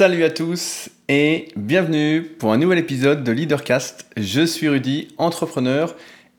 Salut 0.00 0.24
à 0.24 0.30
tous 0.30 0.88
et 1.10 1.48
bienvenue 1.56 2.22
pour 2.22 2.54
un 2.54 2.56
nouvel 2.56 2.78
épisode 2.78 3.22
de 3.22 3.32
Leadercast. 3.32 4.06
Je 4.16 4.46
suis 4.46 4.66
Rudy, 4.66 5.08
entrepreneur 5.18 5.94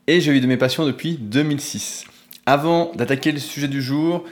et 0.08 0.20
je 0.20 0.32
vis 0.32 0.40
de 0.40 0.48
mes 0.48 0.56
passions 0.56 0.84
depuis 0.84 1.16
2006. 1.16 2.06
Avant 2.44 2.90
d'attaquer 2.96 3.30
le 3.30 3.38
sujet 3.38 3.68
du 3.68 3.80
jour, 3.80 4.24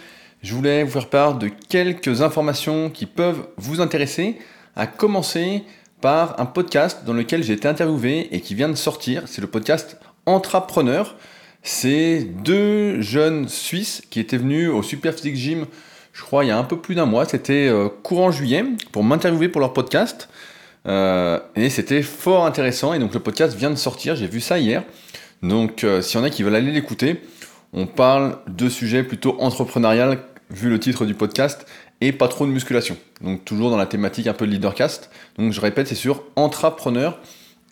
je 0.42 0.52
voulais 0.52 0.82
vous 0.82 0.90
faire 0.90 1.08
part 1.08 1.38
de 1.38 1.46
quelques 1.46 2.22
informations 2.22 2.90
qui 2.90 3.06
peuvent 3.06 3.46
vous 3.56 3.80
intéresser, 3.80 4.36
à 4.74 4.88
commencer 4.88 5.62
par 6.00 6.40
un 6.40 6.46
podcast 6.46 7.04
dans 7.06 7.14
lequel 7.14 7.44
j'ai 7.44 7.52
été 7.52 7.68
interviewé 7.68 8.34
et 8.34 8.40
qui 8.40 8.56
vient 8.56 8.68
de 8.68 8.74
sortir. 8.74 9.22
C'est 9.26 9.40
le 9.40 9.46
podcast 9.46 9.96
Entrepreneur. 10.26 11.14
C'est 11.62 12.24
deux 12.42 13.00
jeunes 13.00 13.48
Suisses 13.48 14.02
qui 14.10 14.18
étaient 14.18 14.38
venus 14.38 14.70
au 14.70 14.82
Super 14.82 15.16
Gym 15.16 15.66
je 16.12 16.22
crois, 16.22 16.44
il 16.44 16.48
y 16.48 16.50
a 16.50 16.58
un 16.58 16.64
peu 16.64 16.78
plus 16.78 16.94
d'un 16.94 17.06
mois. 17.06 17.24
C'était 17.24 17.68
euh, 17.68 17.88
courant 17.88 18.30
juillet 18.30 18.64
pour 18.92 19.04
m'interviewer 19.04 19.48
pour 19.48 19.60
leur 19.60 19.72
podcast. 19.72 20.28
Euh, 20.86 21.38
et 21.56 21.70
c'était 21.70 22.02
fort 22.02 22.46
intéressant. 22.46 22.94
Et 22.94 22.98
donc 22.98 23.14
le 23.14 23.20
podcast 23.20 23.56
vient 23.56 23.70
de 23.70 23.76
sortir. 23.76 24.16
J'ai 24.16 24.26
vu 24.26 24.40
ça 24.40 24.58
hier. 24.58 24.82
Donc 25.42 25.84
euh, 25.84 26.02
s'il 26.02 26.18
y 26.18 26.22
en 26.22 26.26
a 26.26 26.30
qui 26.30 26.42
veulent 26.42 26.54
aller 26.54 26.72
l'écouter, 26.72 27.22
on 27.72 27.86
parle 27.86 28.38
de 28.48 28.68
sujets 28.68 29.02
plutôt 29.02 29.36
entrepreneurial 29.40 30.18
vu 30.50 30.68
le 30.68 30.80
titre 30.80 31.04
du 31.04 31.14
podcast 31.14 31.64
et 32.00 32.12
pas 32.12 32.26
trop 32.26 32.44
de 32.44 32.50
musculation. 32.50 32.96
Donc 33.20 33.44
toujours 33.44 33.70
dans 33.70 33.76
la 33.76 33.86
thématique 33.86 34.26
un 34.26 34.32
peu 34.32 34.46
de 34.46 34.52
leadercast. 34.52 35.10
Donc 35.38 35.52
je 35.52 35.60
répète, 35.60 35.86
c'est 35.86 35.94
sur 35.94 36.24
entrepreneur 36.34 37.18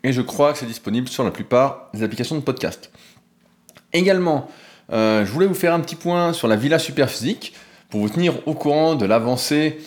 et 0.05 0.13
je 0.13 0.23
crois 0.23 0.53
que 0.53 0.59
c'est 0.59 0.67
disponible 0.67 1.09
sur 1.09 1.25
la 1.25 1.33
plupart 1.33 1.89
des 1.93 2.05
applications 2.05 2.37
de 2.37 2.43
podcast. 2.43 2.93
Également, 3.93 4.49
je 4.91 5.25
voulais 5.25 5.47
vous 5.47 5.55
faire 5.55 5.75
un 5.75 5.81
petit 5.81 5.97
point 5.97 6.33
sur 6.33 6.47
la 6.47 6.57
Villa 6.57 6.79
Superphysique 6.79 7.55
pour 7.91 8.01
vous 8.01 8.09
tenir 8.09 8.47
au 8.47 8.55
courant 8.55 8.95
de 8.95 9.07
l'avancée 9.07 9.79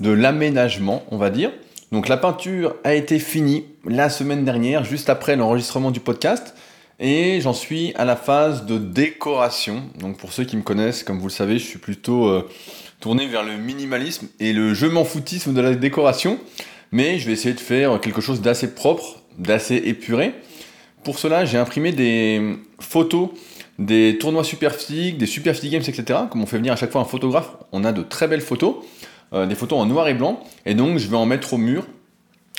de 0.00 0.10
l'aménagement, 0.10 1.04
on 1.10 1.18
va 1.18 1.30
dire. 1.30 1.52
Donc 1.92 2.08
la 2.08 2.16
peinture 2.16 2.74
a 2.84 2.94
été 2.94 3.18
finie 3.18 3.64
la 3.84 4.08
semaine 4.10 4.44
dernière, 4.44 4.84
juste 4.84 5.10
après 5.10 5.36
l'enregistrement 5.36 5.90
du 5.90 6.00
podcast, 6.00 6.54
et 7.00 7.40
j'en 7.40 7.52
suis 7.52 7.92
à 7.96 8.04
la 8.04 8.16
phase 8.16 8.64
de 8.66 8.78
décoration. 8.78 9.82
Donc 9.98 10.16
pour 10.16 10.32
ceux 10.32 10.44
qui 10.44 10.56
me 10.56 10.62
connaissent, 10.62 11.02
comme 11.02 11.18
vous 11.18 11.26
le 11.26 11.32
savez, 11.32 11.58
je 11.58 11.64
suis 11.64 11.78
plutôt 11.78 12.28
euh, 12.28 12.48
tourné 13.00 13.26
vers 13.26 13.42
le 13.42 13.56
minimalisme 13.56 14.28
et 14.38 14.52
le 14.52 14.72
je 14.74 14.86
m'en 14.86 15.04
foutisme 15.04 15.52
de 15.52 15.60
la 15.60 15.74
décoration, 15.74 16.38
mais 16.92 17.18
je 17.18 17.26
vais 17.26 17.32
essayer 17.32 17.54
de 17.54 17.60
faire 17.60 18.00
quelque 18.00 18.20
chose 18.20 18.40
d'assez 18.40 18.74
propre, 18.74 19.22
d'assez 19.38 19.76
épuré. 19.76 20.34
Pour 21.02 21.18
cela, 21.18 21.44
j'ai 21.44 21.58
imprimé 21.58 21.92
des 21.92 22.56
photos 22.78 23.30
des 23.80 24.18
tournois 24.18 24.44
super 24.44 24.74
des 24.76 25.26
super 25.26 25.54
games, 25.54 25.82
etc. 25.86 26.20
Comme 26.30 26.42
on 26.42 26.46
fait 26.46 26.58
venir 26.58 26.74
à 26.74 26.76
chaque 26.76 26.92
fois 26.92 27.00
un 27.00 27.06
photographe, 27.06 27.56
on 27.72 27.82
a 27.82 27.92
de 27.92 28.02
très 28.02 28.28
belles 28.28 28.42
photos, 28.42 28.76
euh, 29.32 29.46
des 29.46 29.54
photos 29.54 29.80
en 29.80 29.86
noir 29.86 30.06
et 30.06 30.14
blanc, 30.14 30.44
et 30.66 30.74
donc 30.74 30.98
je 30.98 31.08
vais 31.08 31.16
en 31.16 31.26
mettre 31.26 31.54
au 31.54 31.56
mur. 31.56 31.86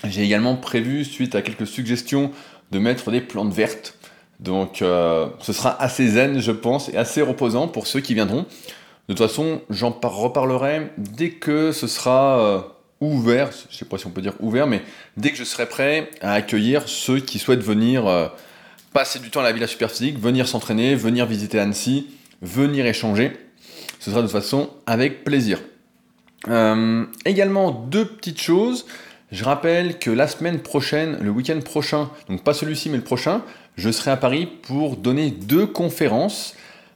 J'ai 0.04 0.24
également 0.24 0.56
prévu, 0.56 1.06
suite 1.06 1.36
à 1.36 1.44
quelques 1.44 1.68
suggestions, 1.68 2.32
de 2.72 2.80
mettre 2.80 3.12
des 3.12 3.22
plantes 3.22 3.54
vertes. 3.54 3.98
Donc 4.40 4.82
euh, 4.82 5.28
ce 5.40 5.54
sera 5.54 5.80
assez 5.80 6.08
zen, 6.08 6.40
je 6.40 6.52
pense, 6.52 6.90
et 6.90 6.98
assez 6.98 7.22
reposant 7.22 7.68
pour 7.68 7.86
ceux 7.86 8.00
qui 8.00 8.16
viendront. 8.16 8.48
De 9.08 9.14
toute 9.14 9.20
façon, 9.20 9.62
j'en 9.70 9.92
reparlerai 9.92 10.90
dès 10.98 11.30
que 11.30 11.72
ce 11.72 11.86
sera 11.86 12.40
euh, 12.40 12.62
ouvert, 13.00 13.52
je 13.52 13.72
ne 13.72 13.78
sais 13.78 13.86
pas 13.86 14.00
si 14.00 14.08
on 14.08 14.12
peut 14.12 14.22
dire 14.22 14.34
ouvert, 14.40 14.66
mais 14.66 14.82
dès 15.18 15.30
que 15.30 15.38
je 15.38 15.44
serai 15.44 15.68
prêt 15.68 16.10
à 16.22 16.34
accueillir 16.34 16.88
ceux 16.88 17.20
qui 17.20 17.38
souhaitent 17.38 17.64
venir 17.64 18.32
passer 18.94 19.20
du 19.20 19.30
temps 19.30 19.40
à 19.42 19.44
la 19.44 19.52
Villa 19.52 19.68
Superphysique, 19.68 20.20
venir 20.20 20.48
s'entraîner, 20.48 20.96
venir 20.96 21.26
visiter 21.26 21.60
Annecy, 21.60 22.08
venir 22.42 22.86
échanger. 22.86 23.32
Ce 24.00 24.10
sera 24.10 24.22
de 24.22 24.28
toute 24.28 24.36
façon 24.36 24.70
avec 24.86 25.24
plaisir. 25.24 25.60
Euh, 26.48 27.06
également 27.26 27.72
deux 27.72 28.06
petites 28.06 28.42
choses. 28.42 28.86
Je 29.32 29.44
rappelle 29.46 29.98
que 29.98 30.12
la 30.12 30.28
semaine 30.28 30.60
prochaine, 30.60 31.18
le 31.22 31.30
week-end 31.30 31.60
prochain, 31.64 32.10
donc 32.28 32.44
pas 32.44 32.54
celui-ci 32.54 32.90
mais 32.90 32.98
le 32.98 33.04
prochain, 33.04 33.44
je 33.78 33.90
serai 33.90 34.12
à 34.12 34.18
Paris 34.18 34.46
pour 34.46 34.98
donner 34.98 35.32
deux 35.32 35.66
conférences. 35.66 36.56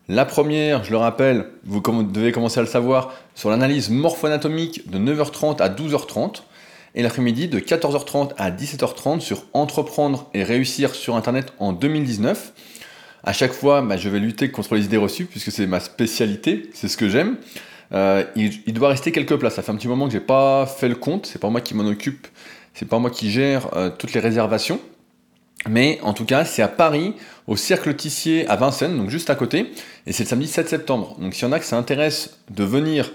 La 0.10 0.26
première, 0.26 0.84
je 0.84 0.92
le 0.92 0.98
rappelle, 0.98 1.48
vous 1.64 1.80
devez 1.80 2.32
commencer 2.32 2.60
à 2.60 2.64
le 2.64 2.68
savoir, 2.68 3.14
sur 3.36 3.50
l'analyse 3.50 3.90
morpho-anatomique 3.90 4.90
de 4.90 5.00
9h30 5.00 5.62
à 5.62 5.70
12h30 5.70 6.42
et 6.96 7.04
l'après-midi 7.04 7.48
de 7.48 7.60
14h30 7.60 8.32
à 8.38 8.52
17h30 8.52 9.20
sur 9.20 9.44
entreprendre 9.54 10.30
et 10.34 10.44
réussir 10.44 10.96
sur 10.96 11.16
Internet 11.16 11.54
en 11.60 11.74
2019. 11.74 12.54
À 13.24 13.34
chaque 13.34 13.54
fois, 13.54 13.82
bah, 13.82 13.98
je 13.98 14.10
vais 14.10 14.20
lutter 14.20 14.50
contre 14.50 14.76
les 14.76 14.86
idées 14.86 14.98
reçues 14.98 15.26
puisque 15.26 15.52
c'est 15.52 15.68
ma 15.68 15.80
spécialité, 15.80 16.70
c'est 16.74 16.88
ce 16.88 16.98
que 16.98 17.10
j'aime. 17.10 17.38
Euh, 17.92 18.24
il, 18.36 18.74
doit 18.74 18.90
rester 18.90 19.12
quelques 19.12 19.36
places. 19.38 19.56
Ça 19.56 19.62
fait 19.62 19.72
un 19.72 19.76
petit 19.76 19.88
moment 19.88 20.08
que 20.08 20.14
j'ai 20.14 20.20
pas 20.20 20.66
fait 20.66 20.90
le 20.90 20.96
compte. 20.96 21.26
C'est 21.26 21.40
pas 21.40 21.50
moi 21.50 21.62
qui 21.62 21.76
m'en 21.76 21.86
occupe. 21.86 22.28
C'est 22.74 22.88
pas 22.88 23.00
moi 23.00 23.10
qui 23.10 23.30
gère 23.30 23.76
euh, 23.76 23.90
toutes 23.90 24.14
les 24.14 24.20
réservations. 24.20 24.80
Mais 25.68 26.00
en 26.04 26.14
tout 26.14 26.26
cas, 26.26 26.46
c'est 26.46 26.62
à 26.62 26.68
Paris, 26.68 27.14
au 27.48 27.56
Cercle 27.56 27.96
Tissier 27.96 28.48
à 28.48 28.56
Vincennes, 28.56 28.98
donc 28.98 29.10
juste 29.10 29.30
à 29.30 29.36
côté. 29.36 29.72
Et 30.06 30.14
c'est 30.14 30.24
le 30.24 30.30
samedi 30.30 30.48
7 30.48 30.70
septembre. 30.70 31.16
Donc 31.20 31.34
s'il 31.34 31.48
y 31.48 31.48
en 31.48 31.52
a 31.52 31.60
que 31.60 31.66
ça 31.66 31.78
intéresse 31.78 32.38
de 32.52 32.64
venir, 32.64 33.12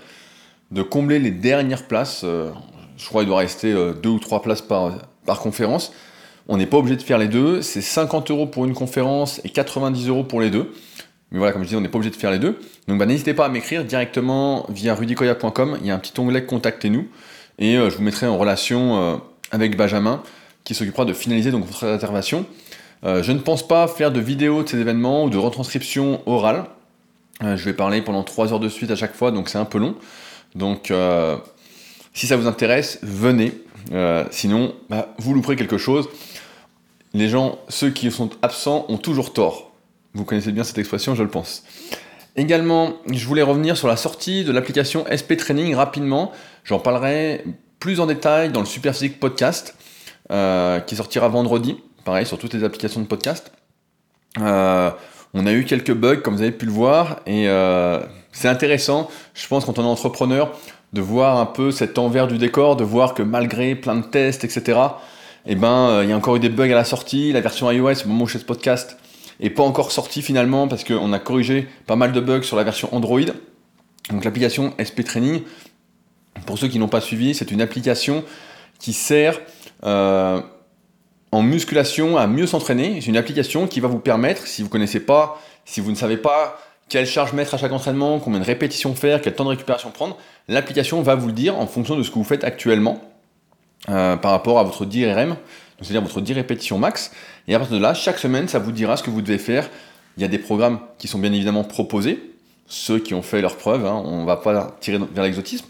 de 0.71 0.83
combler 0.83 1.19
les 1.19 1.31
dernières 1.31 1.87
places, 1.87 2.23
euh, 2.25 2.51
je 3.01 3.07
crois 3.07 3.23
qu'il 3.23 3.29
doit 3.29 3.39
rester 3.39 3.73
euh, 3.73 3.93
deux 3.95 4.11
ou 4.11 4.19
trois 4.19 4.43
places 4.43 4.61
par, 4.63 4.93
conférence. 5.41 5.93
On 6.49 6.57
n'est 6.57 6.67
pas 6.67 6.77
obligé 6.77 6.97
de 6.97 7.03
faire 7.03 7.19
les 7.19 7.29
deux. 7.29 7.63
C'est 7.63 7.81
50 7.81 8.31
euros 8.31 8.47
pour 8.47 8.65
une 8.65 8.75
conférence 8.75 9.41
et 9.45 9.49
90 9.49 10.09
euros 10.09 10.25
pour 10.25 10.41
les 10.41 10.51
deux. 10.51 10.73
Mais 11.31 11.39
voilà, 11.39 11.53
comme 11.53 11.63
je 11.63 11.69
dis, 11.69 11.77
on 11.77 11.81
n'est 11.81 11.89
pas 11.89 11.99
obligé 11.99 12.11
de 12.11 12.17
faire 12.17 12.33
les 12.33 12.41
deux. 12.41 12.59
Donc 12.89 12.99
bah, 12.99 13.07
n'hésitez 13.07 13.33
pas 13.33 13.47
à 13.47 13.49
m'écrire 13.49 13.85
directement 13.85 14.67
via 14.69 14.95
rudicoya.com. 14.95 15.79
Il 15.81 15.87
y 15.87 15.91
a 15.91 15.95
un 15.95 15.99
petit 15.99 16.19
onglet 16.19 16.45
Contactez-nous. 16.45 17.07
Et 17.59 17.77
euh, 17.77 17.91
je 17.91 17.97
vous 17.97 18.03
mettrai 18.03 18.27
en 18.27 18.37
relation 18.37 18.99
euh, 18.99 19.17
avec 19.53 19.77
Benjamin 19.77 20.23
qui 20.65 20.75
s'occupera 20.75 21.05
de 21.05 21.13
finaliser 21.13 21.53
donc, 21.53 21.65
votre 21.65 21.87
réservation. 21.87 22.45
je 23.03 23.33
ne 23.33 23.39
pense 23.39 23.67
pas 23.67 23.89
faire 23.89 24.13
de 24.13 24.21
vidéos 24.21 24.63
de 24.63 24.69
ces 24.69 24.79
événements 24.79 25.25
ou 25.25 25.31
de 25.31 25.39
retranscription 25.39 26.21
orale. 26.27 26.67
je 27.41 27.65
vais 27.65 27.73
parler 27.73 28.03
pendant 28.03 28.23
3 28.23 28.53
heures 28.53 28.61
de 28.61 28.69
suite 28.69 28.91
à 28.91 28.95
chaque 28.95 29.15
fois, 29.15 29.31
donc 29.31 29.49
c'est 29.49 29.59
un 29.59 29.65
peu 29.65 29.79
long. 29.79 29.95
Donc 30.55 30.93
si 32.13 32.27
ça 32.27 32.37
vous 32.37 32.47
intéresse, 32.47 32.99
venez. 33.03 33.53
Euh, 33.93 34.25
sinon, 34.31 34.75
bah, 34.89 35.15
vous 35.19 35.35
louperez 35.35 35.57
quelque 35.57 35.79
chose. 35.79 36.09
Les 37.15 37.29
gens, 37.29 37.59
ceux 37.69 37.91
qui 37.91 38.11
sont 38.11 38.31
absents, 38.43 38.87
ont 38.89 38.99
toujours 38.99 39.33
tort. 39.33 39.73
Vous 40.15 40.25
connaissez 40.25 40.53
bien 40.53 40.65
cette 40.65 40.79
expression, 40.79 41.15
je 41.15 41.23
le 41.23 41.29
pense. 41.29 41.65
Également, 42.37 42.95
je 43.11 43.27
voulais 43.27 43.43
revenir 43.43 43.77
sur 43.77 43.89
la 43.89 43.97
sortie 43.97 44.45
de 44.45 44.53
l'application 44.53 45.05
SP 45.11 45.37
Training 45.37 45.75
rapidement. 45.75 46.33
J'en 46.65 46.79
parlerai 46.79 47.45
plus 47.81 48.01
en 48.01 48.07
détail 48.07 48.51
dans 48.51 48.61
le 48.61 48.67
Super 48.67 48.93
Physique 48.93 49.19
Podcast, 49.19 49.75
euh, 50.31 50.81
qui 50.81 50.97
sortira 50.97 51.29
vendredi, 51.29 51.79
pareil, 52.05 52.27
sur 52.27 52.39
toutes 52.39 52.55
les 52.55 52.63
applications 52.63 53.01
de 53.01 53.07
podcast. 53.07 53.53
Euh, 54.39 54.91
on 55.35 55.47
a 55.47 55.53
eu 55.53 55.65
quelques 55.65 55.95
bugs, 55.95 56.17
comme 56.17 56.35
vous 56.37 56.43
avez 56.43 56.53
pu 56.53 56.67
le 56.67 56.73
voir, 56.73 57.21
et 57.27 57.47
c'est 58.33 58.49
intéressant. 58.49 59.11
Je 59.35 59.47
pense 59.49 59.65
quand 59.65 59.79
on 59.79 59.83
est 59.83 59.87
entrepreneur, 59.87 60.53
de 60.93 61.01
voir 61.01 61.39
un 61.39 61.47
peu 61.47 61.71
cet 61.71 61.99
envers 61.99 62.27
du 62.27 62.39
décor, 62.39 62.77
de 62.77 62.85
voir 62.85 63.15
que 63.15 63.23
malgré 63.23 63.75
plein 63.75 63.97
de 63.97 64.05
tests, 64.05 64.45
etc., 64.45 64.79
eh 65.47 65.55
ben, 65.55 65.89
euh, 65.89 66.05
il 66.05 66.11
y 66.11 66.13
a 66.13 66.17
encore 66.17 66.37
eu 66.37 66.41
des 66.41 66.49
bugs 66.49 66.71
à 66.71 66.75
la 66.75 66.85
sortie. 66.85 67.33
La 67.33 67.41
version 67.41 67.71
iOS, 67.71 68.05
au 68.05 68.09
moment 68.09 68.25
où 68.25 68.27
je 68.27 68.33
fais 68.33 68.39
ce 68.39 68.45
podcast, 68.45 68.99
est 69.41 69.51
pas 69.51 69.63
encore 69.63 69.91
sortie 69.91 70.23
finalement 70.23 70.69
parce 70.69 70.85
qu'on 70.85 71.13
a 71.13 71.19
corrigé 71.19 71.67
pas 71.87 71.97
mal 71.97 72.13
de 72.13 72.21
bugs 72.21 72.43
sur 72.43 72.57
la 72.57 72.65
version 72.65 72.95
Android. 72.95 73.21
Donc 74.11 74.25
l'application 74.25 74.75
SP 74.77 75.03
Training, 75.05 75.43
pour 76.47 76.59
ceux 76.59 76.69
qui 76.69 76.79
n'ont 76.79 76.89
pas 76.89 77.01
suivi, 77.01 77.35
c'est 77.35 77.51
une 77.51 77.63
application 77.63 78.25
qui 78.79 78.93
sert 78.93 79.41
euh, 79.85 80.41
en 81.33 81.43
musculation 81.43 82.19
à 82.19 82.27
mieux 82.27 82.47
s'entraîner. 82.47 83.01
C'est 83.01 83.09
une 83.09 83.17
application 83.17 83.67
qui 83.67 83.81
va 83.81 83.89
vous 83.89 83.99
permettre, 83.99 84.47
si 84.47 84.63
vous 84.63 84.69
ne 84.69 84.73
connaissez 84.73 85.01
pas, 85.01 85.41
si 85.65 85.81
vous 85.81 85.91
ne 85.91 85.97
savez 85.97 86.17
pas 86.17 86.59
quelle 86.91 87.07
charge 87.07 87.33
mettre 87.33 87.55
à 87.55 87.59
chaque 87.59 87.73
entraînement, 87.73 88.19
combien 88.19 88.41
de 88.41 88.45
répétitions 88.45 88.95
faire, 88.95 89.23
quel 89.23 89.35
temps 89.35 89.45
de 89.45 89.51
récupération 89.51 89.91
prendre, 89.91 90.19
l'application 90.49 91.01
va 91.01 91.15
vous 91.15 91.29
le 91.29 91.33
dire 91.33 91.59
en 91.59 91.67
fonction 91.67 91.97
de 91.97 92.03
ce 92.03 92.11
que 92.11 92.17
vous 92.17 92.25
faites 92.25 92.45
actuellement 92.45 93.01
euh, 93.89 94.17
par 94.17 94.33
rapport 94.33 94.59
à 94.59 94.65
votre 94.65 94.85
DRM, 94.85 95.37
c'est-à-dire 95.81 96.03
votre 96.03 96.21
10 96.21 96.35
répétitions 96.35 96.79
max. 96.79 97.13
Et 97.49 97.55
à 97.55 97.59
partir 97.59 97.79
de 97.79 97.83
là, 97.83 97.95
chaque 97.95 98.19
semaine, 98.19 98.49
ça 98.49 98.59
vous 98.59 98.73
dira 98.73 98.97
ce 98.97 99.03
que 99.03 99.11
vous 99.11 99.23
devez 99.23 99.39
faire. 99.39 99.71
Il 100.17 100.23
y 100.23 100.25
a 100.25 100.29
des 100.29 100.39
programmes 100.39 100.81
qui 100.99 101.09
sont 101.09 101.19
bien 101.19 101.33
évidemment 101.33 101.65
proposés, 101.65 102.33
ceux 102.67 102.99
qui 102.99 103.15
ont 103.15 103.23
fait 103.23 103.41
leurs 103.41 103.57
preuves, 103.57 103.87
hein, 103.87 104.03
on 104.05 104.23
ne 104.23 104.27
va 104.27 104.37
pas 104.37 104.77
tirer 104.81 104.99
vers 105.15 105.25
l'exotisme. 105.25 105.67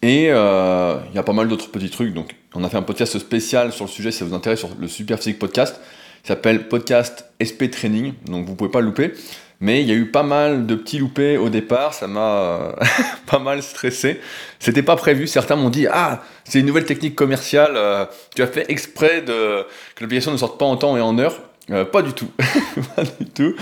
Et 0.00 0.28
euh, 0.30 0.96
il 1.10 1.14
y 1.14 1.18
a 1.18 1.22
pas 1.22 1.32
mal 1.32 1.48
d'autres 1.48 1.70
petits 1.70 1.90
trucs. 1.90 2.14
Donc, 2.14 2.34
on 2.54 2.64
a 2.64 2.70
fait 2.70 2.76
un 2.76 2.82
podcast 2.82 3.18
spécial 3.18 3.72
sur 3.72 3.84
le 3.84 3.90
sujet 3.90 4.10
si 4.12 4.18
ça 4.18 4.24
vous 4.24 4.34
intéresse 4.34 4.60
sur 4.60 4.70
le 4.78 4.88
Super 4.88 5.18
Physique 5.18 5.38
Podcast. 5.38 5.78
Il 6.24 6.28
s'appelle 6.28 6.68
Podcast 6.68 7.26
SP 7.42 7.70
Training, 7.70 8.14
donc 8.26 8.46
vous 8.46 8.52
ne 8.52 8.56
pouvez 8.56 8.70
pas 8.70 8.80
le 8.80 8.86
louper. 8.86 9.12
Mais 9.60 9.82
il 9.82 9.88
y 9.88 9.92
a 9.92 9.94
eu 9.94 10.06
pas 10.06 10.22
mal 10.22 10.66
de 10.66 10.74
petits 10.76 10.98
loupés 10.98 11.36
au 11.36 11.48
départ, 11.48 11.92
ça 11.92 12.06
m'a 12.06 12.20
euh, 12.20 12.72
pas 13.26 13.40
mal 13.40 13.62
stressé. 13.62 14.20
C'était 14.60 14.84
pas 14.84 14.94
prévu, 14.94 15.26
certains 15.26 15.56
m'ont 15.56 15.70
dit 15.70 15.86
Ah, 15.90 16.22
c'est 16.44 16.60
une 16.60 16.66
nouvelle 16.66 16.84
technique 16.84 17.16
commerciale, 17.16 17.72
euh, 17.74 18.04
tu 18.36 18.42
as 18.42 18.46
fait 18.46 18.70
exprès 18.70 19.20
de, 19.22 19.64
que 19.96 20.04
l'application 20.04 20.30
ne 20.30 20.36
sorte 20.36 20.58
pas 20.58 20.66
en 20.66 20.76
temps 20.76 20.96
et 20.96 21.00
en 21.00 21.18
heure. 21.18 21.40
Euh, 21.70 21.84
pas 21.84 22.02
du 22.02 22.12
tout, 22.12 22.30
pas 22.96 23.02
du 23.18 23.26
tout. 23.26 23.54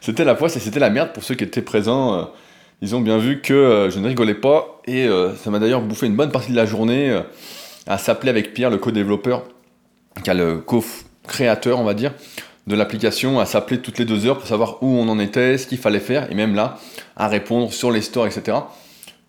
C'était 0.00 0.24
la 0.24 0.34
poisse 0.34 0.56
et 0.56 0.60
c'était 0.60 0.80
la 0.80 0.90
merde 0.90 1.12
pour 1.12 1.22
ceux 1.22 1.36
qui 1.36 1.44
étaient 1.44 1.62
présents. 1.62 2.30
ils 2.82 2.96
ont 2.96 3.00
bien 3.00 3.18
vu 3.18 3.40
que 3.40 3.88
je 3.90 3.98
ne 4.00 4.08
rigolais 4.08 4.34
pas 4.34 4.82
et 4.86 5.08
ça 5.42 5.50
m'a 5.50 5.58
d'ailleurs 5.58 5.80
bouffé 5.80 6.06
une 6.06 6.14
bonne 6.14 6.30
partie 6.30 6.50
de 6.50 6.56
la 6.56 6.66
journée 6.66 7.18
à 7.86 7.96
s'appeler 7.96 8.28
avec 8.28 8.52
Pierre, 8.52 8.68
le 8.68 8.76
co-développeur, 8.76 9.44
le 10.26 10.58
co-créateur, 10.58 11.80
on 11.80 11.84
va 11.84 11.94
dire, 11.94 12.12
de 12.66 12.74
l'application, 12.74 13.40
à 13.40 13.46
s'appeler 13.46 13.80
toutes 13.80 13.98
les 13.98 14.04
deux 14.04 14.26
heures 14.26 14.38
pour 14.38 14.46
savoir 14.46 14.82
où 14.82 14.88
on 14.88 15.08
en 15.08 15.18
était, 15.18 15.58
ce 15.58 15.66
qu'il 15.66 15.78
fallait 15.78 16.00
faire, 16.00 16.30
et 16.30 16.34
même 16.34 16.54
là, 16.54 16.78
à 17.16 17.28
répondre 17.28 17.72
sur 17.72 17.90
les 17.90 18.00
stores, 18.00 18.26
etc. 18.26 18.58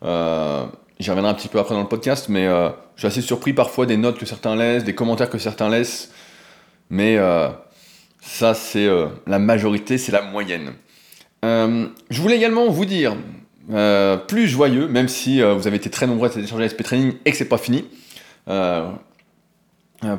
Euh, 0.03 0.65
J'y 0.99 1.09
reviendrai 1.09 1.31
un 1.31 1.35
petit 1.35 1.49
peu 1.49 1.59
après 1.59 1.75
dans 1.75 1.81
le 1.81 1.87
podcast, 1.87 2.27
mais 2.29 2.47
euh, 2.47 2.69
je 2.95 3.01
suis 3.01 3.07
assez 3.07 3.21
surpris 3.21 3.51
parfois 3.51 3.85
des 3.85 3.97
notes 3.97 4.17
que 4.17 4.25
certains 4.25 4.55
laissent, 4.55 4.85
des 4.85 4.95
commentaires 4.95 5.29
que 5.29 5.37
certains 5.37 5.69
laissent. 5.69 6.11
Mais 6.89 7.17
euh, 7.17 7.49
ça, 8.21 8.53
c'est 8.53 8.85
euh, 8.85 9.07
la 9.27 9.37
majorité, 9.37 9.97
c'est 9.97 10.13
la 10.13 10.21
moyenne. 10.21 10.73
je 11.43 12.21
voulais 12.21 12.37
également 12.37 12.69
vous 12.69 12.85
dire, 12.85 13.17
plus 14.27 14.47
joyeux, 14.47 14.87
même 14.87 15.09
si 15.09 15.41
vous 15.41 15.67
avez 15.67 15.75
été 15.75 15.89
très 15.89 16.07
nombreux 16.07 16.29
à 16.29 16.31
télécharger 16.31 16.69
SP 16.69 16.83
Training 16.83 17.13
et 17.25 17.31
que 17.31 17.37
c'est 17.37 17.49
pas 17.49 17.57
fini. 17.57 17.85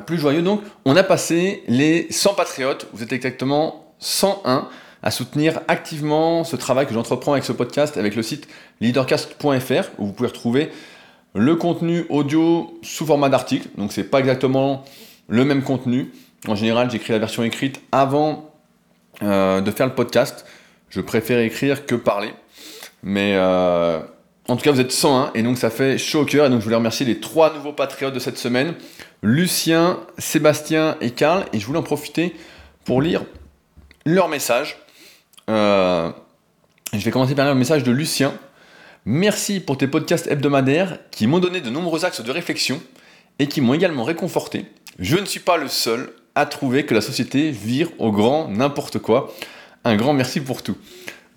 Plus 0.05 0.17
joyeux 0.17 0.41
donc, 0.41 0.61
on 0.85 0.95
a 0.95 1.03
passé 1.03 1.63
les 1.67 2.07
100 2.09 2.33
patriotes, 2.33 2.87
vous 2.93 3.03
êtes 3.03 3.13
exactement 3.13 3.93
101 3.99 4.67
à 5.03 5.11
soutenir 5.11 5.61
activement 5.67 6.43
ce 6.43 6.55
travail 6.55 6.87
que 6.87 6.93
j'entreprends 6.93 7.33
avec 7.33 7.45
ce 7.45 7.51
podcast, 7.51 7.97
avec 7.97 8.15
le 8.15 8.23
site 8.23 8.47
leadercast.fr, 8.81 9.89
où 9.97 10.07
vous 10.07 10.13
pouvez 10.13 10.29
retrouver 10.29 10.69
le 11.35 11.55
contenu 11.55 12.05
audio 12.09 12.77
sous 12.81 13.05
format 13.05 13.29
d'article. 13.29 13.67
Donc 13.77 13.91
c'est 13.91 14.03
pas 14.03 14.19
exactement 14.19 14.83
le 15.27 15.45
même 15.45 15.63
contenu. 15.63 16.11
En 16.47 16.55
général, 16.55 16.89
j'écris 16.89 17.13
la 17.13 17.19
version 17.19 17.43
écrite 17.43 17.81
avant 17.91 18.51
euh, 19.23 19.61
de 19.61 19.71
faire 19.71 19.87
le 19.87 19.95
podcast. 19.95 20.45
Je 20.89 21.01
préfère 21.01 21.39
écrire 21.39 21.85
que 21.85 21.95
parler. 21.95 22.33
Mais 23.03 23.33
euh, 23.35 23.99
en 24.47 24.55
tout 24.55 24.63
cas, 24.63 24.71
vous 24.71 24.79
êtes 24.79 24.91
101 24.91 25.31
et 25.35 25.43
donc 25.43 25.57
ça 25.57 25.69
fait 25.69 25.97
chaud 25.97 26.21
au 26.21 26.25
cœur. 26.25 26.45
Et 26.45 26.49
donc 26.49 26.59
je 26.59 26.63
voulais 26.63 26.77
remercier 26.77 27.05
les 27.05 27.19
trois 27.19 27.53
nouveaux 27.53 27.73
patriotes 27.73 28.13
de 28.13 28.19
cette 28.19 28.37
semaine 28.37 28.75
Lucien, 29.21 29.99
Sébastien 30.17 30.95
et 31.01 31.11
Karl. 31.11 31.45
Et 31.51 31.59
je 31.59 31.65
voulais 31.65 31.79
en 31.79 31.83
profiter 31.83 32.35
pour 32.85 33.01
lire 33.01 33.23
leur 34.05 34.29
message. 34.29 34.77
Euh, 35.49 36.11
je 36.93 36.99
vais 36.99 37.11
commencer 37.11 37.35
par 37.35 37.45
lire 37.45 37.53
le 37.53 37.59
message 37.59 37.83
de 37.83 37.91
Lucien. 37.91 38.33
Merci 39.05 39.59
pour 39.59 39.77
tes 39.77 39.87
podcasts 39.87 40.27
hebdomadaires 40.27 40.99
qui 41.11 41.27
m'ont 41.27 41.39
donné 41.39 41.61
de 41.61 41.69
nombreux 41.69 42.05
axes 42.05 42.21
de 42.21 42.31
réflexion 42.31 42.81
et 43.39 43.47
qui 43.47 43.61
m'ont 43.61 43.73
également 43.73 44.03
réconforté. 44.03 44.65
Je 44.99 45.17
ne 45.17 45.25
suis 45.25 45.39
pas 45.39 45.57
le 45.57 45.67
seul 45.67 46.09
à 46.35 46.45
trouver 46.45 46.85
que 46.85 46.93
la 46.93 47.01
société 47.01 47.51
vire 47.51 47.89
au 47.99 48.11
grand 48.11 48.47
n'importe 48.47 48.99
quoi. 48.99 49.33
Un 49.83 49.95
grand 49.95 50.13
merci 50.13 50.39
pour 50.39 50.63
tout. 50.63 50.77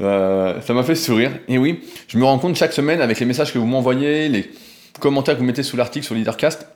Euh, 0.00 0.60
ça 0.60 0.72
m'a 0.72 0.82
fait 0.82 0.94
sourire. 0.94 1.32
Et 1.48 1.58
oui, 1.58 1.80
je 2.08 2.18
me 2.18 2.24
rends 2.24 2.38
compte 2.38 2.56
chaque 2.56 2.72
semaine 2.72 3.00
avec 3.00 3.20
les 3.20 3.26
messages 3.26 3.52
que 3.52 3.58
vous 3.58 3.66
m'envoyez, 3.66 4.28
les 4.28 4.50
commentaires 4.98 5.34
que 5.34 5.40
vous 5.40 5.46
mettez 5.46 5.62
sous 5.62 5.76
l'article 5.76 6.06
sur 6.06 6.14
Leadercast, 6.14 6.66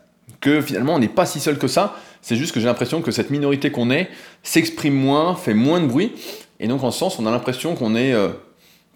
que 0.40 0.60
finalement 0.60 0.94
on 0.94 0.98
n'est 0.98 1.08
pas 1.08 1.26
si 1.26 1.40
seul 1.40 1.58
que 1.58 1.68
ça. 1.68 1.96
C'est 2.22 2.36
juste 2.36 2.52
que 2.52 2.60
j'ai 2.60 2.66
l'impression 2.66 3.02
que 3.02 3.10
cette 3.10 3.30
minorité 3.30 3.70
qu'on 3.70 3.90
est 3.90 4.08
s'exprime 4.42 4.94
moins, 4.94 5.34
fait 5.34 5.54
moins 5.54 5.80
de 5.80 5.86
bruit. 5.86 6.12
Et 6.60 6.68
donc 6.68 6.82
en 6.84 6.90
ce 6.90 6.98
sens, 6.98 7.18
on 7.18 7.26
a 7.26 7.30
l'impression 7.30 7.74
qu'on 7.74 7.94
est 7.94 8.12
euh, 8.12 8.28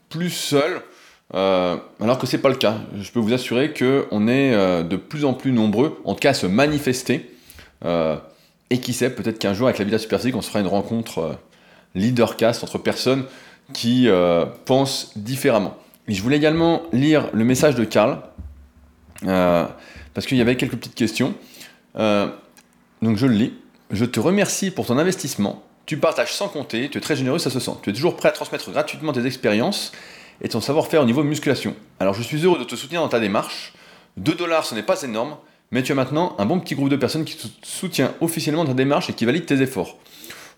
plus 0.08 0.30
seul 0.30 0.82
euh, 1.34 1.76
alors 2.00 2.18
que 2.18 2.26
c'est 2.26 2.38
pas 2.38 2.48
le 2.48 2.54
cas. 2.54 2.76
Je 3.00 3.10
peux 3.10 3.20
vous 3.20 3.32
assurer 3.32 3.72
qu'on 3.72 4.28
est 4.28 4.84
de 4.84 4.96
plus 4.96 5.24
en 5.24 5.34
plus 5.34 5.52
nombreux, 5.52 6.00
en 6.04 6.14
tout 6.14 6.20
cas 6.20 6.30
à 6.30 6.34
se 6.34 6.46
manifester. 6.46 7.30
Et 8.70 8.80
qui 8.80 8.92
sait, 8.92 9.10
peut-être 9.10 9.38
qu'un 9.38 9.54
jour 9.54 9.66
avec 9.66 9.78
la 9.78 9.84
Vida 9.86 9.98
Superphysique, 9.98 10.36
on 10.36 10.42
se 10.42 10.48
fera 10.48 10.60
une 10.60 10.66
rencontre 10.66 11.38
leadercast 11.94 12.64
entre 12.64 12.78
personnes 12.78 13.24
qui 13.72 14.08
pensent 14.64 15.12
différemment. 15.16 15.76
Et 16.06 16.14
je 16.14 16.22
voulais 16.22 16.36
également 16.36 16.82
lire 16.92 17.28
le 17.32 17.44
message 17.44 17.74
de 17.74 17.84
Karl, 17.84 18.20
parce 19.22 20.26
qu'il 20.26 20.38
y 20.38 20.40
avait 20.40 20.56
quelques 20.56 20.76
petites 20.76 20.94
questions. 20.94 21.34
donc 21.94 23.16
je 23.16 23.26
le 23.26 23.34
lis. 23.34 23.52
Je 23.90 24.04
te 24.04 24.20
remercie 24.20 24.70
pour 24.70 24.86
ton 24.86 24.98
investissement. 24.98 25.62
Tu 25.86 25.96
partages 25.96 26.34
sans 26.34 26.48
compter, 26.48 26.90
tu 26.90 26.98
es 26.98 27.00
très 27.00 27.16
généreux, 27.16 27.38
ça 27.38 27.50
se 27.50 27.60
sent. 27.60 27.72
Tu 27.82 27.90
es 27.90 27.92
toujours 27.92 28.16
prêt 28.16 28.28
à 28.28 28.32
transmettre 28.32 28.70
gratuitement 28.70 29.12
tes 29.12 29.24
expériences 29.24 29.92
et 30.42 30.48
ton 30.48 30.60
savoir-faire 30.60 31.02
au 31.02 31.06
niveau 31.06 31.22
musculation. 31.24 31.74
Alors 31.98 32.12
je 32.14 32.22
suis 32.22 32.44
heureux 32.44 32.58
de 32.58 32.64
te 32.64 32.76
soutenir 32.76 33.00
dans 33.00 33.08
ta 33.08 33.20
démarche. 33.20 33.72
2 34.18 34.34
dollars, 34.34 34.66
ce 34.66 34.74
n'est 34.74 34.82
pas 34.82 35.02
énorme, 35.02 35.36
mais 35.70 35.82
tu 35.82 35.92
as 35.92 35.94
maintenant 35.94 36.34
un 36.38 36.44
bon 36.44 36.60
petit 36.60 36.74
groupe 36.74 36.90
de 36.90 36.96
personnes 36.96 37.24
qui 37.24 37.36
te 37.36 37.46
soutient 37.62 38.12
officiellement 38.20 38.66
ta 38.66 38.74
démarche 38.74 39.08
et 39.08 39.14
qui 39.14 39.24
valide 39.24 39.46
tes 39.46 39.62
efforts. 39.62 39.96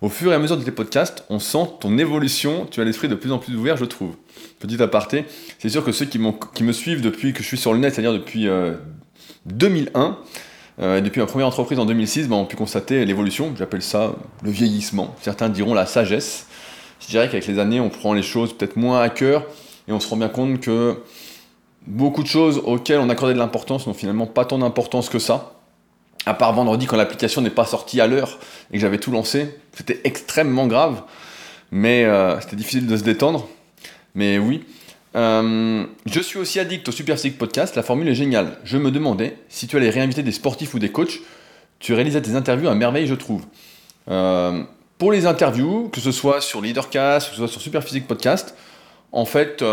Au 0.03 0.09
fur 0.09 0.33
et 0.33 0.35
à 0.35 0.39
mesure 0.39 0.57
de 0.57 0.65
tes 0.65 0.71
podcasts, 0.71 1.25
on 1.29 1.39
sent 1.39 1.73
ton 1.79 1.99
évolution, 1.99 2.67
tu 2.71 2.81
as 2.81 2.85
l'esprit 2.85 3.09
de 3.09 3.15
plus 3.15 3.33
en 3.33 3.39
plus 3.39 3.55
ouvert, 3.55 3.77
je 3.77 3.85
trouve. 3.85 4.15
Petit 4.59 4.83
aparté, 4.83 5.27
c'est 5.59 5.69
sûr 5.69 5.85
que 5.85 5.93
ceux 5.93 6.07
qui, 6.07 6.19
me 6.19 6.73
suivent 6.73 7.03
depuis 7.03 7.35
que 7.35 7.43
je 7.43 7.49
suis 7.49 7.59
sur 7.59 7.75
le 7.75 7.81
net, 7.81 7.93
c'est-à-dire 7.93 8.15
depuis 8.15 8.49
2001, 9.45 10.01
euh, 10.01 10.13
euh, 10.81 10.99
et 10.99 11.03
depuis 11.03 11.21
ma 11.21 11.27
première 11.27 11.47
entreprise 11.47 11.79
en 11.79 11.85
2006, 11.85 12.29
ben, 12.29 12.37
ont 12.37 12.47
pu 12.47 12.57
constater 12.57 13.05
l'évolution, 13.05 13.53
j'appelle 13.59 13.83
ça 13.83 14.15
le 14.43 14.51
vieillissement. 14.51 15.15
Certains 15.21 15.51
diront 15.51 15.75
la 15.75 15.85
sagesse. 15.85 16.47
Je 17.01 17.09
dirais 17.09 17.27
qu'avec 17.27 17.47
les 17.47 17.59
années, 17.59 17.81
on 17.81 17.91
prend 17.91 18.15
les 18.15 18.23
choses 18.23 18.57
peut-être 18.57 18.77
moins 18.77 19.03
à 19.03 19.11
cœur, 19.11 19.45
et 19.87 19.93
on 19.93 20.01
se 20.01 20.09
rend 20.09 20.17
bien 20.17 20.31
compte 20.31 20.61
que 20.61 20.97
beaucoup 21.87 22.23
de 22.23 22.29
choses 22.29 22.63
auxquelles 22.65 23.01
on 23.01 23.11
accordait 23.11 23.35
de 23.35 23.39
l'importance 23.39 23.87
n'ont 23.87 23.93
finalement 23.95 24.27
pas 24.27 24.47
tant 24.47 24.57
d'importance 24.57 25.11
que 25.11 25.19
ça. 25.19 25.60
À 26.27 26.35
part 26.35 26.53
vendredi 26.53 26.87
quand 26.87 26.97
l'application 26.97 27.41
n'est 27.41 27.51
pas 27.51 27.65
sortie 27.65 28.01
à 28.01 28.07
l'heure 28.07 28.39
et 28.71 28.75
que 28.75 28.81
j'avais 28.81 28.99
tout 28.99 29.11
lancé, 29.11 29.59
c'était 29.73 30.01
extrêmement 30.05 30.67
grave, 30.67 31.03
mais 31.71 32.05
euh, 32.05 32.39
c'était 32.41 32.57
difficile 32.57 32.87
de 32.87 32.97
se 32.97 33.03
détendre. 33.03 33.49
Mais 34.15 34.39
oui. 34.39 34.65
Euh, 35.17 35.87
je 36.07 36.21
suis 36.21 36.39
aussi 36.39 36.61
addict 36.61 36.89
au 36.89 36.93
Super 36.93 37.17
Physique 37.17 37.39
Podcast, 37.39 37.75
la 37.75 37.83
formule 37.83 38.09
est 38.09 38.15
géniale. 38.15 38.59
Je 38.65 38.77
me 38.77 38.91
demandais 38.91 39.37
si 39.49 39.67
tu 39.67 39.77
allais 39.77 39.91
réinviter 39.91 40.23
des 40.23 40.33
sportifs 40.33 40.75
ou 40.75 40.79
des 40.79 40.91
coachs, 40.91 41.21
tu 41.79 41.95
réalisais 41.95 42.21
tes 42.21 42.35
interviews 42.35 42.69
à 42.69 42.75
merveille, 42.75 43.07
je 43.07 43.15
trouve. 43.15 43.45
Euh, 44.09 44.63
pour 44.99 45.13
les 45.13 45.27
interviews, 45.27 45.89
que 45.89 46.01
ce 46.01 46.13
soit 46.13 46.43
sur 46.43 46.61
Leadercast, 46.61 47.29
que 47.29 47.33
ce 47.33 47.39
soit 47.39 47.49
sur 47.49 47.63
Super 47.63 47.83
Physique 47.83 48.07
Podcast, 48.07 48.55
en 49.13 49.25
fait, 49.25 49.65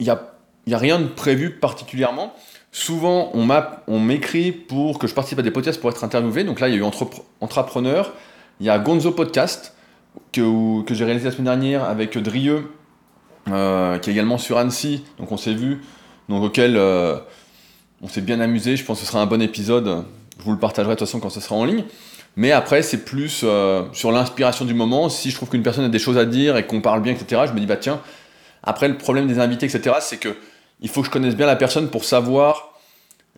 il 0.00 0.04
n'y 0.04 0.10
a 0.74 0.78
rien 0.78 0.98
de 0.98 1.06
prévu 1.06 1.52
particulièrement. 1.52 2.34
Souvent, 2.78 3.30
on 3.32 4.00
m'écrit 4.00 4.52
pour 4.52 4.98
que 4.98 5.06
je 5.06 5.14
participe 5.14 5.38
à 5.38 5.42
des 5.42 5.50
podcasts 5.50 5.80
pour 5.80 5.88
être 5.88 6.04
interviewé. 6.04 6.44
Donc 6.44 6.60
là, 6.60 6.68
il 6.68 6.74
y 6.74 6.76
a 6.76 6.80
eu 6.80 6.84
Entrepreneur, 7.40 8.12
il 8.60 8.66
y 8.66 8.68
a 8.68 8.78
Gonzo 8.78 9.12
Podcast, 9.12 9.74
que, 10.30 10.82
que 10.82 10.92
j'ai 10.92 11.06
réalisé 11.06 11.24
la 11.24 11.30
semaine 11.30 11.46
dernière 11.46 11.84
avec 11.84 12.18
Drieux, 12.18 12.70
euh, 13.48 13.98
qui 13.98 14.10
est 14.10 14.12
également 14.12 14.36
sur 14.36 14.58
Annecy. 14.58 15.04
Donc 15.16 15.32
on 15.32 15.38
s'est 15.38 15.54
vu, 15.54 15.80
donc 16.28 16.42
auquel 16.44 16.76
euh, 16.76 17.16
on 18.02 18.08
s'est 18.08 18.20
bien 18.20 18.40
amusé. 18.40 18.76
Je 18.76 18.84
pense 18.84 18.98
que 18.98 19.06
ce 19.06 19.10
sera 19.10 19.22
un 19.22 19.26
bon 19.26 19.40
épisode. 19.40 20.04
Je 20.38 20.44
vous 20.44 20.52
le 20.52 20.58
partagerai 20.58 20.96
de 20.96 20.98
toute 20.98 21.08
façon 21.08 21.18
quand 21.18 21.30
ce 21.30 21.40
sera 21.40 21.56
en 21.56 21.64
ligne. 21.64 21.84
Mais 22.36 22.52
après, 22.52 22.82
c'est 22.82 23.06
plus 23.06 23.46
sur 23.92 24.12
l'inspiration 24.12 24.66
du 24.66 24.74
moment. 24.74 25.08
Si 25.08 25.30
je 25.30 25.36
trouve 25.36 25.48
qu'une 25.48 25.62
personne 25.62 25.86
a 25.86 25.88
des 25.88 25.98
choses 25.98 26.18
à 26.18 26.26
dire 26.26 26.58
et 26.58 26.66
qu'on 26.66 26.82
parle 26.82 27.00
bien, 27.00 27.14
etc., 27.14 27.44
je 27.46 27.52
me 27.54 27.58
dis, 27.58 27.64
bah 27.64 27.78
tiens, 27.78 28.02
après, 28.62 28.86
le 28.86 28.98
problème 28.98 29.26
des 29.26 29.38
invités, 29.38 29.64
etc., 29.64 29.96
c'est 30.00 30.18
que 30.18 30.36
il 30.82 30.90
faut 30.90 31.00
que 31.00 31.06
je 31.06 31.10
connaisse 31.10 31.34
bien 31.34 31.46
la 31.46 31.56
personne 31.56 31.88
pour 31.88 32.04
savoir 32.04 32.75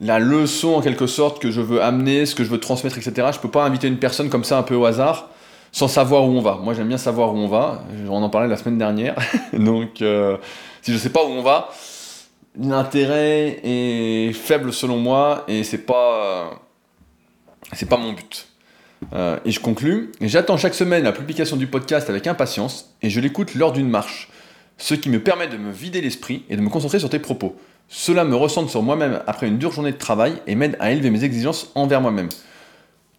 la 0.00 0.18
leçon 0.18 0.74
en 0.74 0.80
quelque 0.80 1.06
sorte 1.06 1.40
que 1.40 1.50
je 1.50 1.60
veux 1.60 1.82
amener, 1.82 2.26
ce 2.26 2.34
que 2.34 2.44
je 2.44 2.50
veux 2.50 2.60
transmettre, 2.60 2.98
etc. 2.98 3.28
Je 3.32 3.38
peux 3.38 3.50
pas 3.50 3.64
inviter 3.64 3.88
une 3.88 3.98
personne 3.98 4.28
comme 4.28 4.44
ça 4.44 4.58
un 4.58 4.62
peu 4.62 4.74
au 4.74 4.84
hasard 4.84 5.30
sans 5.72 5.88
savoir 5.88 6.24
où 6.24 6.28
on 6.28 6.40
va. 6.40 6.58
Moi, 6.62 6.74
j'aime 6.74 6.88
bien 6.88 6.98
savoir 6.98 7.34
où 7.34 7.36
on 7.36 7.48
va. 7.48 7.84
On 8.08 8.22
en 8.22 8.30
parlait 8.30 8.48
la 8.48 8.56
semaine 8.56 8.78
dernière. 8.78 9.16
Donc, 9.52 10.00
euh, 10.02 10.36
si 10.82 10.92
je 10.92 10.98
sais 10.98 11.10
pas 11.10 11.24
où 11.24 11.28
on 11.28 11.42
va, 11.42 11.70
l'intérêt 12.58 13.60
est 13.62 14.32
faible 14.32 14.72
selon 14.72 14.98
moi 14.98 15.44
et 15.48 15.64
c'est 15.64 15.84
pas 15.84 16.62
pas 17.88 17.96
mon 17.96 18.12
but. 18.12 18.48
Euh, 19.12 19.38
et 19.44 19.50
je 19.50 19.60
conclus. 19.60 20.12
J'attends 20.20 20.56
chaque 20.56 20.74
semaine 20.74 21.04
la 21.04 21.12
publication 21.12 21.56
du 21.56 21.66
podcast 21.66 22.08
avec 22.10 22.26
impatience 22.26 22.94
et 23.02 23.10
je 23.10 23.20
l'écoute 23.20 23.54
lors 23.54 23.72
d'une 23.72 23.88
marche 23.88 24.30
ce 24.78 24.94
qui 24.94 25.10
me 25.10 25.20
permet 25.20 25.48
de 25.48 25.56
me 25.56 25.72
vider 25.72 26.00
l'esprit 26.00 26.44
et 26.48 26.56
de 26.56 26.62
me 26.62 26.70
concentrer 26.70 27.00
sur 27.00 27.10
tes 27.10 27.18
propos. 27.18 27.56
Cela 27.88 28.24
me 28.24 28.36
ressente 28.36 28.68
sur 28.68 28.82
moi-même 28.82 29.22
après 29.26 29.48
une 29.48 29.58
dure 29.58 29.72
journée 29.72 29.92
de 29.92 29.96
travail 29.96 30.34
et 30.46 30.54
m'aide 30.54 30.76
à 30.78 30.92
élever 30.92 31.10
mes 31.10 31.24
exigences 31.24 31.70
envers 31.74 32.00
moi-même. 32.00 32.28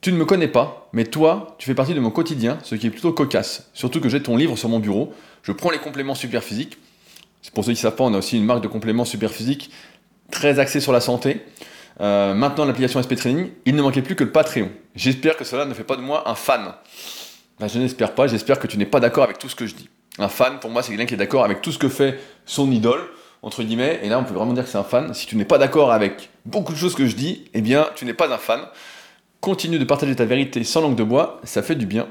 Tu 0.01 0.11
ne 0.13 0.17
me 0.17 0.25
connais 0.25 0.47
pas, 0.47 0.89
mais 0.93 1.05
toi, 1.05 1.55
tu 1.57 1.65
fais 1.65 1.75
partie 1.75 1.93
de 1.93 1.99
mon 1.99 2.11
quotidien, 2.11 2.57
ce 2.63 2.75
qui 2.75 2.88
est 2.88 2.91
plutôt 2.91 3.11
cocasse. 3.11 3.69
Surtout 3.73 3.99
que 3.99 4.07
j'ai 4.07 4.21
ton 4.21 4.38
livre 4.38 4.55
sur 4.57 4.69
mon 4.69 4.79
bureau, 4.79 5.13
je 5.43 5.51
prends 5.51 5.71
les 5.71 5.79
compléments 5.79 6.15
super 6.15 6.43
physiques. 6.43 6.77
Pour 7.53 7.65
ceux 7.65 7.71
qui 7.71 7.79
ne 7.79 7.81
savent 7.81 7.95
pas, 7.95 8.03
on 8.03 8.13
a 8.13 8.17
aussi 8.19 8.38
une 8.38 8.45
marque 8.45 8.61
de 8.61 8.67
compléments 8.67 9.05
super 9.05 9.31
physiques 9.31 9.71
très 10.31 10.59
axée 10.59 10.79
sur 10.79 10.93
la 10.93 11.01
santé. 11.01 11.41
Euh, 12.01 12.33
maintenant, 12.33 12.65
l'application 12.65 13.01
SP 13.03 13.15
Training, 13.15 13.49
il 13.65 13.75
ne 13.75 13.81
manquait 13.81 14.01
plus 14.01 14.15
que 14.15 14.23
le 14.23 14.31
Patreon. 14.31 14.69
J'espère 14.95 15.35
que 15.35 15.43
cela 15.43 15.65
ne 15.65 15.73
fait 15.73 15.83
pas 15.83 15.95
de 15.95 16.01
moi 16.01 16.29
un 16.29 16.35
fan. 16.35 16.73
Ben, 17.59 17.67
je 17.67 17.79
n'espère 17.79 18.13
pas, 18.13 18.27
j'espère 18.27 18.59
que 18.59 18.67
tu 18.67 18.77
n'es 18.77 18.85
pas 18.85 18.99
d'accord 18.99 19.23
avec 19.23 19.38
tout 19.38 19.49
ce 19.49 19.55
que 19.55 19.65
je 19.65 19.75
dis. 19.75 19.89
Un 20.17 20.29
fan, 20.29 20.59
pour 20.59 20.69
moi, 20.69 20.81
c'est 20.83 20.91
quelqu'un 20.91 21.05
qui 21.05 21.13
est 21.15 21.17
d'accord 21.17 21.43
avec 21.43 21.61
tout 21.61 21.71
ce 21.71 21.77
que 21.77 21.89
fait 21.89 22.19
son 22.45 22.71
idole, 22.71 23.01
entre 23.41 23.63
guillemets, 23.63 24.00
et 24.03 24.10
là, 24.10 24.19
on 24.19 24.24
peut 24.24 24.34
vraiment 24.34 24.53
dire 24.53 24.63
que 24.63 24.69
c'est 24.69 24.77
un 24.77 24.84
fan. 24.84 25.13
Si 25.13 25.25
tu 25.25 25.36
n'es 25.36 25.46
pas 25.46 25.58
d'accord 25.58 25.91
avec 25.91 26.29
beaucoup 26.46 26.74
de 26.74 26.77
choses 26.77 26.96
que 26.96 27.08
je 27.08 27.15
dis, 27.15 27.46
eh 27.53 27.62
bien, 27.62 27.88
tu 27.96 28.05
n'es 28.05 28.13
pas 28.13 28.31
un 28.34 28.38
fan. 28.38 28.62
Continue 29.39 29.79
de 29.79 29.86
partager 29.86 30.15
ta 30.15 30.25
vérité 30.25 30.63
sans 30.63 30.81
langue 30.81 30.96
de 30.96 31.03
bois, 31.03 31.39
ça 31.43 31.62
fait 31.62 31.75
du 31.75 31.86
bien. 31.86 32.08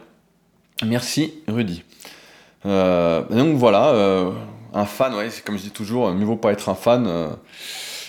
Merci, 0.84 1.34
Rudy. 1.48 1.82
Euh, 2.66 3.22
donc 3.28 3.56
voilà, 3.56 3.88
euh, 3.88 4.30
un 4.72 4.86
fan, 4.86 5.14
ouais, 5.14 5.30
c'est 5.30 5.44
comme 5.44 5.58
je 5.58 5.64
dis 5.64 5.70
toujours, 5.70 6.10
mieux 6.12 6.24
vaut 6.24 6.36
pas 6.36 6.52
être 6.52 6.68
un 6.68 6.74
fan. 6.74 7.06
Euh, 7.06 7.28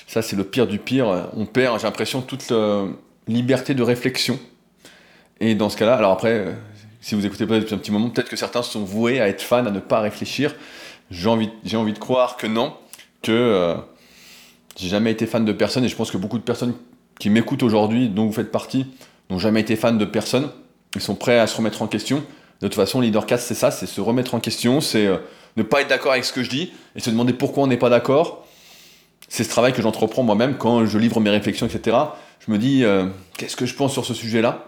ça, 0.07 0.21
c'est 0.21 0.35
le 0.35 0.43
pire 0.43 0.67
du 0.67 0.79
pire. 0.79 1.29
On 1.35 1.45
perd, 1.45 1.79
j'ai 1.79 1.88
l'impression, 1.88 2.21
toute 2.21 2.53
liberté 3.27 3.73
de 3.73 3.83
réflexion. 3.83 4.39
Et 5.39 5.55
dans 5.55 5.69
ce 5.69 5.77
cas-là, 5.77 5.95
alors 5.95 6.11
après, 6.11 6.55
si 7.01 7.15
vous 7.15 7.25
écoutez 7.25 7.45
peut-être 7.45 7.61
depuis 7.61 7.75
un 7.75 7.77
petit 7.77 7.91
moment, 7.91 8.09
peut-être 8.09 8.29
que 8.29 8.35
certains 8.35 8.63
sont 8.63 8.83
voués 8.83 9.21
à 9.21 9.27
être 9.27 9.41
fans, 9.41 9.65
à 9.65 9.71
ne 9.71 9.79
pas 9.79 9.99
réfléchir. 9.99 10.55
J'ai 11.11 11.29
envie, 11.29 11.49
j'ai 11.63 11.77
envie 11.77 11.93
de 11.93 11.99
croire 11.99 12.38
que 12.38 12.47
non, 12.47 12.73
que 13.21 13.31
euh, 13.31 13.75
j'ai 14.77 14.88
jamais 14.88 15.11
été 15.11 15.25
fan 15.25 15.45
de 15.45 15.51
personne, 15.51 15.83
et 15.83 15.89
je 15.89 15.95
pense 15.95 16.11
que 16.11 16.17
beaucoup 16.17 16.38
de 16.38 16.43
personnes 16.43 16.73
qui 17.19 17.29
m'écoutent 17.29 17.63
aujourd'hui, 17.63 18.09
dont 18.09 18.25
vous 18.25 18.33
faites 18.33 18.51
partie, 18.51 18.88
n'ont 19.29 19.39
jamais 19.39 19.61
été 19.61 19.75
fan 19.75 19.97
de 19.97 20.05
personne. 20.05 20.49
Ils 20.95 21.01
sont 21.01 21.15
prêts 21.15 21.38
à 21.38 21.47
se 21.47 21.55
remettre 21.55 21.81
en 21.81 21.88
question. 21.88 22.23
De 22.61 22.67
toute 22.67 22.75
façon, 22.75 23.01
Leadercast, 23.01 23.47
c'est 23.47 23.53
ça, 23.53 23.71
c'est 23.71 23.85
se 23.85 24.01
remettre 24.01 24.35
en 24.35 24.39
question, 24.39 24.81
c'est 24.81 25.05
euh, 25.05 25.17
ne 25.55 25.63
pas 25.63 25.81
être 25.81 25.89
d'accord 25.89 26.13
avec 26.13 26.25
ce 26.25 26.33
que 26.33 26.43
je 26.43 26.49
dis, 26.49 26.73
et 26.95 26.99
se 26.99 27.09
demander 27.09 27.33
pourquoi 27.33 27.63
on 27.63 27.67
n'est 27.67 27.77
pas 27.77 27.89
d'accord. 27.89 28.45
C'est 29.27 29.43
ce 29.43 29.49
travail 29.49 29.73
que 29.73 29.81
j'entreprends 29.81 30.23
moi-même 30.23 30.57
quand 30.57 30.85
je 30.85 30.97
livre 30.97 31.19
mes 31.19 31.29
réflexions, 31.29 31.67
etc. 31.67 31.95
Je 32.39 32.51
me 32.51 32.57
dis, 32.57 32.83
euh, 32.83 33.05
qu'est-ce 33.38 33.55
que 33.55 33.65
je 33.65 33.75
pense 33.75 33.93
sur 33.93 34.05
ce 34.05 34.13
sujet-là? 34.13 34.65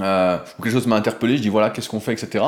Euh, 0.00 0.38
quelque 0.62 0.70
chose 0.70 0.86
m'a 0.86 0.96
interpellé, 0.96 1.36
je 1.36 1.42
dis 1.42 1.48
voilà, 1.48 1.70
qu'est-ce 1.70 1.88
qu'on 1.88 2.00
fait, 2.00 2.12
etc. 2.12 2.44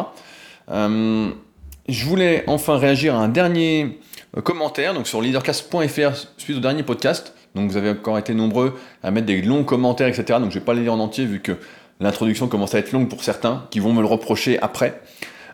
Euh, 1.89 1.93
je 1.93 2.05
voulais 2.07 2.45
enfin 2.47 2.79
réagir 2.79 3.15
à 3.15 3.19
un 3.19 3.29
dernier 3.29 3.99
euh, 4.37 4.41
commentaire 4.41 4.95
donc 4.95 5.07
sur 5.07 5.21
leadercast.fr 5.21 6.17
suite 6.37 6.57
au 6.57 6.61
dernier 6.61 6.83
podcast. 6.83 7.35
Donc 7.55 7.71
vous 7.71 7.77
avez 7.77 7.91
encore 7.91 8.19
été 8.19 8.35
nombreux 8.35 8.79
à 9.03 9.11
mettre 9.11 9.27
des 9.27 9.43
longs 9.43 9.65
commentaires, 9.65 10.09
etc. 10.09 10.39
Donc 10.41 10.51
je 10.51 10.59
vais 10.59 10.65
pas 10.65 10.75
les 10.75 10.83
lire 10.83 10.95
en 10.95 11.01
entier 11.01 11.27
vu 11.27 11.41
que 11.41 11.53
l'introduction 12.01 12.49
commence 12.49 12.75
à 12.75 12.79
être 12.79 12.93
longue 12.93 13.09
pour 13.09 13.23
certains 13.23 13.67
qui 13.71 13.79
vont 13.79 13.93
me 13.93 14.01
le 14.01 14.07
reprocher 14.07 14.59
après. 14.61 15.01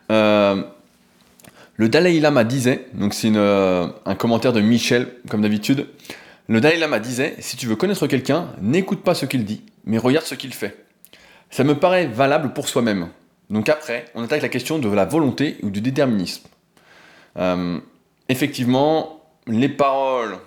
le 0.08 0.64
Dalai 1.88 2.20
Lama 2.20 2.44
disait, 2.44 2.86
donc 2.94 3.14
c'est 3.14 3.32
un 3.36 4.14
commentaire 4.16 4.52
de 4.52 4.60
Michel 4.60 5.08
comme 5.28 5.42
d'habitude. 5.42 5.88
Le 6.46 6.60
Dalai 6.60 6.78
Lama 6.78 7.00
disait 7.00 7.34
si 7.40 7.56
tu 7.56 7.66
veux 7.66 7.76
connaître 7.76 8.06
quelqu'un, 8.06 8.48
n'écoute 8.62 9.02
pas 9.02 9.14
ce 9.14 9.26
qu'il 9.26 9.44
dit, 9.44 9.62
mais 9.84 9.98
regarde 9.98 10.24
ce 10.24 10.36
qu'il 10.36 10.54
fait. 10.54 10.84
Ça 11.50 11.64
me 11.64 11.74
paraît 11.74 12.06
valable 12.06 12.52
pour 12.52 12.68
soi-même. 12.68 13.08
Donc 13.50 13.68
après, 13.68 14.04
on 14.14 14.22
attaque 14.22 14.42
la 14.42 14.48
question 14.48 14.78
de 14.78 14.88
la 14.88 15.04
volonté 15.04 15.56
ou 15.62 15.70
du 15.70 15.80
déterminisme. 15.80 16.48
Euh, 17.38 17.78
effectivement, 18.28 19.22
les 19.46 19.68
paroles, 19.68 20.38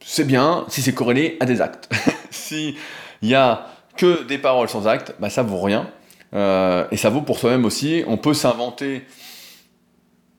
c'est 0.00 0.26
bien 0.26 0.64
si 0.68 0.82
c'est 0.82 0.94
corrélé 0.94 1.36
à 1.40 1.46
des 1.46 1.60
actes. 1.60 1.88
S'il 2.30 2.74
y 3.22 3.34
a 3.34 3.66
que 3.96 4.24
des 4.24 4.38
paroles 4.38 4.68
sans 4.68 4.86
actes, 4.86 5.14
bah 5.20 5.30
ça 5.30 5.42
vaut 5.42 5.60
rien. 5.60 5.90
Euh, 6.34 6.86
et 6.90 6.96
ça 6.96 7.10
vaut 7.10 7.20
pour 7.20 7.38
soi-même 7.38 7.64
aussi. 7.64 8.02
On 8.06 8.16
peut 8.16 8.34
s'inventer 8.34 9.02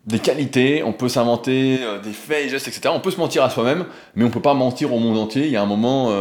des 0.06 0.20
qualités, 0.20 0.84
on 0.84 0.92
peut 0.92 1.08
s'inventer 1.08 1.80
euh, 1.82 2.00
des 2.00 2.12
faits 2.12 2.50
gestes, 2.50 2.68
etc. 2.68 2.90
On 2.94 3.00
peut 3.00 3.12
se 3.12 3.20
mentir 3.20 3.44
à 3.44 3.50
soi-même, 3.50 3.86
mais 4.16 4.26
on 4.26 4.30
peut 4.30 4.42
pas 4.42 4.54
mentir 4.54 4.94
au 4.94 5.00
monde 5.00 5.18
entier. 5.18 5.46
Il 5.46 5.52
y 5.52 5.56
a 5.56 5.62
un 5.62 5.68
moment, 5.68 6.12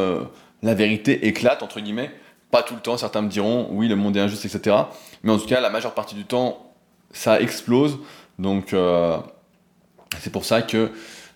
la 0.62 0.74
vérité 0.74 1.26
éclate, 1.26 1.64
entre 1.64 1.80
guillemets. 1.80 2.12
Pas 2.52 2.62
tout 2.62 2.74
le 2.74 2.80
temps, 2.80 2.98
certains 2.98 3.22
me 3.22 3.28
diront 3.28 3.68
oui, 3.70 3.88
le 3.88 3.96
monde 3.96 4.16
est 4.16 4.20
injuste, 4.20 4.44
etc. 4.44 4.76
Mais 5.22 5.32
en 5.32 5.38
tout 5.38 5.46
cas, 5.46 5.60
la 5.60 5.70
majeure 5.70 5.94
partie 5.94 6.14
du 6.14 6.24
temps, 6.24 6.72
ça 7.12 7.40
explose. 7.40 7.98
Donc, 8.38 8.72
euh, 8.72 9.18
c'est 10.20 10.30
pour 10.30 10.44
ça 10.44 10.62
que 10.62 10.90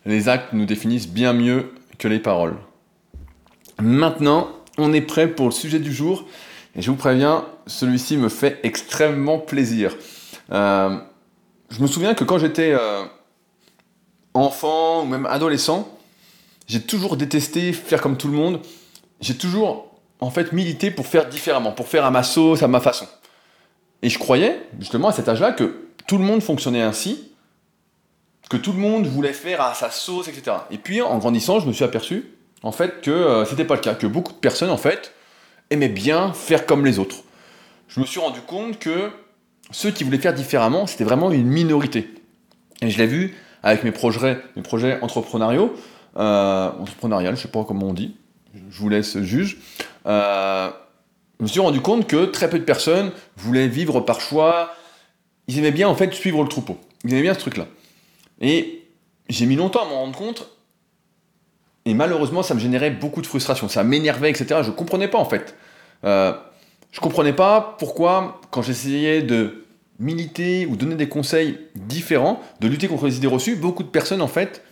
les 0.05 0.29
actes 0.29 0.53
nous 0.53 0.67
définissent 0.67 1.09
bien 1.09 1.33
mieux 1.33 1.73
que 1.99 2.09
les 2.09 2.19
paroles. 2.19 2.57
Maintenant, 3.81 4.49
on 4.79 4.93
est 4.93 5.01
prêt 5.01 5.29
pour 5.29 5.47
le 5.47 5.53
sujet 5.53 5.79
du 5.79 5.93
jour. 5.93 6.25
Et 6.75 6.83
je 6.83 6.91
vous 6.91 6.97
préviens, 6.97 7.45
celui-ci 7.67 8.17
me 8.17 8.29
fait 8.29 8.61
extrêmement 8.63 9.39
plaisir. 9.39 9.97
Euh, 10.53 10.97
je 11.71 11.81
me 11.81 11.87
souviens 11.87 12.15
que 12.15 12.25
quand 12.25 12.39
j'étais 12.39 12.73
euh, 12.73 13.05
enfant 14.35 15.03
ou 15.03 15.07
même 15.07 15.27
adolescent, 15.27 15.89
j'ai 16.67 16.83
toujours 16.83 17.17
détesté 17.17 17.73
faire 17.73 18.01
comme 18.01 18.17
tout 18.17 18.29
le 18.29 18.35
monde. 18.35 18.61
J'ai 19.21 19.37
toujours 19.37 19.91
en 20.21 20.31
fait 20.31 20.53
militer 20.53 20.91
pour 20.91 21.07
faire 21.07 21.29
différemment, 21.29 21.73
pour 21.73 21.89
faire 21.89 22.05
à 22.05 22.11
ma 22.11 22.23
sauce, 22.23 22.63
à 22.63 22.69
ma 22.69 22.81
façon. 22.81 23.07
Et 24.03 24.09
je 24.09 24.19
croyais, 24.19 24.61
justement, 24.79 25.09
à 25.09 25.13
cet 25.13 25.29
âge-là, 25.29 25.53
que 25.53 25.87
tout 26.07 26.19
le 26.19 26.25
monde 26.25 26.43
fonctionnait 26.43 26.83
ainsi, 26.83 27.33
que 28.49 28.57
tout 28.57 28.73
le 28.73 28.79
monde 28.79 29.07
voulait 29.07 29.33
faire 29.33 29.61
à 29.61 29.75
sa 29.75 29.91
sauce, 29.91 30.29
etc. 30.29 30.57
Et 30.71 30.79
puis, 30.79 31.03
en 31.03 31.19
grandissant, 31.19 31.61
je 31.61 31.67
me 31.67 31.73
suis 31.73 31.85
aperçu, 31.85 32.27
en 32.63 32.73
fait, 32.73 33.01
que 33.01 33.11
euh, 33.11 33.45
c'était 33.45 33.65
pas 33.65 33.75
le 33.75 33.81
cas, 33.81 33.95
que 33.95 34.07
beaucoup 34.07 34.33
de 34.33 34.39
personnes, 34.39 34.71
en 34.71 34.77
fait, 34.77 35.13
aimaient 35.71 35.89
bien 35.89 36.33
faire 36.33 36.67
comme 36.67 36.85
les 36.85 36.99
autres. 36.99 37.17
Je 37.89 38.01
me 38.01 38.07
suis 38.07 38.21
rendu 38.21 38.41
compte 38.41 38.79
que 38.79 39.11
ceux 39.71 39.91
qui 39.91 40.05
voulaient 40.05 40.19
faire 40.19 40.35
différemment, 40.35 40.87
c'était 40.87 41.05
vraiment 41.05 41.31
une 41.31 41.47
minorité. 41.47 42.09
Et 42.83 42.91
je 42.91 42.99
l'ai 42.99 43.07
vu 43.07 43.37
avec 43.63 43.83
mes 43.83 43.91
projets, 43.91 44.39
mes 44.55 44.63
projets 44.63 45.01
entrepreneuriaux, 45.01 45.75
euh, 46.17 46.71
entrepreneurial, 46.79 47.37
je 47.37 47.43
sais 47.43 47.49
pas 47.49 47.65
comment 47.65 47.89
on 47.89 47.95
dit, 47.95 48.17
je 48.55 48.79
vous 48.79 48.89
laisse 48.89 49.19
juge. 49.23 49.59
Euh, 50.07 50.71
je 51.39 51.45
me 51.45 51.49
suis 51.49 51.61
rendu 51.61 51.81
compte 51.81 52.07
que 52.07 52.27
très 52.27 52.49
peu 52.49 52.59
de 52.59 52.65
personnes 52.65 53.13
voulaient 53.37 53.69
vivre 53.69 54.01
par 54.01 54.21
choix. 54.21 54.75
Ils 55.49 55.59
aimaient 55.59 55.73
bien 55.73 55.89
en 55.89 55.95
fait 55.95 56.13
suivre 56.15 56.43
le 56.43 56.49
troupeau. 56.49 56.79
Ils 57.05 57.13
aimaient 57.13 57.23
bien 57.23 57.35
ce 57.35 57.41
truc-là. 57.41 57.67
Et 58.41 58.83
j'ai 59.29 59.47
mis 59.47 59.57
longtemps 59.57 59.83
à 59.83 59.85
m'en 59.85 60.01
rendre 60.01 60.17
compte. 60.17 60.51
Et 61.85 61.95
malheureusement, 61.95 62.43
ça 62.43 62.55
me 62.55 62.61
générait 62.61 62.91
beaucoup 62.91 63.21
de 63.21 63.27
frustration. 63.27 63.69
Ça 63.69 63.85
m'énervait, 63.85 64.31
etc. 64.31 64.61
Je 64.65 64.71
comprenais 64.71 65.09
pas 65.09 65.19
en 65.19 65.25
fait. 65.25 65.55
Euh, 66.05 66.33
je 66.91 67.01
comprenais 67.01 67.33
pas 67.33 67.77
pourquoi, 67.79 68.41
quand 68.51 68.63
j'essayais 68.63 69.23
de 69.23 69.67
militer 69.99 70.67
ou 70.67 70.77
donner 70.77 70.95
des 70.95 71.09
conseils 71.09 71.59
différents, 71.75 72.41
de 72.61 72.69
lutter 72.69 72.89
contre 72.89 73.07
les 73.07 73.17
idées 73.17 73.27
reçues, 73.27 73.57
beaucoup 73.57 73.83
de 73.83 73.89
personnes 73.89 74.23
en 74.23 74.29
fait 74.29 74.63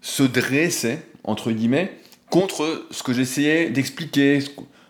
se 0.00 0.22
dressaient, 0.22 1.02
entre 1.24 1.50
guillemets, 1.50 1.92
contre 2.30 2.86
ce 2.90 3.02
que 3.02 3.12
j'essayais 3.12 3.70
d'expliquer, 3.70 4.38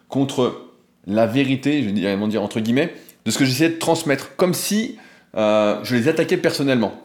contre 0.08 0.65
la 1.06 1.26
vérité, 1.26 1.82
je 1.82 1.88
vais 1.88 2.28
dire 2.28 2.42
entre 2.42 2.60
guillemets, 2.60 2.92
de 3.24 3.30
ce 3.30 3.38
que 3.38 3.44
j'essayais 3.44 3.70
de 3.70 3.78
transmettre, 3.78 4.36
comme 4.36 4.54
si 4.54 4.98
euh, 5.36 5.78
je 5.82 5.94
les 5.96 6.08
attaquais 6.08 6.36
personnellement. 6.36 7.02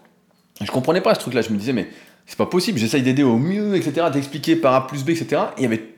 Je 0.61 0.71
comprenais 0.71 1.01
pas 1.01 1.15
ce 1.15 1.19
truc-là, 1.19 1.41
je 1.41 1.49
me 1.49 1.57
disais, 1.57 1.73
mais 1.73 1.87
c'est 2.25 2.37
pas 2.37 2.45
possible, 2.45 2.77
j'essaye 2.77 3.01
d'aider 3.01 3.23
au 3.23 3.37
mieux, 3.37 3.75
etc., 3.75 4.07
d'expliquer 4.13 4.55
par 4.55 4.73
A 4.73 4.87
plus 4.87 5.03
B, 5.03 5.09
etc. 5.09 5.41
Et 5.57 5.59
il 5.59 5.63
y 5.63 5.65
avait 5.65 5.95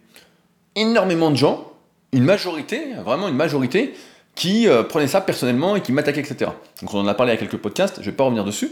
énormément 0.76 1.32
de 1.32 1.36
gens, 1.36 1.72
une 2.12 2.24
majorité, 2.24 2.94
vraiment 3.04 3.28
une 3.28 3.36
majorité, 3.36 3.94
qui 4.36 4.68
euh, 4.68 4.84
prenaient 4.84 5.08
ça 5.08 5.22
personnellement 5.22 5.76
et 5.76 5.82
qui 5.82 5.92
m'attaquaient, 5.92 6.22
etc. 6.22 6.52
Donc 6.82 6.94
on 6.94 7.00
en 7.00 7.08
a 7.08 7.14
parlé 7.14 7.34
à 7.34 7.38
quelques 7.38 7.58
podcasts, 7.58 7.98
je 8.00 8.06
vais 8.06 8.16
pas 8.16 8.24
revenir 8.24 8.46
dessus. 8.46 8.72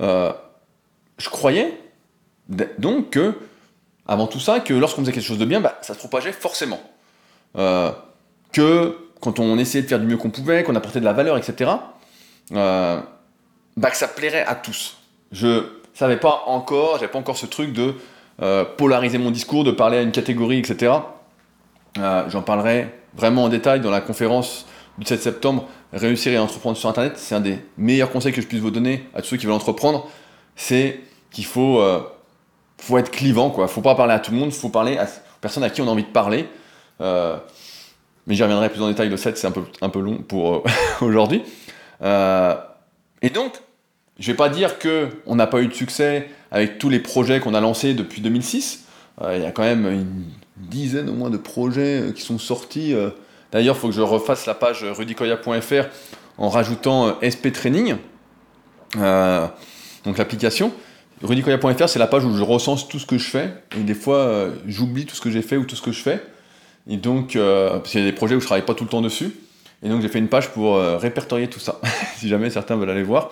Euh, 0.00 0.32
je 1.18 1.28
croyais 1.28 1.78
donc 2.78 3.10
que 3.10 3.34
avant 4.06 4.26
tout 4.26 4.40
ça 4.40 4.60
que 4.60 4.74
lorsqu'on 4.74 5.02
faisait 5.02 5.12
quelque 5.12 5.24
chose 5.24 5.38
de 5.38 5.44
bien, 5.44 5.60
bah, 5.60 5.78
ça 5.80 5.94
se 5.94 5.98
propageait 5.98 6.32
forcément. 6.32 6.80
Que 8.52 8.96
quand 9.20 9.38
on 9.38 9.58
essayait 9.58 9.82
de 9.82 9.88
faire 9.88 10.00
du 10.00 10.06
mieux 10.06 10.16
qu'on 10.16 10.30
pouvait, 10.30 10.62
qu'on 10.64 10.74
apportait 10.74 11.00
de 11.00 11.04
la 11.04 11.12
valeur, 11.12 11.36
etc., 11.36 11.70
euh, 12.52 13.00
bah, 13.76 13.90
que 13.90 13.96
ça 13.96 14.08
plairait 14.08 14.44
à 14.44 14.54
tous. 14.54 14.98
Je 15.30 15.64
savais 15.94 16.16
pas 16.16 16.44
encore, 16.46 16.98
j'avais 16.98 17.10
pas 17.10 17.18
encore 17.18 17.36
ce 17.36 17.46
truc 17.46 17.72
de 17.72 17.94
euh, 18.42 18.64
polariser 18.64 19.18
mon 19.18 19.30
discours, 19.30 19.64
de 19.64 19.70
parler 19.70 19.98
à 19.98 20.02
une 20.02 20.12
catégorie, 20.12 20.58
etc. 20.58 20.92
J'en 21.96 22.42
parlerai 22.42 22.88
vraiment 23.14 23.44
en 23.44 23.48
détail 23.48 23.80
dans 23.80 23.90
la 23.90 24.00
conférence 24.00 24.66
du 24.98 25.06
7 25.06 25.22
septembre, 25.22 25.68
Réussir 25.92 26.32
et 26.32 26.38
entreprendre 26.38 26.78
sur 26.78 26.88
Internet. 26.88 27.18
C'est 27.18 27.34
un 27.34 27.40
des 27.40 27.58
meilleurs 27.76 28.10
conseils 28.10 28.32
que 28.32 28.40
je 28.40 28.46
puisse 28.46 28.60
vous 28.60 28.70
donner 28.70 29.06
à 29.14 29.20
tous 29.20 29.28
ceux 29.28 29.36
qui 29.36 29.44
veulent 29.44 29.54
entreprendre. 29.54 30.08
C'est 30.56 31.00
qu'il 31.30 31.44
faut 31.44 31.82
faut 32.82 32.98
être 32.98 33.10
clivant, 33.10 33.50
quoi. 33.50 33.68
Faut 33.68 33.80
pas 33.80 33.94
parler 33.94 34.12
à 34.12 34.18
tout 34.18 34.32
le 34.32 34.38
monde, 34.38 34.52
faut 34.52 34.68
parler 34.68 34.98
aux 34.98 35.40
personnes 35.40 35.62
à 35.62 35.70
qui 35.70 35.80
on 35.80 35.86
a 35.86 35.90
envie 35.90 36.02
de 36.02 36.08
parler. 36.08 36.48
Euh, 37.00 37.36
mais 38.26 38.34
j'y 38.34 38.42
reviendrai 38.42 38.68
plus 38.68 38.82
en 38.82 38.88
détail 38.88 39.08
le 39.08 39.16
7, 39.16 39.36
c'est 39.36 39.46
un 39.46 39.52
peu, 39.52 39.62
un 39.80 39.88
peu 39.88 40.00
long 40.00 40.18
pour 40.18 40.54
euh, 40.54 40.62
aujourd'hui. 41.00 41.42
Euh, 42.02 42.54
et 43.20 43.30
donc, 43.30 43.54
je 44.18 44.30
vais 44.30 44.36
pas 44.36 44.48
dire 44.48 44.78
que 44.78 45.08
on 45.26 45.36
n'a 45.36 45.46
pas 45.46 45.62
eu 45.62 45.68
de 45.68 45.74
succès 45.74 46.28
avec 46.50 46.78
tous 46.78 46.88
les 46.88 46.98
projets 46.98 47.40
qu'on 47.40 47.54
a 47.54 47.60
lancés 47.60 47.94
depuis 47.94 48.20
2006. 48.20 48.86
Il 49.34 49.42
y 49.42 49.46
a 49.46 49.52
quand 49.52 49.62
même 49.62 49.86
une 49.86 50.24
dizaine 50.56 51.08
au 51.08 51.12
moins 51.12 51.30
de 51.30 51.36
projets 51.36 52.12
qui 52.14 52.22
sont 52.22 52.38
sortis. 52.38 52.94
D'ailleurs, 53.52 53.76
il 53.76 53.78
faut 53.78 53.88
que 53.88 53.94
je 53.94 54.00
refasse 54.00 54.46
la 54.46 54.54
page 54.54 54.84
rudicoya.fr 54.84 55.84
en 56.38 56.48
rajoutant 56.48 57.18
SP 57.22 57.52
Training, 57.52 57.96
donc 58.94 60.18
l'application. 60.18 60.72
Rudicoya.fr, 61.22 61.88
c'est 61.88 62.00
la 62.00 62.08
page 62.08 62.24
où 62.24 62.36
je 62.36 62.42
recense 62.42 62.88
tout 62.88 62.98
ce 62.98 63.06
que 63.06 63.16
je 63.16 63.28
fais. 63.28 63.52
Et 63.78 63.82
des 63.82 63.94
fois, 63.94 64.16
euh, 64.16 64.54
j'oublie 64.66 65.06
tout 65.06 65.14
ce 65.14 65.20
que 65.20 65.30
j'ai 65.30 65.42
fait 65.42 65.56
ou 65.56 65.64
tout 65.64 65.76
ce 65.76 65.82
que 65.82 65.92
je 65.92 66.02
fais. 66.02 66.20
Et 66.88 66.96
donc, 66.96 67.36
euh, 67.36 67.78
parce 67.78 67.90
qu'il 67.90 68.00
y 68.00 68.02
a 68.02 68.06
des 68.06 68.14
projets 68.14 68.34
où 68.34 68.40
je 68.40 68.46
travaille 68.46 68.64
pas 68.64 68.74
tout 68.74 68.84
le 68.84 68.90
temps 68.90 69.00
dessus. 69.00 69.32
Et 69.82 69.88
donc, 69.88 70.02
j'ai 70.02 70.08
fait 70.08 70.18
une 70.18 70.28
page 70.28 70.50
pour 70.50 70.76
euh, 70.76 70.96
répertorier 70.96 71.48
tout 71.48 71.60
ça, 71.60 71.80
si 72.16 72.28
jamais 72.28 72.50
certains 72.50 72.76
veulent 72.76 72.90
aller 72.90 73.02
voir. 73.02 73.30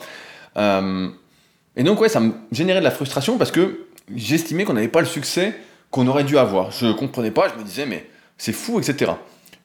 et 0.57 1.83
donc, 1.83 2.00
ouais, 2.00 2.09
ça 2.09 2.21
me 2.21 2.33
générait 2.52 2.80
de 2.80 2.85
la 2.85 2.90
frustration 2.90 3.38
parce 3.38 3.50
que 3.50 3.87
j'estimais 4.14 4.64
qu'on 4.64 4.75
n'avait 4.75 4.88
pas 4.88 5.00
le 5.00 5.07
succès 5.07 5.54
qu'on 5.90 6.07
aurait 6.07 6.25
dû 6.25 6.38
avoir. 6.38 6.71
Je 6.71 6.92
comprenais 6.92 7.30
pas, 7.30 7.49
je 7.49 7.59
me 7.59 7.64
disais, 7.64 7.87
mais 7.87 8.09
c'est 8.38 8.52
fou, 8.52 8.78
etc. 8.80 9.12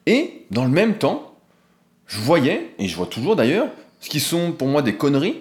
Et 0.06 0.46
dans 0.50 0.64
le 0.64 0.70
même 0.70 0.98
temps, 0.98 1.34
je 2.06 2.18
voyais, 2.18 2.74
et 2.78 2.88
je 2.88 2.96
vois 2.96 3.06
toujours 3.06 3.36
d'ailleurs, 3.36 3.68
ce 4.00 4.08
qui 4.08 4.20
sont 4.20 4.52
pour 4.52 4.68
moi 4.68 4.82
des 4.82 4.94
conneries, 4.94 5.40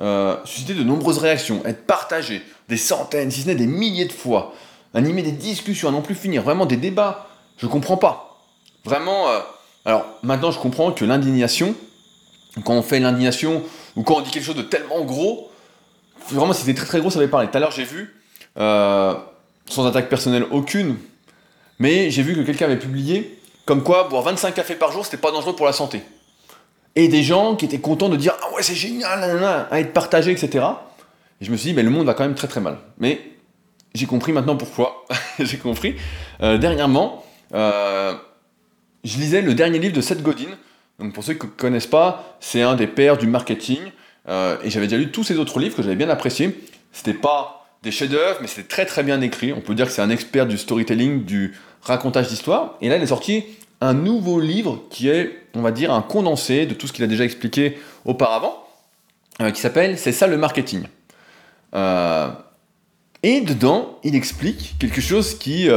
euh, 0.00 0.36
susciter 0.44 0.74
de 0.74 0.82
nombreuses 0.82 1.18
réactions, 1.18 1.62
être 1.64 1.86
partagé 1.86 2.42
des 2.68 2.76
centaines, 2.76 3.30
si 3.30 3.42
ce 3.42 3.46
n'est 3.48 3.54
des 3.54 3.66
milliers 3.66 4.06
de 4.06 4.12
fois, 4.12 4.54
animer 4.92 5.22
des 5.22 5.32
discussions 5.32 5.88
à 5.88 5.92
non 5.92 6.02
plus 6.02 6.14
finir, 6.14 6.42
vraiment 6.42 6.66
des 6.66 6.76
débats. 6.76 7.28
Je 7.56 7.66
comprends 7.66 7.96
pas. 7.96 8.40
Vraiment, 8.84 9.28
euh, 9.28 9.40
alors 9.84 10.06
maintenant 10.22 10.50
je 10.50 10.58
comprends 10.58 10.92
que 10.92 11.04
l'indignation, 11.04 11.74
quand 12.64 12.74
on 12.74 12.82
fait 12.82 13.00
l'indignation 13.00 13.62
ou 13.96 14.02
quand 14.02 14.16
on 14.16 14.20
dit 14.20 14.30
quelque 14.30 14.44
chose 14.44 14.56
de 14.56 14.62
tellement 14.62 15.02
gros, 15.04 15.50
vraiment 16.30 16.52
si 16.52 16.62
c'était 16.62 16.74
très 16.74 16.86
très 16.86 17.00
gros 17.00 17.10
ça 17.10 17.18
va 17.18 17.28
parler. 17.28 17.48
Tout 17.48 17.56
à 17.56 17.60
l'heure 17.60 17.70
j'ai 17.70 17.84
vu, 17.84 18.14
euh, 18.58 19.14
sans 19.66 19.86
attaque 19.86 20.08
personnelle 20.08 20.46
aucune, 20.50 20.96
mais 21.78 22.10
j'ai 22.10 22.22
vu 22.22 22.34
que 22.34 22.40
quelqu'un 22.42 22.66
avait 22.66 22.78
publié 22.78 23.38
comme 23.64 23.82
quoi 23.82 24.08
boire 24.08 24.22
25 24.22 24.54
cafés 24.54 24.74
par 24.74 24.92
jour 24.92 25.04
c'était 25.04 25.16
pas 25.16 25.30
dangereux 25.30 25.56
pour 25.56 25.66
la 25.66 25.72
santé. 25.72 26.02
Et 26.96 27.08
des 27.08 27.22
gens 27.22 27.56
qui 27.56 27.64
étaient 27.64 27.80
contents 27.80 28.08
de 28.08 28.16
dire 28.16 28.34
ah 28.42 28.54
ouais 28.54 28.62
c'est 28.62 28.74
génial, 28.74 29.22
à 29.70 29.80
être 29.80 29.92
partagé, 29.92 30.30
etc. 30.30 30.64
Et 31.40 31.44
je 31.44 31.50
me 31.50 31.56
suis 31.56 31.70
dit 31.70 31.74
mais 31.74 31.82
le 31.82 31.90
monde 31.90 32.06
va 32.06 32.14
quand 32.14 32.24
même 32.24 32.34
très 32.34 32.48
très 32.48 32.60
mal. 32.60 32.78
Mais 32.98 33.20
j'ai 33.94 34.06
compris 34.06 34.32
maintenant 34.32 34.56
pourquoi. 34.56 35.04
j'ai 35.38 35.58
compris. 35.58 35.96
Euh, 36.42 36.58
dernièrement, 36.58 37.24
euh, 37.54 38.14
je 39.04 39.18
lisais 39.18 39.42
le 39.42 39.54
dernier 39.54 39.78
livre 39.78 39.94
de 39.94 40.00
Seth 40.00 40.22
Godin. 40.22 40.50
Donc 40.98 41.12
pour 41.12 41.24
ceux 41.24 41.34
qui 41.34 41.46
ne 41.46 41.52
connaissent 41.52 41.86
pas, 41.86 42.36
c'est 42.40 42.62
un 42.62 42.74
des 42.74 42.86
pères 42.86 43.16
du 43.16 43.26
marketing. 43.26 43.80
Euh, 44.28 44.56
et 44.62 44.70
j'avais 44.70 44.86
déjà 44.86 44.96
lu 44.96 45.10
tous 45.10 45.24
ses 45.24 45.38
autres 45.38 45.58
livres 45.60 45.76
que 45.76 45.82
j'avais 45.82 45.96
bien 45.96 46.08
appréciés. 46.08 46.58
C'était 46.92 47.14
pas 47.14 47.66
des 47.82 47.90
chefs-d'œuvre, 47.90 48.38
mais 48.40 48.46
c'était 48.46 48.68
très 48.68 48.86
très 48.86 49.02
bien 49.02 49.20
écrit. 49.20 49.52
On 49.52 49.60
peut 49.60 49.74
dire 49.74 49.86
que 49.86 49.92
c'est 49.92 50.02
un 50.02 50.10
expert 50.10 50.46
du 50.46 50.56
storytelling, 50.56 51.24
du 51.24 51.54
racontage 51.82 52.28
d'histoire. 52.28 52.76
Et 52.80 52.88
là, 52.88 52.96
il 52.96 53.02
est 53.02 53.08
sorti 53.08 53.44
un 53.80 53.92
nouveau 53.92 54.40
livre 54.40 54.82
qui 54.90 55.08
est, 55.08 55.42
on 55.54 55.60
va 55.60 55.70
dire, 55.70 55.92
un 55.92 56.00
condensé 56.00 56.64
de 56.64 56.74
tout 56.74 56.86
ce 56.86 56.92
qu'il 56.92 57.04
a 57.04 57.06
déjà 57.06 57.24
expliqué 57.24 57.78
auparavant, 58.06 58.64
euh, 59.42 59.50
qui 59.50 59.60
s'appelle 59.60 59.98
C'est 59.98 60.12
ça 60.12 60.26
le 60.26 60.38
marketing. 60.38 60.84
Et 63.24 63.40
dedans, 63.40 63.98
il 64.04 64.14
explique 64.14 64.76
quelque 64.78 65.00
chose 65.00 65.36
qui 65.38 65.68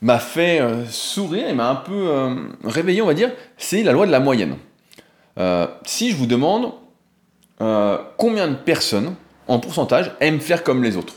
m'a 0.00 0.18
fait 0.18 0.60
euh, 0.60 0.86
sourire 0.86 1.48
et 1.48 1.54
m'a 1.54 1.68
un 1.68 1.76
peu 1.76 2.08
euh, 2.08 2.34
réveillé, 2.64 3.02
on 3.02 3.06
va 3.06 3.14
dire, 3.14 3.32
c'est 3.56 3.82
la 3.82 3.92
loi 3.92 4.06
de 4.06 4.12
la 4.12 4.20
moyenne. 4.20 4.56
Euh, 5.38 5.66
si 5.84 6.10
je 6.10 6.16
vous 6.16 6.26
demande 6.26 6.72
combien 8.16 8.46
de 8.46 8.54
personnes, 8.54 9.16
en 9.48 9.58
pourcentage, 9.58 10.12
aiment 10.20 10.40
faire 10.40 10.62
comme 10.62 10.84
les 10.84 10.96
autres, 10.96 11.14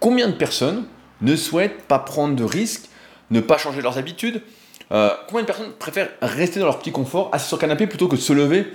combien 0.00 0.26
de 0.26 0.32
personnes 0.32 0.86
ne 1.20 1.36
souhaitent 1.36 1.82
pas 1.82 1.98
prendre 1.98 2.34
de 2.34 2.44
risques, 2.44 2.88
ne 3.30 3.40
pas 3.40 3.58
changer 3.58 3.82
leurs 3.82 3.98
habitudes, 3.98 4.40
combien 4.88 5.42
de 5.42 5.46
personnes 5.46 5.72
préfèrent 5.78 6.08
rester 6.22 6.60
dans 6.60 6.64
leur 6.64 6.78
petit 6.78 6.92
confort, 6.92 7.28
assis 7.32 7.48
sur 7.48 7.58
le 7.58 7.60
canapé, 7.60 7.86
plutôt 7.86 8.08
que 8.08 8.16
de 8.16 8.20
se 8.22 8.32
lever, 8.32 8.72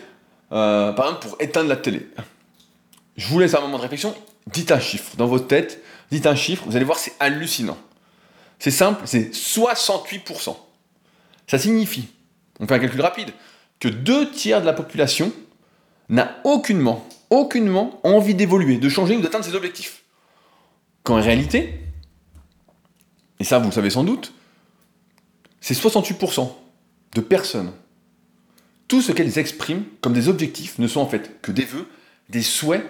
par 0.51 0.99
exemple, 0.99 1.27
pour 1.27 1.37
éteindre 1.39 1.69
la 1.69 1.77
télé? 1.77 2.07
Je 3.15 3.27
vous 3.29 3.39
laisse 3.39 3.55
un 3.55 3.61
moment 3.61 3.77
de 3.77 3.81
réflexion, 3.81 4.13
dites 4.45 4.71
un 4.71 4.79
chiffre 4.79 5.17
dans 5.17 5.25
votre 5.25 5.47
tête, 5.47 5.81
dites 6.11 6.27
un 6.27 6.35
chiffre, 6.35 6.65
vous 6.67 6.75
allez 6.75 6.85
voir, 6.85 6.99
c'est 6.99 7.13
hallucinant. 7.19 7.77
C'est 8.59 8.71
simple, 8.71 9.03
c'est 9.05 9.31
68%. 9.31 10.55
Ça 11.47 11.57
signifie, 11.57 12.07
on 12.59 12.67
fait 12.67 12.75
un 12.75 12.79
calcul 12.79 13.01
rapide, 13.01 13.31
que 13.79 13.87
deux 13.87 14.31
tiers 14.31 14.61
de 14.61 14.65
la 14.65 14.73
population 14.73 15.31
n'a 16.09 16.37
aucunement, 16.43 17.07
aucunement 17.29 17.99
envie 18.03 18.35
d'évoluer, 18.35 18.77
de 18.77 18.89
changer 18.89 19.15
ou 19.15 19.21
d'atteindre 19.21 19.45
ses 19.45 19.55
objectifs. 19.55 20.03
Quand 21.03 21.17
en 21.17 21.21
réalité, 21.21 21.79
et 23.39 23.43
ça 23.43 23.59
vous 23.59 23.67
le 23.67 23.73
savez 23.73 23.89
sans 23.89 24.03
doute, 24.03 24.33
c'est 25.61 25.75
68% 25.75 26.49
de 27.15 27.21
personnes. 27.21 27.71
Tout 28.87 29.01
ce 29.01 29.11
qu'elles 29.11 29.37
expriment 29.37 29.83
comme 30.01 30.13
des 30.13 30.29
objectifs 30.29 30.79
ne 30.79 30.87
sont 30.87 31.01
en 31.01 31.07
fait 31.07 31.41
que 31.41 31.51
des 31.51 31.65
vœux, 31.65 31.87
des 32.29 32.41
souhaits 32.41 32.85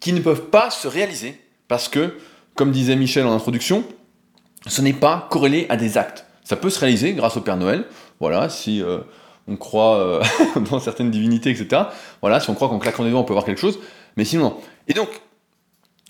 qui 0.00 0.12
ne 0.12 0.20
peuvent 0.20 0.48
pas 0.50 0.70
se 0.70 0.88
réaliser 0.88 1.40
parce 1.68 1.88
que, 1.88 2.18
comme 2.54 2.72
disait 2.72 2.96
Michel 2.96 3.26
en 3.26 3.32
introduction, 3.32 3.84
ce 4.66 4.82
n'est 4.82 4.92
pas 4.92 5.28
corrélé 5.30 5.66
à 5.68 5.76
des 5.76 5.98
actes. 5.98 6.26
Ça 6.44 6.56
peut 6.56 6.70
se 6.70 6.80
réaliser 6.80 7.12
grâce 7.14 7.36
au 7.36 7.40
Père 7.40 7.56
Noël, 7.56 7.84
voilà, 8.20 8.48
si 8.48 8.82
euh, 8.82 8.98
on 9.48 9.56
croit 9.56 9.96
euh, 9.96 10.22
dans 10.70 10.80
certaines 10.80 11.10
divinités, 11.10 11.50
etc. 11.50 11.82
Voilà, 12.20 12.40
si 12.40 12.50
on 12.50 12.54
croit 12.54 12.68
qu'en 12.68 12.78
claquant 12.78 13.04
des 13.04 13.10
doigts 13.10 13.20
on 13.20 13.24
peut 13.24 13.32
avoir 13.32 13.44
quelque 13.44 13.60
chose, 13.60 13.78
mais 14.16 14.24
sinon 14.24 14.44
non. 14.44 14.56
Et 14.88 14.94
donc, 14.94 15.08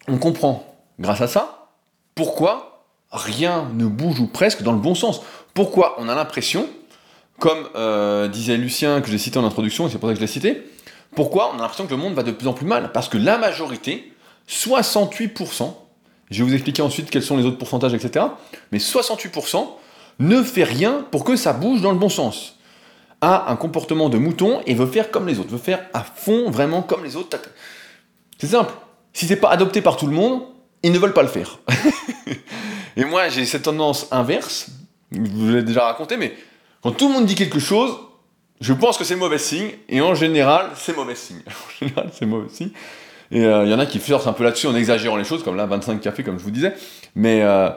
on 0.09 0.19
comprend, 0.19 0.77
grâce 0.99 1.21
à 1.21 1.29
ça, 1.29 1.69
pourquoi 2.15 2.87
rien 3.11 3.69
ne 3.75 3.87
bouge 3.87 4.21
ou 4.21 4.27
presque 4.27 4.63
dans 4.63 4.73
le 4.73 4.79
bon 4.79 4.95
sens. 4.95 5.21
Pourquoi 5.55 5.97
on 5.99 6.09
a 6.09 6.15
l'impression, 6.15 6.67
comme 7.39 7.69
euh, 7.77 8.29
disait 8.29 8.57
Lucien, 8.57 9.01
que 9.03 9.11
j'ai 9.11 9.19
cité 9.19 9.39
en 9.39 9.45
introduction, 9.45 9.87
et 9.87 9.91
c'est 9.91 9.99
pour 9.99 10.09
ça 10.09 10.15
que 10.15 10.21
je 10.21 10.25
l'ai 10.25 10.31
cité, 10.31 10.63
pourquoi 11.15 11.51
on 11.53 11.59
a 11.59 11.63
l'impression 11.63 11.85
que 11.85 11.91
le 11.91 11.99
monde 11.99 12.15
va 12.15 12.23
de 12.23 12.33
plus 12.33 12.49
en 12.49 12.55
plus 12.55 12.67
mal? 12.67 12.91
Parce 12.93 13.09
que 13.09 13.19
la 13.19 13.37
majorité, 13.37 14.13
68%, 14.49 15.75
je 16.31 16.39
vais 16.39 16.49
vous 16.49 16.55
expliquer 16.55 16.83
ensuite 16.83 17.11
quels 17.11 17.23
sont 17.23 17.37
les 17.37 17.45
autres 17.45 17.59
pourcentages, 17.59 17.95
etc. 17.95 18.27
Mais 18.71 18.79
68% 18.79 19.67
ne 20.19 20.43
fait 20.43 20.65
rien 20.65 21.05
pour 21.11 21.25
que 21.25 21.37
ça 21.37 21.53
bouge 21.53 21.83
dans 21.83 21.93
le 21.93 21.99
bon 21.99 22.09
sens. 22.09 22.59
A 23.21 23.51
un 23.51 23.57
comportement 23.57 24.09
de 24.09 24.19
mouton 24.19 24.63
et 24.67 24.75
veut 24.75 24.87
faire 24.87 25.11
comme 25.11 25.29
les 25.29 25.39
autres, 25.39 25.51
veut 25.51 25.59
faire 25.59 25.85
à 25.93 26.03
fond 26.03 26.51
vraiment 26.51 26.83
comme 26.83 27.05
les 27.05 27.17
autres. 27.17 27.39
C'est 28.39 28.49
simple. 28.49 28.73
Si 29.13 29.27
c'est 29.27 29.37
pas 29.37 29.51
adopté 29.51 29.83
par 29.83 29.97
tout 29.97 30.07
le 30.07 30.13
monde, 30.13 30.43
ils 30.83 30.91
ne 30.91 30.99
veulent 30.99 31.13
pas 31.13 31.23
le 31.23 31.29
faire. 31.29 31.59
et 32.97 33.05
moi, 33.05 33.29
j'ai 33.29 33.45
cette 33.45 33.63
tendance 33.63 34.09
inverse. 34.11 34.69
Je 35.13 35.21
vous 35.21 35.51
l'ai 35.51 35.63
déjà 35.63 35.85
raconté, 35.85 36.17
mais 36.17 36.35
quand 36.83 36.93
tout 36.93 37.09
le 37.09 37.15
monde 37.15 37.27
dit 37.27 37.35
quelque 37.35 37.61
chose, 37.61 37.95
je 38.61 38.73
pense 38.73 38.97
que 38.97 39.05
c'est 39.05 39.17
mauvais 39.17 39.39
signe. 39.39 39.71
Et 39.89 40.01
en 40.01 40.15
général, 40.15 40.71
c'est 40.77 40.97
mauvais 40.97 41.15
signe. 41.15 41.43
En 41.47 41.87
général, 41.87 42.11
c'est 42.13 42.27
mauvais 42.27 42.49
signe. 42.49 42.71
Et 43.33 43.39
il 43.39 43.45
euh, 43.47 43.67
y 43.67 43.73
en 43.73 43.79
a 43.79 43.87
qui 43.87 43.99
forcent 43.99 44.27
un 44.27 44.35
peu 44.35 44.45
là-dessus 44.45 44.67
en 44.67 44.77
exagérant 44.77 45.17
les 45.17 45.25
choses, 45.25 45.43
comme 45.43 45.57
là, 45.57 45.65
25 45.65 46.03
cafés, 46.03 46.23
comme 46.23 46.39
je 46.39 46.45
vous 46.45 46.51
disais. 46.51 46.75
Mais 47.15 47.41
euh, 47.41 47.71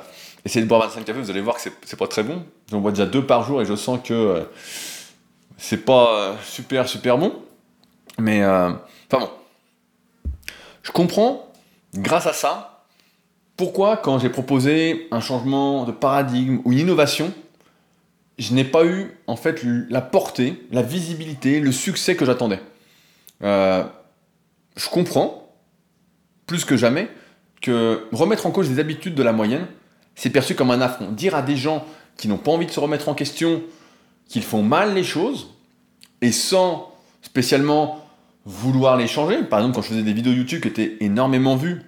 essayez 0.44 0.62
de 0.62 0.68
boire 0.68 0.82
25 0.82 1.06
cafés, 1.06 1.20
vous 1.20 1.32
allez 1.32 1.40
voir 1.40 1.56
que 1.56 1.62
c'est 1.62 1.98
pas 1.98 2.08
très 2.08 2.24
bon. 2.24 2.44
J'en 2.70 2.82
bois 2.82 2.92
déjà 2.92 3.06
deux 3.06 3.26
par 3.26 3.44
jour 3.44 3.62
et 3.62 3.66
je 3.66 3.74
sens 3.74 4.00
que 4.04 4.14
euh, 4.14 4.42
c'est 5.58 5.86
pas 5.86 6.36
super, 6.44 6.90
super 6.90 7.18
bon. 7.18 7.34
Mais, 8.20 8.46
enfin 8.46 8.78
bon. 9.12 9.30
Je 10.84 10.92
comprends, 10.92 11.50
grâce 11.96 12.28
à 12.28 12.34
ça, 12.34 12.84
pourquoi, 13.56 13.96
quand 13.96 14.20
j'ai 14.20 14.30
proposé 14.30 15.08
un 15.12 15.22
changement 15.22 15.86
de 15.86 15.94
paradigme 15.94 16.60
ou 16.66 16.74
une 16.74 16.80
innovation, 16.80 17.34
je 18.38 18.54
n'ai 18.54 18.66
pas 18.66 18.86
eu 18.86 19.18
en 19.28 19.38
fait 19.38 19.62
la 19.90 20.02
portée, 20.02 20.68
la 20.72 20.82
visibilité, 20.82 21.62
le 21.62 21.72
succès 21.72 22.18
que 22.18 22.26
j'attendais. 22.26 22.60
je 23.42 24.90
comprends, 24.92 25.45
plus 26.46 26.66
que 26.66 26.78
jamais 26.78 27.10
que 27.62 28.08
remettre 28.12 28.46
en 28.46 28.52
cause 28.52 28.70
les 28.70 28.80
habitudes 28.80 29.16
de 29.16 29.24
la 29.24 29.32
moyenne, 29.32 29.66
c'est 30.16 30.30
perçu 30.30 30.56
comme 30.56 30.72
un 30.72 30.82
affront. 30.82 31.12
Dire 31.12 31.36
à 31.36 31.42
des 31.42 31.58
gens 31.58 31.86
qui 32.18 32.28
n'ont 32.28 32.38
pas 32.38 32.52
envie 32.52 32.66
de 32.66 32.72
se 32.72 32.80
remettre 32.80 33.10
en 33.10 33.14
question 33.14 33.64
qu'ils 34.28 34.44
font 34.44 34.64
mal 34.64 34.94
les 34.94 35.04
choses, 35.04 35.50
et 36.22 36.32
sans 36.32 36.94
spécialement 37.22 38.06
vouloir 38.46 38.98
les 38.98 39.08
changer, 39.08 39.44
par 39.44 39.60
exemple 39.60 39.76
quand 39.76 39.82
je 39.82 39.90
faisais 39.90 40.04
des 40.04 40.14
vidéos 40.14 40.34
YouTube 40.34 40.62
qui 40.62 40.68
étaient 40.68 40.98
énormément 41.00 41.56
vues, 41.56 41.82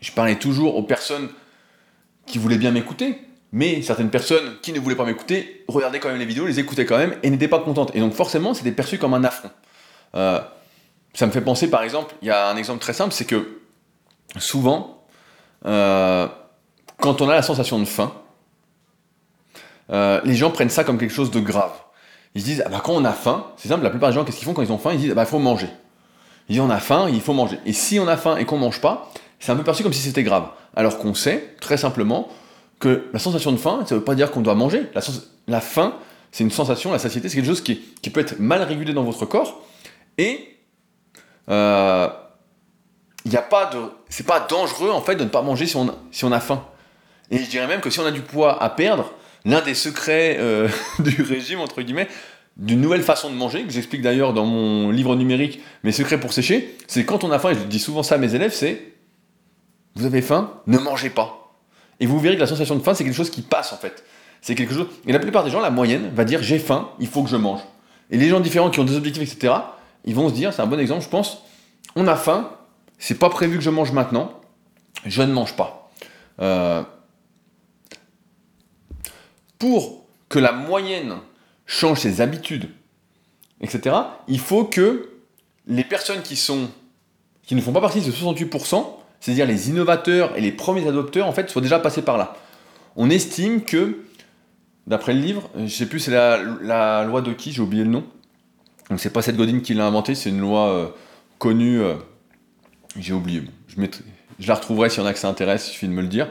je 0.00 0.12
parlais 0.12 0.36
toujours 0.36 0.76
aux 0.76 0.82
personnes 0.82 1.28
qui 2.26 2.38
voulaient 2.38 2.58
bien 2.58 2.70
m'écouter, 2.70 3.18
mais 3.52 3.82
certaines 3.82 4.10
personnes 4.10 4.56
qui 4.62 4.72
ne 4.72 4.80
voulaient 4.80 4.96
pas 4.96 5.04
m'écouter 5.04 5.64
regardaient 5.68 6.00
quand 6.00 6.08
même 6.08 6.18
les 6.18 6.26
vidéos, 6.26 6.46
les 6.46 6.58
écoutaient 6.58 6.86
quand 6.86 6.98
même 6.98 7.14
et 7.22 7.30
n'étaient 7.30 7.48
pas 7.48 7.60
contentes. 7.60 7.94
Et 7.94 8.00
donc 8.00 8.12
forcément, 8.12 8.54
c'était 8.54 8.72
perçu 8.72 8.98
comme 8.98 9.14
un 9.14 9.24
affront. 9.24 9.50
Euh, 10.14 10.40
ça 11.14 11.26
me 11.26 11.32
fait 11.32 11.40
penser 11.40 11.68
par 11.68 11.82
exemple, 11.82 12.14
il 12.22 12.28
y 12.28 12.30
a 12.30 12.48
un 12.48 12.56
exemple 12.56 12.80
très 12.80 12.92
simple, 12.92 13.12
c'est 13.12 13.24
que 13.24 13.61
souvent, 14.38 15.04
euh, 15.66 16.28
quand 16.98 17.20
on 17.20 17.28
a 17.28 17.34
la 17.34 17.42
sensation 17.42 17.78
de 17.78 17.84
faim, 17.84 18.12
euh, 19.90 20.20
les 20.24 20.34
gens 20.34 20.50
prennent 20.50 20.70
ça 20.70 20.84
comme 20.84 20.98
quelque 20.98 21.12
chose 21.12 21.30
de 21.30 21.40
grave. 21.40 21.72
Ils 22.34 22.40
se 22.40 22.46
disent, 22.46 22.62
ah 22.64 22.68
bah 22.68 22.80
quand 22.82 22.92
on 22.92 23.04
a 23.04 23.12
faim, 23.12 23.46
c'est 23.56 23.68
simple, 23.68 23.84
la 23.84 23.90
plupart 23.90 24.10
des 24.10 24.14
gens, 24.14 24.24
qu'est-ce 24.24 24.38
qu'ils 24.38 24.46
font 24.46 24.54
quand 24.54 24.62
ils 24.62 24.72
ont 24.72 24.78
faim? 24.78 24.92
Ils 24.92 24.98
disent, 24.98 25.10
ah 25.12 25.14
bah 25.14 25.22
il 25.22 25.28
faut 25.28 25.38
manger. 25.38 25.68
Ils 26.48 26.52
disent, 26.52 26.62
on 26.62 26.70
a 26.70 26.78
faim, 26.78 27.08
il 27.12 27.20
faut 27.20 27.34
manger. 27.34 27.58
Et 27.66 27.72
si 27.72 27.98
on 28.00 28.08
a 28.08 28.16
faim 28.16 28.36
et 28.36 28.44
qu'on 28.44 28.58
mange 28.58 28.80
pas, 28.80 29.10
c'est 29.38 29.52
un 29.52 29.56
peu 29.56 29.64
perçu 29.64 29.82
comme 29.82 29.92
si 29.92 30.00
c'était 30.00 30.22
grave. 30.22 30.48
Alors 30.74 30.98
qu'on 30.98 31.14
sait, 31.14 31.54
très 31.60 31.76
simplement, 31.76 32.28
que 32.78 33.08
la 33.12 33.18
sensation 33.18 33.52
de 33.52 33.58
faim, 33.58 33.84
ça 33.86 33.94
ne 33.94 34.00
veut 34.00 34.04
pas 34.04 34.14
dire 34.14 34.30
qu'on 34.30 34.40
doit 34.40 34.54
manger. 34.54 34.90
La, 35.46 35.60
faim, 35.60 35.94
c'est 36.30 36.42
une 36.42 36.50
sensation, 36.50 36.90
la 36.90 36.98
satiété, 36.98 37.28
c'est 37.28 37.36
quelque 37.36 37.46
chose 37.46 37.60
qui, 37.60 37.80
qui, 38.00 38.10
peut 38.10 38.20
être 38.20 38.38
mal 38.40 38.62
régulé 38.62 38.92
dans 38.92 39.04
votre 39.04 39.26
corps. 39.26 39.62
Et 40.18 40.58
euh, 41.48 42.08
il 43.24 43.36
a 43.36 43.42
pas 43.42 43.66
de, 43.66 43.78
c'est 44.08 44.26
pas 44.26 44.40
dangereux 44.40 44.90
en 44.90 45.00
fait 45.00 45.16
de 45.16 45.24
ne 45.24 45.28
pas 45.28 45.42
manger 45.42 45.66
si 45.66 45.76
on, 45.76 45.94
si 46.10 46.24
on 46.24 46.32
a 46.32 46.40
faim. 46.40 46.64
Et 47.30 47.38
je 47.38 47.48
dirais 47.48 47.66
même 47.66 47.80
que 47.80 47.90
si 47.90 48.00
on 48.00 48.06
a 48.06 48.10
du 48.10 48.20
poids 48.20 48.62
à 48.62 48.68
perdre, 48.70 49.12
l'un 49.44 49.60
des 49.60 49.74
secrets 49.74 50.36
euh, 50.38 50.68
du 50.98 51.22
régime 51.22 51.60
entre 51.60 51.82
guillemets, 51.82 52.08
d'une 52.56 52.80
nouvelle 52.80 53.02
façon 53.02 53.30
de 53.30 53.34
manger, 53.34 53.64
que 53.64 53.72
j'explique 53.72 54.02
d'ailleurs 54.02 54.34
dans 54.34 54.44
mon 54.44 54.90
livre 54.90 55.16
numérique, 55.16 55.60
Mes 55.84 55.92
secrets 55.92 56.20
pour 56.20 56.32
sécher, 56.32 56.76
c'est 56.86 57.04
quand 57.04 57.24
on 57.24 57.30
a 57.30 57.38
faim, 57.38 57.50
et 57.50 57.54
je 57.54 57.60
dis 57.60 57.78
souvent 57.78 58.02
ça 58.02 58.16
à 58.16 58.18
mes 58.18 58.34
élèves, 58.34 58.52
c'est 58.52 58.92
vous 59.94 60.06
avez 60.06 60.22
faim, 60.22 60.52
ne 60.66 60.78
mangez 60.78 61.10
pas. 61.10 61.54
Et 62.00 62.06
vous 62.06 62.18
verrez 62.18 62.36
que 62.36 62.40
la 62.40 62.46
sensation 62.46 62.74
de 62.74 62.82
faim, 62.82 62.94
c'est 62.94 63.04
quelque 63.04 63.16
chose 63.16 63.30
qui 63.30 63.42
passe 63.42 63.72
en 63.72 63.76
fait. 63.76 64.04
C'est 64.40 64.54
quelque 64.54 64.74
chose. 64.74 64.88
Et 65.06 65.12
la 65.12 65.18
plupart 65.18 65.44
des 65.44 65.50
gens, 65.50 65.60
la 65.60 65.70
moyenne, 65.70 66.10
va 66.14 66.24
dire 66.24 66.42
j'ai 66.42 66.58
faim, 66.58 66.90
il 66.98 67.06
faut 67.06 67.22
que 67.22 67.30
je 67.30 67.36
mange. 67.36 67.60
Et 68.10 68.16
les 68.16 68.28
gens 68.28 68.40
différents 68.40 68.70
qui 68.70 68.80
ont 68.80 68.84
des 68.84 68.96
objectifs, 68.96 69.22
etc., 69.22 69.54
ils 70.04 70.14
vont 70.14 70.28
se 70.28 70.34
dire, 70.34 70.52
c'est 70.52 70.62
un 70.62 70.66
bon 70.66 70.80
exemple, 70.80 71.02
je 71.02 71.08
pense, 71.08 71.42
on 71.94 72.08
a 72.08 72.16
faim, 72.16 72.50
c'est 73.02 73.18
pas 73.18 73.30
prévu 73.30 73.58
que 73.58 73.64
je 73.64 73.70
mange 73.70 73.90
maintenant, 73.90 74.40
je 75.06 75.22
ne 75.22 75.32
mange 75.32 75.56
pas. 75.56 75.90
Euh, 76.40 76.84
pour 79.58 80.06
que 80.28 80.38
la 80.38 80.52
moyenne 80.52 81.16
change 81.66 81.98
ses 81.98 82.20
habitudes, 82.20 82.70
etc., 83.60 83.96
il 84.28 84.38
faut 84.38 84.62
que 84.62 85.10
les 85.66 85.82
personnes 85.82 86.22
qui 86.22 86.36
sont 86.36 86.68
qui 87.42 87.56
ne 87.56 87.60
font 87.60 87.72
pas 87.72 87.80
partie 87.80 88.00
de 88.00 88.08
ce 88.08 88.24
68%, 88.24 88.86
c'est-à-dire 89.18 89.46
les 89.46 89.68
innovateurs 89.68 90.36
et 90.36 90.40
les 90.40 90.52
premiers 90.52 90.86
adopteurs, 90.86 91.26
en 91.26 91.32
fait, 91.32 91.50
soient 91.50 91.60
déjà 91.60 91.80
passés 91.80 92.02
par 92.02 92.16
là. 92.16 92.36
On 92.94 93.10
estime 93.10 93.62
que, 93.62 93.98
d'après 94.86 95.12
le 95.12 95.20
livre, 95.20 95.50
je 95.56 95.62
ne 95.62 95.66
sais 95.66 95.86
plus 95.86 95.98
c'est 95.98 96.12
la, 96.12 97.02
loi 97.02 97.20
de 97.20 97.32
qui, 97.32 97.50
j'ai 97.50 97.62
oublié 97.62 97.82
le 97.82 97.90
nom. 97.90 98.04
Donc 98.90 99.00
c'est 99.00 99.12
pas 99.12 99.22
cette 99.22 99.36
Godin 99.36 99.58
qui 99.58 99.74
l'a 99.74 99.86
inventé, 99.86 100.14
c'est 100.14 100.30
une 100.30 100.38
loi 100.38 100.68
euh, 100.68 100.86
connue. 101.40 101.80
Euh, 101.80 101.96
j'ai 102.98 103.12
oublié. 103.12 103.42
Je, 103.68 104.48
la 104.48 104.54
retrouverai 104.54 104.90
si 104.90 104.98
y 104.98 105.02
en 105.02 105.06
a 105.06 105.12
que 105.12 105.18
ça 105.18 105.28
intéresse, 105.28 105.68
il 105.68 105.72
suffit 105.72 105.88
de 105.88 105.92
me 105.92 106.02
le 106.02 106.08
dire 106.08 106.28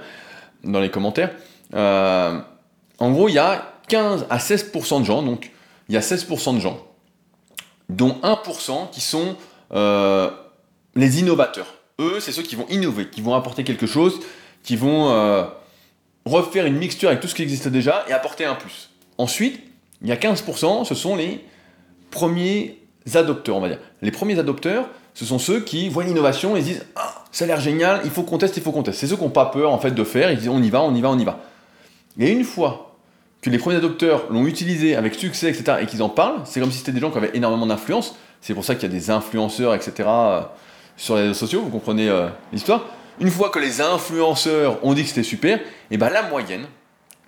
dans 0.63 0.79
les 0.79 0.91
commentaires. 0.91 1.31
Euh, 1.73 2.39
en 2.99 3.11
gros, 3.11 3.29
il 3.29 3.35
y 3.35 3.39
a 3.39 3.73
15 3.87 4.27
à 4.29 4.37
16% 4.37 5.01
de 5.01 5.05
gens, 5.05 5.23
donc 5.23 5.51
il 5.89 5.95
y 5.95 5.97
a 5.97 6.01
16% 6.01 6.55
de 6.55 6.59
gens, 6.59 6.85
dont 7.89 8.19
1% 8.23 8.89
qui 8.91 9.01
sont 9.01 9.35
les 10.95 11.19
innovateurs. 11.19 11.73
Eux, 11.99 12.19
c'est 12.19 12.31
ceux 12.31 12.43
qui 12.43 12.55
vont 12.55 12.65
innover, 12.69 13.07
qui 13.07 13.21
vont 13.21 13.35
apporter 13.35 13.63
quelque 13.63 13.85
chose, 13.85 14.19
qui 14.63 14.75
vont 14.75 15.09
euh, 15.09 15.43
refaire 16.25 16.65
une 16.65 16.77
mixture 16.77 17.09
avec 17.09 17.21
tout 17.21 17.27
ce 17.27 17.35
qui 17.35 17.43
existe 17.43 17.67
déjà 17.67 18.05
et 18.07 18.11
apporter 18.11 18.45
un 18.45 18.55
plus. 18.55 18.89
Ensuite, 19.17 19.61
il 20.01 20.07
y 20.07 20.11
a 20.11 20.15
15%, 20.15 20.85
ce 20.85 20.95
sont 20.95 21.15
les 21.15 21.45
premiers 22.09 22.79
adopteurs, 23.13 23.55
on 23.55 23.61
va 23.61 23.69
dire. 23.69 23.79
Les 24.01 24.11
premiers 24.11 24.39
adopteurs, 24.39 24.89
ce 25.13 25.25
sont 25.25 25.39
ceux 25.39 25.59
qui 25.59 25.89
voient 25.89 26.03
l'innovation 26.03 26.55
et 26.55 26.61
se 26.61 26.65
disent 26.65 26.85
Ah, 26.95 27.23
ça 27.31 27.45
a 27.45 27.47
l'air 27.47 27.59
génial, 27.59 28.01
il 28.03 28.11
faut 28.11 28.23
qu'on 28.23 28.37
teste, 28.37 28.57
il 28.57 28.63
faut 28.63 28.71
qu'on 28.71 28.83
teste. 28.83 28.99
C'est 28.99 29.07
ceux 29.07 29.15
qui 29.15 29.23
n'ont 29.23 29.29
pas 29.29 29.45
peur 29.45 29.71
en 29.71 29.79
fait 29.79 29.91
de 29.91 30.03
faire, 30.03 30.31
ils 30.31 30.37
disent 30.37 30.49
On 30.49 30.61
y 30.61 30.69
va, 30.69 30.81
on 30.81 30.93
y 30.95 31.01
va, 31.01 31.09
on 31.09 31.19
y 31.19 31.25
va. 31.25 31.39
Et 32.19 32.31
une 32.31 32.43
fois 32.43 32.95
que 33.41 33.49
les 33.49 33.57
premiers 33.57 33.77
adopteurs 33.77 34.25
l'ont 34.29 34.45
utilisé 34.45 34.95
avec 34.95 35.15
succès, 35.15 35.49
etc., 35.49 35.79
et 35.81 35.85
qu'ils 35.85 36.03
en 36.03 36.09
parlent, 36.09 36.41
c'est 36.45 36.59
comme 36.59 36.71
si 36.71 36.77
c'était 36.77 36.91
des 36.91 36.99
gens 36.99 37.09
qui 37.09 37.17
avaient 37.17 37.31
énormément 37.33 37.65
d'influence. 37.65 38.15
C'est 38.39 38.53
pour 38.53 38.65
ça 38.65 38.75
qu'il 38.75 38.83
y 38.83 38.91
a 38.91 38.95
des 38.95 39.09
influenceurs, 39.09 39.73
etc 39.73 40.03
sur 41.01 41.15
les 41.15 41.23
réseaux 41.23 41.33
sociaux, 41.33 41.61
vous 41.61 41.69
comprenez 41.69 42.09
euh, 42.09 42.27
l'histoire. 42.53 42.85
Une 43.19 43.29
fois 43.29 43.49
que 43.49 43.59
les 43.59 43.81
influenceurs 43.81 44.83
ont 44.85 44.93
dit 44.93 45.01
que 45.01 45.09
c'était 45.09 45.23
super, 45.23 45.57
et 45.57 45.63
eh 45.91 45.97
ben 45.97 46.09
la 46.09 46.23
moyenne, 46.23 46.65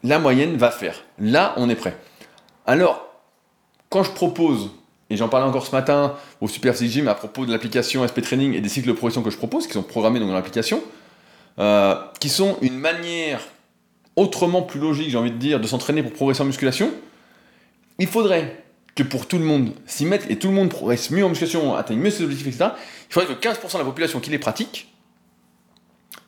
la 0.04 0.20
moyenne 0.20 0.58
va 0.58 0.70
faire. 0.70 0.96
Là, 1.20 1.54
on 1.58 1.70
est 1.70 1.76
prêt. 1.76 1.98
Alors, 2.66 3.08
quand 3.90 4.04
je 4.04 4.12
propose, 4.12 4.72
et 5.10 5.18
j'en 5.18 5.30
parlais 5.30 5.48
encore 5.48 5.66
ce 5.66 5.72
matin 5.72 6.16
au 6.42 6.48
Super 6.48 6.74
Gym 6.76 7.08
à 7.08 7.16
propos 7.16 7.46
de 7.46 7.52
l'application 7.52 8.08
SP 8.08 8.22
Training 8.22 8.54
et 8.54 8.62
des 8.62 8.70
cycles 8.70 8.88
de 8.88 8.94
progression 8.94 9.22
que 9.22 9.30
je 9.30 9.38
propose, 9.38 9.68
qui 9.68 9.74
sont 9.74 9.84
programmés 9.84 10.20
dans 10.20 10.32
l'application, 10.32 10.82
euh, 11.60 11.96
qui 12.20 12.30
sont 12.30 12.58
une 12.62 12.78
manière 12.78 13.42
autrement 14.16 14.62
plus 14.62 14.80
logique, 14.80 15.10
j'ai 15.10 15.18
envie 15.18 15.32
de 15.32 15.38
dire, 15.38 15.60
de 15.60 15.68
s'entraîner 15.68 16.04
pour 16.04 16.14
progresser 16.14 16.42
en 16.42 16.46
musculation, 16.46 16.92
il 18.00 18.08
faudrait 18.08 18.64
que 18.96 19.04
pour 19.04 19.28
tout 19.28 19.40
le 19.40 19.46
monde 19.46 19.72
s'y 19.86 20.06
mettre 20.06 20.30
et 20.30 20.38
tout 20.38 20.50
le 20.50 20.54
monde 20.54 20.70
progresse 20.70 21.10
mieux 21.10 21.26
en 21.26 21.30
musculation, 21.30 21.76
atteigne 21.76 22.00
mieux 22.00 22.12
ses 22.12 22.24
objectifs, 22.24 22.48
etc., 22.48 22.72
il 23.10 23.14
faudrait 23.14 23.36
que 23.36 23.40
15% 23.40 23.74
de 23.74 23.78
la 23.80 23.86
population 23.86 24.20
qui 24.20 24.30
les 24.30 24.40
pratique, 24.40 24.94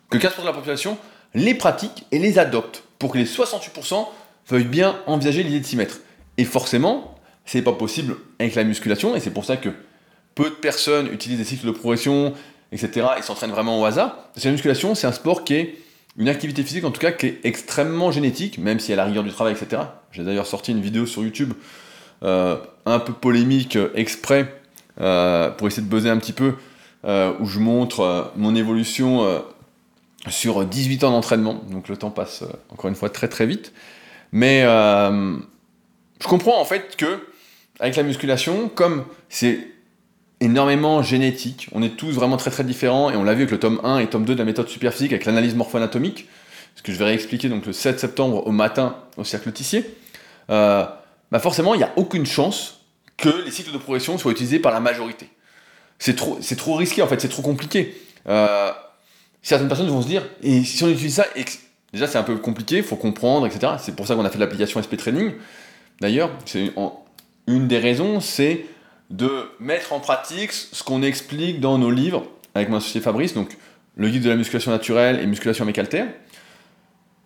que 0.09 0.17
15% 0.17 0.41
de 0.41 0.45
la 0.45 0.53
population 0.53 0.97
les 1.33 1.53
pratique 1.53 2.05
et 2.11 2.19
les 2.19 2.39
adopte, 2.39 2.83
pour 2.97 3.11
que 3.11 3.17
les 3.17 3.25
68% 3.25 4.07
veuillent 4.47 4.63
bien 4.63 4.99
envisager 5.05 5.43
l'idée 5.43 5.59
de 5.59 5.65
s'y 5.65 5.75
mettre. 5.75 5.99
Et 6.37 6.45
forcément, 6.45 7.14
c'est 7.45 7.61
pas 7.61 7.73
possible 7.73 8.15
avec 8.39 8.55
la 8.55 8.63
musculation, 8.63 9.15
et 9.15 9.19
c'est 9.19 9.31
pour 9.31 9.45
ça 9.45 9.57
que 9.57 9.69
peu 10.33 10.49
de 10.49 10.55
personnes 10.55 11.07
utilisent 11.13 11.37
des 11.37 11.45
cycles 11.45 11.67
de 11.67 11.71
progression, 11.71 12.33
etc., 12.71 13.07
et 13.17 13.21
s'entraînent 13.21 13.51
vraiment 13.51 13.79
au 13.79 13.85
hasard. 13.85 14.15
Parce 14.33 14.43
que 14.43 14.47
la 14.47 14.53
musculation, 14.53 14.95
c'est 14.95 15.07
un 15.07 15.11
sport 15.11 15.43
qui 15.43 15.55
est 15.55 15.75
une 16.17 16.29
activité 16.29 16.63
physique, 16.63 16.85
en 16.85 16.91
tout 16.91 17.01
cas, 17.01 17.11
qui 17.11 17.27
est 17.27 17.39
extrêmement 17.43 18.11
génétique, 18.11 18.57
même 18.57 18.79
si 18.79 18.93
a 18.93 18.95
la 18.95 19.05
rigueur 19.05 19.23
du 19.23 19.31
travail, 19.31 19.53
etc. 19.53 19.81
J'ai 20.11 20.23
d'ailleurs 20.23 20.47
sorti 20.47 20.71
une 20.71 20.81
vidéo 20.81 21.05
sur 21.05 21.23
YouTube 21.23 21.53
euh, 22.23 22.57
un 22.85 22.99
peu 22.99 23.11
polémique 23.11 23.75
euh, 23.75 23.89
exprès 23.95 24.53
euh, 25.01 25.51
pour 25.51 25.67
essayer 25.67 25.83
de 25.83 25.89
buzzer 25.89 26.09
un 26.09 26.17
petit 26.17 26.33
peu, 26.33 26.55
où 27.39 27.45
je 27.45 27.59
montre 27.59 28.31
mon 28.35 28.55
évolution 28.55 29.43
sur 30.27 30.65
18 30.65 31.03
ans 31.03 31.11
d'entraînement. 31.11 31.61
Donc 31.69 31.87
le 31.87 31.97
temps 31.97 32.09
passe 32.09 32.43
encore 32.71 32.87
une 32.89 32.95
fois 32.95 33.11
très 33.11 33.27
très 33.27 33.45
vite. 33.45 33.73
Mais 34.31 34.63
je 34.63 36.27
comprends 36.27 36.59
en 36.59 36.65
fait 36.65 36.95
que 36.97 37.19
avec 37.79 37.95
la 37.95 38.03
musculation, 38.03 38.69
comme 38.69 39.05
c'est 39.29 39.59
énormément 40.39 41.01
génétique, 41.01 41.69
on 41.71 41.81
est 41.81 41.97
tous 41.97 42.11
vraiment 42.11 42.37
très 42.37 42.51
très 42.51 42.63
différents, 42.63 43.09
et 43.09 43.15
on 43.15 43.23
l'a 43.23 43.33
vu 43.33 43.41
avec 43.41 43.51
le 43.51 43.59
tome 43.59 43.79
1 43.83 43.99
et 43.99 44.07
tome 44.07 44.25
2 44.25 44.33
de 44.33 44.39
la 44.39 44.45
méthode 44.45 44.67
superphysique 44.67 45.11
avec 45.11 45.25
l'analyse 45.25 45.55
morpho-anatomique, 45.55 46.27
ce 46.75 46.83
que 46.83 46.91
je 46.91 46.97
vais 46.97 47.05
réexpliquer 47.05 47.49
donc 47.49 47.65
le 47.65 47.73
7 47.73 47.99
septembre 47.99 48.45
au 48.45 48.51
matin 48.51 48.97
au 49.17 49.23
Cercle 49.23 49.51
Tissier. 49.51 49.85
Euh, 50.49 50.85
bah 51.31 51.39
forcément, 51.39 51.73
il 51.73 51.77
n'y 51.77 51.83
a 51.83 51.93
aucune 51.95 52.25
chance 52.25 52.81
que 53.17 53.29
les 53.43 53.51
cycles 53.51 53.71
de 53.71 53.77
progression 53.77 54.17
soient 54.17 54.31
utilisés 54.31 54.59
par 54.59 54.73
la 54.73 54.79
majorité. 54.79 55.29
C'est 55.99 56.15
trop, 56.15 56.37
trop 56.57 56.75
risqué, 56.75 57.01
en 57.01 57.07
fait, 57.07 57.21
c'est 57.21 57.29
trop 57.29 57.41
compliqué. 57.41 57.95
Euh, 58.27 58.71
certaines 59.41 59.69
personnes 59.69 59.87
vont 59.87 60.01
se 60.01 60.07
dire, 60.07 60.23
et 60.43 60.63
si 60.63 60.83
on 60.83 60.89
utilise 60.89 61.15
ça, 61.15 61.25
déjà 61.93 62.07
c'est 62.07 62.17
un 62.17 62.23
peu 62.23 62.35
compliqué, 62.35 62.81
faut 62.81 62.97
comprendre, 62.97 63.47
etc. 63.47 63.73
C'est 63.79 63.95
pour 63.95 64.05
ça 64.05 64.15
qu'on 64.15 64.25
a 64.25 64.29
fait 64.29 64.39
l'application 64.39 64.81
SP 64.83 64.97
Training. 64.97 65.31
D'ailleurs, 66.01 66.29
c'est 66.45 66.73
une 67.47 67.67
des 67.67 67.79
raisons, 67.79 68.19
c'est 68.19 68.65
de 69.09 69.49
mettre 69.59 69.93
en 69.93 69.99
pratique 69.99 70.51
ce 70.51 70.83
qu'on 70.83 71.03
explique 71.03 71.59
dans 71.59 71.77
nos 71.77 71.91
livres 71.91 72.25
avec 72.55 72.69
mon 72.69 72.77
associé 72.77 73.01
Fabrice, 73.01 73.33
donc 73.33 73.57
le 73.97 74.09
guide 74.09 74.23
de 74.23 74.29
la 74.29 74.35
musculation 74.35 74.71
naturelle 74.71 75.19
et 75.19 75.25
musculation 75.27 75.63
avec 75.63 75.77
haltère. 75.77 76.07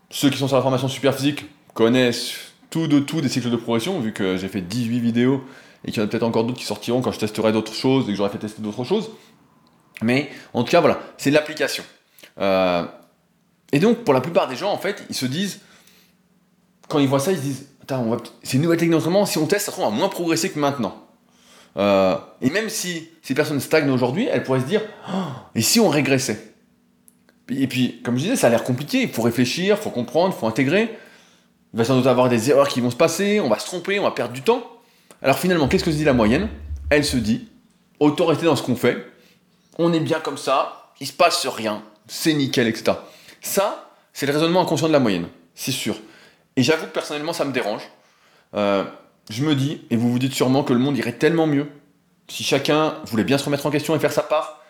Ceux 0.10 0.30
qui 0.30 0.38
sont 0.38 0.48
sur 0.48 0.58
la 0.58 0.64
formation 0.64 0.88
super 0.88 1.16
physique 1.16 1.46
connaissent 1.74 2.34
tout 2.70 2.88
de 2.88 3.00
tout 3.00 3.22
des 3.22 3.30
cycles 3.30 3.50
de 3.50 3.56
progression, 3.56 4.00
vu 4.00 4.12
que 4.12 4.38
j'ai 4.38 4.48
fait 4.48 4.62
18 4.62 5.00
vidéos 5.00 5.44
et 5.86 5.92
qu'il 5.92 6.02
y 6.02 6.04
en 6.04 6.08
a 6.08 6.10
peut-être 6.10 6.24
encore 6.24 6.44
d'autres 6.44 6.60
qui 6.60 6.66
sortiront 6.66 7.02
quand 7.02 7.12
je 7.12 7.20
testerai 7.20 7.52
d'autres 7.52 7.74
choses 7.74 8.06
et 8.06 8.12
que 8.12 8.16
j'aurai 8.16 8.30
fait 8.30 8.38
tester 8.38 8.62
d'autres 8.62 8.84
choses. 8.84 9.12
Mais 10.02 10.30
en 10.54 10.64
tout 10.64 10.72
cas, 10.72 10.82
voilà, 10.82 11.00
c'est 11.18 11.32
l'application. 11.32 11.84
Euh, 12.40 12.86
et 13.72 13.80
donc, 13.80 14.04
pour 14.04 14.14
la 14.14 14.22
plupart 14.22 14.48
des 14.48 14.56
gens, 14.56 14.72
en 14.72 14.78
fait, 14.78 15.04
ils 15.10 15.16
se 15.16 15.26
disent, 15.26 15.62
quand 16.88 17.00
ils 17.00 17.08
voient 17.08 17.20
ça, 17.20 17.32
ils 17.32 17.38
se 17.38 17.44
disent, 17.44 17.69
c'est 18.44 18.58
une 18.58 18.64
nouvelle 18.64 18.80
technologie, 18.80 19.32
si 19.32 19.38
on 19.38 19.46
teste, 19.46 19.68
ça 19.68 19.74
on 19.78 19.82
va 19.82 19.90
moins 19.90 20.10
progresser 20.10 20.50
que 20.50 20.60
maintenant. 20.60 21.06
Euh, 21.78 22.16
et 22.42 22.50
même 22.50 22.70
si 22.70 23.10
ces 23.22 23.34
personnes 23.34 23.60
stagnent 23.60 23.90
aujourd'hui, 23.90 24.28
elles 24.32 24.44
pourraient 24.44 24.60
se 24.62 24.66
dire, 24.66 24.82
oh, 25.10 25.14
et 25.56 25.62
si 25.62 25.80
on 25.80 25.90
régressait? 25.90 26.54
Et 27.50 27.68
puis, 27.68 28.02
comme 28.04 28.18
je 28.18 28.24
disais, 28.24 28.36
ça 28.36 28.48
a 28.48 28.50
l'air 28.50 28.64
compliqué, 28.64 29.02
il 29.02 29.10
faut 29.10 29.22
réfléchir, 29.22 29.78
il 29.80 29.82
faut 29.82 29.90
comprendre, 29.90 30.36
il 30.36 30.40
faut 30.40 30.48
intégrer. 30.48 30.96
Il 31.74 31.78
va 31.78 31.84
sans 31.84 31.96
doute 31.96 32.08
avoir 32.08 32.30
des 32.30 32.50
erreurs 32.50 32.68
qui 32.68 32.82
vont 32.82 32.90
se 32.90 32.96
passer, 32.96 33.40
on 33.40 33.50
va 33.50 33.60
se 33.60 33.66
tromper, 33.66 34.00
on 34.00 34.04
va 34.04 34.12
perdre 34.12 34.34
du 34.34 34.42
temps. 34.42 34.64
Alors 35.22 35.38
finalement, 35.38 35.68
qu'est-ce 35.68 35.84
que 35.84 35.92
se 35.92 35.98
dit 35.98 36.04
la 36.04 36.14
moyenne? 36.14 36.50
Elle 36.90 37.06
se 37.06 37.18
dit, 37.18 37.48
autant 38.00 38.26
rester 38.26 38.46
dans 38.46 38.56
ce 38.56 38.64
qu'on 38.64 38.76
fait, 38.76 39.06
on 39.78 39.94
est 39.94 40.00
bien 40.00 40.20
comme 40.20 40.38
ça, 40.38 40.92
il 41.00 41.08
se 41.08 41.14
passe 41.14 41.46
rien, 41.48 41.84
c'est 42.08 42.34
nickel, 42.34 42.68
etc. 42.68 42.98
Ça, 43.42 43.92
c'est 44.14 44.26
le 44.26 44.34
raisonnement 44.34 44.62
inconscient 44.62 44.88
de 44.88 44.94
la 44.94 45.00
moyenne, 45.00 45.28
c'est 45.54 45.72
sûr. 45.72 45.96
Et 46.60 46.64
j'avoue 46.64 46.88
que 46.88 46.92
personnellement, 46.92 47.32
ça 47.32 47.46
me 47.46 47.54
dérange. 47.54 47.84
Euh, 48.54 48.84
je 49.30 49.46
me 49.46 49.56
dis, 49.56 49.82
et 49.90 49.96
vous 49.96 50.12
vous 50.12 50.20
dites 50.20 50.34
sûrement 50.34 50.62
que 50.62 50.74
le 50.74 50.80
monde 50.80 50.98
irait 50.98 51.14
tellement 51.14 51.48
mieux 51.48 51.68
si 52.28 52.44
chacun 52.44 52.96
voulait 53.06 53.24
bien 53.24 53.38
se 53.38 53.46
remettre 53.46 53.66
en 53.66 53.72
question 53.72 53.96
et 53.96 54.00
faire 54.00 54.12
sa 54.12 54.24
part. 54.24 54.62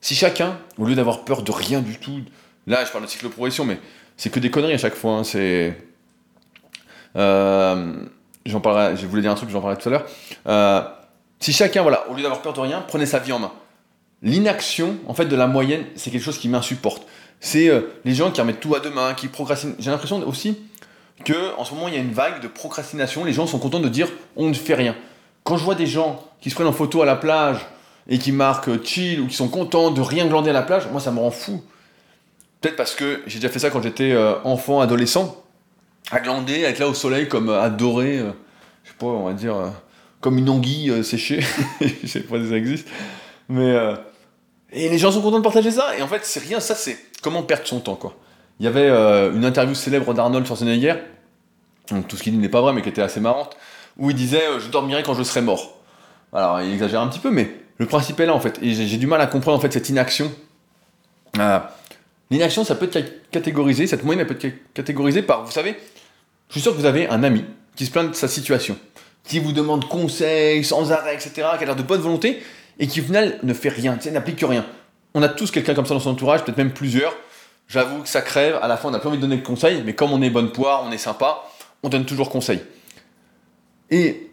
Si 0.00 0.14
chacun, 0.14 0.58
au 0.78 0.86
lieu 0.86 0.94
d'avoir 0.94 1.26
peur 1.26 1.42
de 1.42 1.52
rien 1.52 1.80
du 1.80 1.98
tout, 1.98 2.22
là 2.66 2.82
je 2.86 2.90
parle 2.90 3.04
de 3.04 3.10
cycle 3.10 3.26
de 3.26 3.30
progression, 3.30 3.66
mais 3.66 3.78
c'est 4.16 4.30
que 4.30 4.40
des 4.40 4.50
conneries 4.50 4.72
à 4.72 4.78
chaque 4.78 4.94
fois, 4.94 5.16
hein, 5.16 5.24
c'est 5.24 5.76
euh, 7.16 7.92
j'en 8.46 8.60
parlerai, 8.60 8.96
je 8.96 9.06
voulais 9.06 9.20
dire 9.20 9.30
un 9.30 9.34
truc, 9.34 9.50
j'en 9.50 9.60
parlerai 9.60 9.78
tout 9.78 9.90
à 9.90 9.92
l'heure. 9.92 10.06
Euh, 10.46 10.82
si 11.40 11.52
chacun, 11.52 11.82
voilà, 11.82 12.08
au 12.08 12.14
lieu 12.14 12.22
d'avoir 12.22 12.40
peur 12.40 12.54
de 12.54 12.60
rien, 12.60 12.80
prenait 12.80 13.04
sa 13.04 13.18
vie 13.18 13.32
en 13.32 13.38
main. 13.38 13.52
L'inaction, 14.22 14.96
en 15.06 15.12
fait, 15.12 15.26
de 15.26 15.36
la 15.36 15.46
moyenne, 15.46 15.84
c'est 15.94 16.10
quelque 16.10 16.24
chose 16.24 16.38
qui 16.38 16.48
m'insupporte. 16.48 17.06
C'est 17.38 17.70
les 18.06 18.14
gens 18.14 18.30
qui 18.30 18.40
remettent 18.40 18.60
tout 18.60 18.74
à 18.74 18.80
demain, 18.80 19.12
qui 19.12 19.28
procrastinent. 19.28 19.76
J'ai 19.78 19.90
l'impression 19.90 20.26
aussi 20.26 20.56
que 21.24 21.56
en 21.56 21.64
ce 21.64 21.74
moment, 21.74 21.88
il 21.88 21.94
y 21.94 21.96
a 21.96 22.00
une 22.00 22.12
vague 22.12 22.40
de 22.40 22.48
procrastination. 22.48 23.24
Les 23.24 23.32
gens 23.32 23.46
sont 23.46 23.58
contents 23.58 23.80
de 23.80 23.88
dire 23.88 24.08
on 24.36 24.48
ne 24.48 24.54
fait 24.54 24.74
rien. 24.74 24.94
Quand 25.44 25.56
je 25.56 25.64
vois 25.64 25.74
des 25.74 25.86
gens 25.86 26.22
qui 26.40 26.50
se 26.50 26.54
prennent 26.54 26.66
en 26.66 26.72
photo 26.72 27.02
à 27.02 27.06
la 27.06 27.16
plage 27.16 27.66
et 28.08 28.18
qui 28.18 28.32
marquent 28.32 28.84
chill 28.84 29.20
ou 29.20 29.26
qui 29.26 29.34
sont 29.34 29.48
contents 29.48 29.90
de 29.90 30.00
rien 30.00 30.26
glander 30.26 30.50
à 30.50 30.54
la 30.54 30.62
plage, 30.62 30.88
moi, 30.90 31.00
ça 31.00 31.10
me 31.10 31.18
rend 31.18 31.30
fou. 31.30 31.62
Peut-être 32.60 32.76
parce 32.76 32.94
que 32.94 33.22
j'ai 33.26 33.38
déjà 33.38 33.48
fait 33.48 33.58
ça 33.58 33.70
quand 33.70 33.82
j'étais 33.82 34.16
enfant, 34.44 34.80
adolescent 34.80 35.44
à 36.10 36.20
glander, 36.20 36.64
à 36.64 36.70
être 36.70 36.78
là 36.78 36.88
au 36.88 36.94
soleil 36.94 37.28
comme 37.28 37.50
euh, 37.50 37.60
adoré, 37.60 38.18
euh, 38.18 38.30
je 38.84 38.90
sais 38.90 38.96
pas, 38.98 39.06
on 39.06 39.24
va 39.24 39.32
dire, 39.32 39.56
euh, 39.56 39.68
comme 40.20 40.38
une 40.38 40.48
anguille 40.48 41.04
séchée. 41.04 41.40
je 41.80 42.06
sais 42.06 42.20
pas 42.20 42.40
si 42.40 42.48
ça 42.48 42.56
existe. 42.56 42.88
Mais. 43.48 43.74
et 44.72 44.88
les 44.88 44.98
gens 44.98 45.10
sont 45.10 45.22
contents 45.22 45.38
de 45.38 45.44
partager 45.44 45.70
ça. 45.70 45.96
Et 45.96 46.02
en 46.02 46.08
fait, 46.08 46.24
c'est 46.24 46.40
rien, 46.40 46.60
ça, 46.60 46.74
c'est 46.74 46.98
comment 47.22 47.42
perdre 47.42 47.66
son 47.66 47.80
temps, 47.80 47.96
quoi. 47.96 48.16
Il 48.60 48.64
y 48.64 48.66
avait 48.66 48.88
une 48.88 49.44
interview 49.44 49.74
célèbre 49.74 50.14
d'Arnold 50.14 50.44
Schwarzenegger, 50.44 50.94
donc 51.90 52.08
tout 52.08 52.16
ce 52.16 52.22
qu'il 52.22 52.32
dit 52.32 52.38
n'est 52.38 52.48
pas 52.48 52.60
vrai, 52.60 52.72
mais 52.72 52.82
qui 52.82 52.88
était 52.88 53.02
assez 53.02 53.20
marrante, 53.20 53.56
où 53.98 54.10
il 54.10 54.16
disait 54.16 54.42
Je 54.58 54.68
dormirai 54.68 55.02
quand 55.02 55.14
je 55.14 55.22
serai 55.22 55.40
mort. 55.42 55.78
Alors, 56.32 56.60
il 56.60 56.72
exagère 56.72 57.00
un 57.00 57.08
petit 57.08 57.20
peu, 57.20 57.30
mais 57.30 57.50
le 57.78 57.86
principe 57.86 58.20
est 58.20 58.26
là, 58.26 58.34
en 58.34 58.40
fait. 58.40 58.58
Et 58.60 58.74
j'ai 58.74 58.96
du 58.96 59.06
mal 59.06 59.20
à 59.20 59.26
comprendre, 59.26 59.56
en 59.56 59.60
fait, 59.60 59.72
cette 59.72 59.88
inaction. 59.88 60.30
L'inaction, 62.30 62.64
ça 62.64 62.74
peut 62.74 62.90
être 62.92 63.30
catégorisé, 63.30 63.86
cette 63.86 64.04
moyenne, 64.04 64.20
elle 64.20 64.26
peut 64.26 64.46
être 64.46 64.74
catégorisée 64.74 65.22
par, 65.22 65.44
vous 65.44 65.52
savez, 65.52 65.76
je 66.48 66.54
suis 66.54 66.60
sûr 66.60 66.72
que 66.72 66.78
vous 66.78 66.84
avez 66.84 67.08
un 67.08 67.22
ami 67.22 67.44
qui 67.76 67.86
se 67.86 67.90
plaint 67.90 68.10
de 68.10 68.14
sa 68.14 68.28
situation, 68.28 68.76
qui 69.24 69.38
vous 69.38 69.52
demande 69.52 69.88
conseil 69.88 70.64
sans 70.64 70.92
arrêt, 70.92 71.14
etc., 71.14 71.30
qui 71.56 71.62
a 71.62 71.66
l'air 71.66 71.76
de 71.76 71.82
bonne 71.82 72.00
volonté, 72.00 72.42
et 72.78 72.86
qui 72.86 73.00
au 73.00 73.04
final 73.04 73.38
ne 73.42 73.54
fait 73.54 73.68
rien, 73.70 73.96
n'applique 74.12 74.44
rien. 74.46 74.66
On 75.14 75.22
a 75.22 75.28
tous 75.28 75.50
quelqu'un 75.50 75.74
comme 75.74 75.86
ça 75.86 75.94
dans 75.94 76.00
son 76.00 76.10
entourage, 76.10 76.44
peut-être 76.44 76.58
même 76.58 76.72
plusieurs. 76.72 77.14
J'avoue 77.68 78.02
que 78.02 78.08
ça 78.08 78.22
crève, 78.22 78.58
à 78.62 78.66
la 78.66 78.78
fin 78.78 78.88
on 78.88 78.92
n'a 78.92 78.98
plus 78.98 79.08
envie 79.08 79.18
de 79.18 79.22
donner 79.22 79.36
de 79.36 79.46
conseils, 79.46 79.82
mais 79.84 79.94
comme 79.94 80.12
on 80.12 80.22
est 80.22 80.30
bonne 80.30 80.50
poire, 80.50 80.82
on 80.84 80.90
est 80.90 80.98
sympa, 80.98 81.42
on 81.82 81.90
donne 81.90 82.06
toujours 82.06 82.30
conseil. 82.30 82.62
Et 83.90 84.30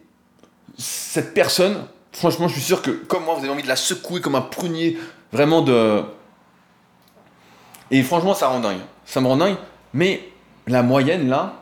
cette 0.78 1.34
personne, 1.34 1.86
franchement, 2.14 2.48
je 2.48 2.54
suis 2.54 2.64
sûr 2.64 2.82
que 2.82 2.92
comme 2.92 3.26
moi, 3.26 3.36
vous 3.36 3.44
avez 3.44 3.52
envie 3.52 3.64
de 3.64 3.68
la 3.68 3.76
secouer 3.76 4.22
comme 4.22 4.36
un 4.36 4.42
prunier, 4.42 4.98
vraiment 5.34 5.62
de. 5.62 6.04
Et 7.92 8.02
franchement, 8.04 8.34
ça 8.34 8.48
rend 8.48 8.62
dingue. 8.62 8.80
Ça 9.06 9.20
me 9.20 9.28
rend 9.28 9.38
dingue, 9.38 9.58
mais 9.94 10.24
la 10.66 10.82
moyenne 10.82 11.28
là, 11.28 11.62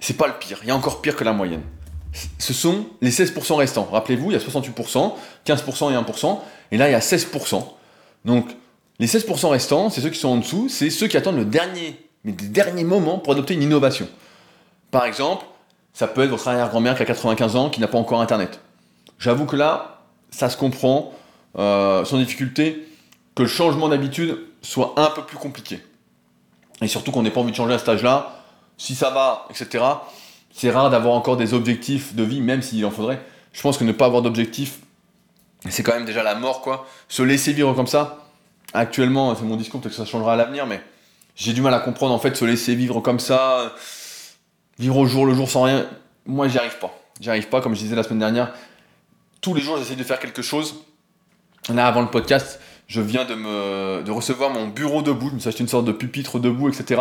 c'est 0.00 0.16
pas 0.16 0.26
le 0.26 0.34
pire. 0.34 0.60
Il 0.62 0.68
y 0.68 0.70
a 0.70 0.76
encore 0.76 1.02
pire 1.02 1.14
que 1.14 1.24
la 1.24 1.32
moyenne. 1.34 1.62
Ce 2.38 2.52
sont 2.52 2.86
les 3.00 3.10
16% 3.10 3.54
restants. 3.54 3.88
Rappelez-vous, 3.90 4.30
il 4.30 4.34
y 4.34 4.36
a 4.36 4.40
68%, 4.40 5.14
15% 5.46 5.92
et 5.92 5.96
1%, 5.96 6.38
et 6.72 6.76
là 6.78 6.88
il 6.88 6.92
y 6.92 6.94
a 6.94 7.00
16%. 7.00 7.64
Donc 8.24 8.48
les 8.98 9.06
16% 9.06 9.48
restants, 9.48 9.90
c'est 9.90 10.00
ceux 10.00 10.10
qui 10.10 10.18
sont 10.18 10.28
en 10.28 10.36
dessous, 10.36 10.68
c'est 10.68 10.90
ceux 10.90 11.08
qui 11.08 11.16
attendent 11.16 11.36
le 11.36 11.44
dernier, 11.44 11.98
mais 12.24 12.32
des 12.32 12.46
derniers 12.46 12.84
pour 12.84 13.32
adopter 13.32 13.54
une 13.54 13.62
innovation. 13.62 14.08
Par 14.90 15.04
exemple, 15.04 15.44
ça 15.92 16.06
peut 16.06 16.22
être 16.22 16.30
votre 16.30 16.46
arrière-grand-mère 16.48 16.96
qui 16.96 17.02
a 17.02 17.06
95 17.06 17.56
ans, 17.56 17.70
qui 17.70 17.80
n'a 17.80 17.88
pas 17.88 17.98
encore 17.98 18.20
Internet. 18.20 18.60
J'avoue 19.18 19.46
que 19.46 19.56
là, 19.56 20.02
ça 20.30 20.48
se 20.48 20.56
comprend, 20.56 21.12
euh, 21.58 22.04
sans 22.04 22.18
difficulté, 22.18 22.86
que 23.34 23.42
le 23.42 23.48
changement 23.48 23.88
d'habitude 23.88 24.38
soit 24.62 24.94
un 24.96 25.10
peu 25.10 25.22
plus 25.22 25.36
compliqué. 25.36 25.80
Et 26.80 26.88
surtout 26.88 27.12
qu'on 27.12 27.22
n'ait 27.22 27.30
pas 27.30 27.40
envie 27.40 27.52
de 27.52 27.56
changer 27.56 27.74
à 27.74 27.78
cet 27.78 27.88
âge-là. 27.88 28.38
Si 28.76 28.94
ça 28.94 29.10
va, 29.10 29.46
etc., 29.50 29.84
c'est 30.52 30.70
rare 30.70 30.90
d'avoir 30.90 31.14
encore 31.14 31.36
des 31.36 31.54
objectifs 31.54 32.14
de 32.14 32.22
vie, 32.22 32.40
même 32.40 32.62
s'il 32.62 32.84
en 32.84 32.90
faudrait. 32.90 33.20
Je 33.52 33.62
pense 33.62 33.78
que 33.78 33.84
ne 33.84 33.92
pas 33.92 34.06
avoir 34.06 34.22
d'objectifs, 34.22 34.78
c'est 35.68 35.82
quand 35.82 35.94
même 35.94 36.04
déjà 36.04 36.22
la 36.22 36.34
mort, 36.34 36.60
quoi. 36.60 36.86
Se 37.08 37.22
laisser 37.22 37.52
vivre 37.52 37.72
comme 37.74 37.86
ça, 37.86 38.21
actuellement, 38.74 39.34
c'est 39.34 39.44
mon 39.44 39.56
discours, 39.56 39.80
peut-être 39.80 39.96
que 39.96 40.02
ça 40.02 40.10
changera 40.10 40.34
à 40.34 40.36
l'avenir, 40.36 40.66
mais 40.66 40.80
j'ai 41.36 41.52
du 41.52 41.62
mal 41.62 41.74
à 41.74 41.80
comprendre, 41.80 42.14
en 42.14 42.18
fait, 42.18 42.36
se 42.36 42.44
laisser 42.44 42.74
vivre 42.74 43.00
comme 43.00 43.20
ça, 43.20 43.74
vivre 44.78 44.96
au 44.96 45.06
jour 45.06 45.26
le 45.26 45.34
jour 45.34 45.50
sans 45.50 45.62
rien. 45.62 45.86
Moi, 46.26 46.48
j'y 46.48 46.58
arrive 46.58 46.78
pas. 46.78 46.96
J'y 47.20 47.30
arrive 47.30 47.48
pas, 47.48 47.60
comme 47.60 47.74
je 47.74 47.80
disais 47.80 47.96
la 47.96 48.02
semaine 48.02 48.18
dernière. 48.18 48.52
Tous 49.40 49.54
les 49.54 49.60
jours, 49.60 49.76
j'essaie 49.78 49.96
de 49.96 50.04
faire 50.04 50.18
quelque 50.18 50.42
chose. 50.42 50.84
Là, 51.72 51.86
avant 51.86 52.00
le 52.02 52.08
podcast, 52.08 52.60
je 52.86 53.00
viens 53.00 53.24
de, 53.24 53.34
me, 53.34 54.02
de 54.02 54.10
recevoir 54.10 54.50
mon 54.50 54.68
bureau 54.68 55.02
debout. 55.02 55.28
Je 55.30 55.34
me 55.34 55.38
suis 55.38 55.48
acheté 55.48 55.62
une 55.62 55.68
sorte 55.68 55.84
de 55.84 55.92
pupitre 55.92 56.38
debout, 56.38 56.68
etc. 56.68 57.00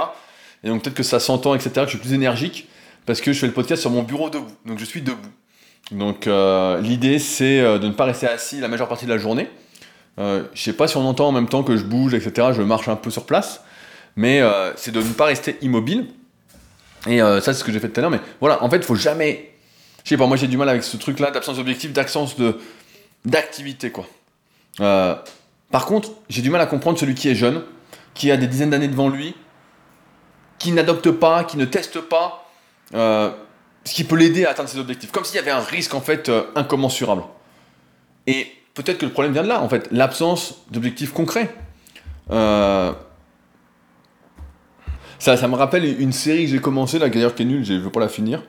Et 0.64 0.70
donc, 0.70 0.84
peut-être 0.84 0.96
que 0.96 1.04
ça 1.04 1.20
s'entend, 1.20 1.56
etc., 1.56 1.72
je 1.86 1.90
suis 1.90 1.98
plus 1.98 2.14
énergique 2.14 2.68
parce 3.06 3.22
que 3.22 3.34
je 3.34 3.40
fais 3.40 3.48
le 3.48 3.54
podcast 3.54 3.82
sur 3.82 3.92
mon 3.92 4.04
bureau 4.04 4.30
debout. 4.30 4.52
Donc, 4.66 4.80
je 4.80 4.86
suis 4.86 5.02
debout. 5.02 5.30
Donc, 5.92 6.28
euh, 6.28 6.80
l'idée, 6.80 7.20
c'est 7.20 7.60
euh, 7.60 7.80
de 7.80 7.88
ne 7.88 7.94
pas 7.94 8.06
rester 8.06 8.28
assis 8.28 8.60
la 8.60 8.68
majeure 8.68 8.88
partie 8.88 9.06
de 9.06 9.12
la 9.12 9.18
journée. 9.18 9.50
Euh, 10.22 10.44
je 10.54 10.62
sais 10.62 10.74
pas 10.74 10.88
si 10.88 10.96
on 10.96 11.06
entend 11.06 11.28
en 11.28 11.32
même 11.34 11.50
temps 11.50 11.64
que 11.64 11.76
je 11.76 11.84
bouge, 11.84 12.14
etc. 12.14 12.50
Je 12.56 12.62
marche 12.62 12.88
un 12.88 12.96
peu 12.96 13.10
sur 13.10 13.26
place. 13.26 13.62
Mais 14.16 14.42
euh, 14.42 14.72
c'est 14.78 14.92
de 14.92 15.02
ne 15.02 15.14
pas 15.14 15.26
rester 15.26 15.58
immobile. 15.62 16.08
Et 17.08 17.18
ça, 17.18 17.42
c'est 17.42 17.54
ce 17.56 17.64
que 17.64 17.72
j'ai 17.72 17.80
fait 17.80 17.90
tout 17.90 18.00
à 18.00 18.02
l'heure. 18.02 18.12
Mais 18.12 18.20
voilà, 18.40 18.64
en 18.64 18.70
fait, 18.70 18.78
il 18.78 18.84
faut 18.84 18.96
jamais. 18.96 19.54
Je 20.04 20.10
sais 20.10 20.18
pas, 20.18 20.28
moi 20.28 20.38
j'ai 20.38 20.48
du 20.48 20.58
mal 20.58 20.70
avec 20.70 20.84
ce 20.84 20.98
truc-là 20.98 21.32
d'absence 21.32 21.58
d'objectif, 21.58 21.94
d'absence 21.94 22.36
d'activité, 23.26 23.92
quoi. 23.92 24.06
Par 25.72 25.86
contre, 25.86 26.12
j'ai 26.30 26.42
du 26.42 26.50
mal 26.50 26.62
à 26.62 26.66
comprendre 26.66 27.00
celui 27.00 27.16
qui 27.16 27.30
est 27.30 27.36
jeune, 27.36 27.64
qui 28.14 28.30
a 28.30 28.38
des 28.38 28.48
dizaines 28.48 28.70
d'années 28.70 28.90
devant 28.90 29.10
lui, 29.10 29.36
qui 30.60 30.74
n'adopte 30.74 31.10
pas, 31.12 31.46
qui 31.46 31.58
ne 31.58 31.66
teste 31.66 32.02
pas, 32.02 32.52
euh, 32.94 33.32
ce 33.86 33.94
qui 33.94 34.04
peut 34.04 34.18
l'aider 34.18 34.46
à 34.46 34.52
atteindre 34.52 34.70
ses 34.70 34.78
objectifs. 34.78 35.12
Comme 35.12 35.24
s'il 35.24 35.38
y 35.38 35.40
avait 35.40 35.52
un 35.52 35.62
risque 35.62 35.94
en 35.94 36.02
fait 36.02 36.30
euh, 36.30 36.44
incommensurable. 36.56 37.24
Et 38.28 38.52
peut-être 38.74 38.98
que 38.98 39.06
le 39.06 39.12
problème 39.12 39.34
vient 39.34 39.44
de 39.44 39.48
là, 39.48 39.62
en 39.62 39.70
fait, 39.70 39.88
l'absence 39.92 40.64
d'objectifs 40.72 41.12
concrets. 41.12 41.54
Euh, 42.32 42.92
ça, 45.20 45.38
ça 45.38 45.48
me 45.48 45.56
rappelle 45.56 45.86
une 46.02 46.14
série 46.14 46.46
que 46.46 46.52
j'ai 46.52 46.62
commencé, 46.62 47.00
là, 47.00 47.10
d'ailleurs 47.10 47.36
qui 47.36 47.44
est 47.44 47.46
nulle, 47.46 47.66
je 47.66 47.74
ne 47.74 47.80
veux 47.80 47.92
pas 47.92 48.00
la 48.00 48.10
finir. 48.10 48.42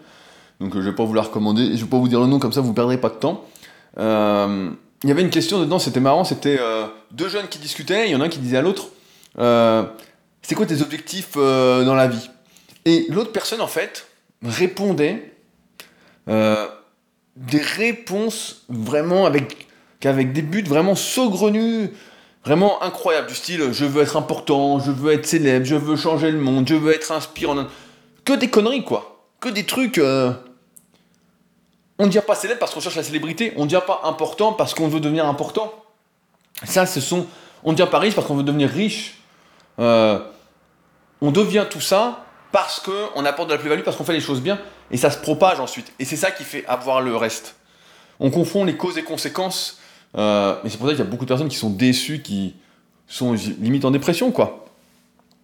Donc 0.61 0.74
je 0.74 0.78
ne 0.78 0.85
vais 0.85 0.92
pas 0.92 1.04
vous 1.04 1.14
la 1.14 1.22
recommander, 1.22 1.64
je 1.66 1.70
ne 1.70 1.76
vais 1.76 1.87
pas 1.87 1.98
vous 1.98 2.08
dire 2.08 2.20
le 2.20 2.26
nom, 2.26 2.38
comme 2.38 2.52
ça 2.52 2.61
vous 2.61 2.70
ne 2.70 2.74
perdrez 2.74 2.98
pas 2.98 3.08
de 3.08 3.16
temps. 3.16 3.44
Euh, 3.98 4.70
il 5.02 5.08
y 5.08 5.12
avait 5.12 5.22
une 5.22 5.30
question 5.30 5.61
dedans, 5.61 5.80
c'était 5.80 6.00
marrant, 6.00 6.24
c'était 6.24 6.58
euh, 6.61 6.87
deux 7.11 7.28
jeunes 7.28 7.48
qui 7.48 7.58
discutaient, 7.58 8.08
il 8.08 8.12
y 8.12 8.14
en 8.14 8.20
a 8.20 8.26
un 8.26 8.28
qui 8.28 8.38
disait 8.38 8.58
à 8.58 8.62
l'autre, 8.62 8.90
euh, 9.38 9.82
c'est 10.42 10.54
quoi 10.54 10.64
tes 10.66 10.80
objectifs 10.80 11.32
euh, 11.37 11.85
dans 11.85 11.96
la 11.96 12.06
vie? 12.06 12.30
Et 12.85 13.06
l'autre 13.08 13.32
personne, 13.32 13.61
en 13.61 13.66
fait, 13.66 14.06
répondait 14.44 15.32
des 16.26 17.61
réponses 17.61 18.64
vraiment 18.68 19.26
avec, 19.26 19.66
avec 20.06 20.32
des 20.32 20.42
buts 20.42 20.64
vraiment 20.66 20.94
saugrenus, 20.94 21.90
vraiment 22.44 22.82
incroyables, 22.82 23.28
du 23.28 23.34
style 23.34 23.72
je 23.72 23.84
veux 23.84 24.02
être 24.02 24.16
important, 24.16 24.78
je 24.78 24.90
veux 24.90 25.12
être 25.12 25.26
célèbre, 25.26 25.64
je 25.64 25.76
veux 25.76 25.96
changer 25.96 26.30
le 26.30 26.38
monde, 26.38 26.66
je 26.68 26.74
veux 26.74 26.92
être 26.92 27.12
inspirant. 27.12 27.66
Que 28.24 28.32
des 28.34 28.48
conneries, 28.48 28.84
quoi. 28.84 29.26
Que 29.40 29.48
des 29.48 29.64
trucs 29.64 30.00
on 31.98 32.06
ne 32.06 32.10
dit 32.10 32.18
pas 32.18 32.34
célèbre 32.34 32.58
parce 32.58 32.74
qu'on 32.74 32.80
cherche 32.80 32.96
la 32.96 33.04
célébrité, 33.04 33.52
on 33.56 33.62
ne 33.62 33.68
dit 33.68 33.76
pas 33.86 34.00
important 34.04 34.52
parce 34.52 34.74
qu'on 34.74 34.88
veut 34.88 34.98
devenir 34.98 35.26
important. 35.26 35.72
Ça, 36.64 36.84
ce 36.84 37.00
sont. 37.00 37.26
On 37.62 37.70
ne 37.70 37.76
dit 37.76 37.82
pas 37.84 38.00
riche 38.00 38.16
parce 38.16 38.26
qu'on 38.26 38.34
veut 38.34 38.42
devenir 38.42 38.68
riche. 38.68 39.18
Euh, 39.78 40.18
on 41.20 41.30
devient 41.30 41.64
tout 41.70 41.80
ça 41.80 42.24
parce 42.50 42.80
qu'on 42.80 43.24
apporte 43.24 43.48
de 43.48 43.54
la 43.54 43.58
plus-value, 43.58 43.82
parce 43.82 43.96
qu'on 43.96 44.04
fait 44.04 44.12
les 44.12 44.20
choses 44.20 44.40
bien, 44.40 44.58
et 44.90 44.96
ça 44.96 45.10
se 45.10 45.18
propage 45.18 45.60
ensuite. 45.60 45.92
Et 45.98 46.04
c'est 46.04 46.16
ça 46.16 46.32
qui 46.32 46.42
fait 46.42 46.66
avoir 46.66 47.00
le 47.00 47.16
reste. 47.16 47.54
On 48.18 48.30
confond 48.30 48.64
les 48.64 48.76
causes 48.76 48.98
et 48.98 49.04
conséquences, 49.04 49.78
euh, 50.16 50.57
et 50.64 50.68
c'est 50.68 50.77
pour 50.77 50.87
ça 50.87 50.92
qu'il 50.92 51.05
y 51.05 51.07
a 51.07 51.11
beaucoup 51.11 51.25
de 51.25 51.29
personnes 51.29 51.48
qui 51.48 51.57
sont 51.57 51.70
déçues, 51.70 52.20
qui 52.20 52.55
sont 53.07 53.35
limite 53.61 53.85
en 53.85 53.90
dépression, 53.90 54.31
quoi. 54.31 54.66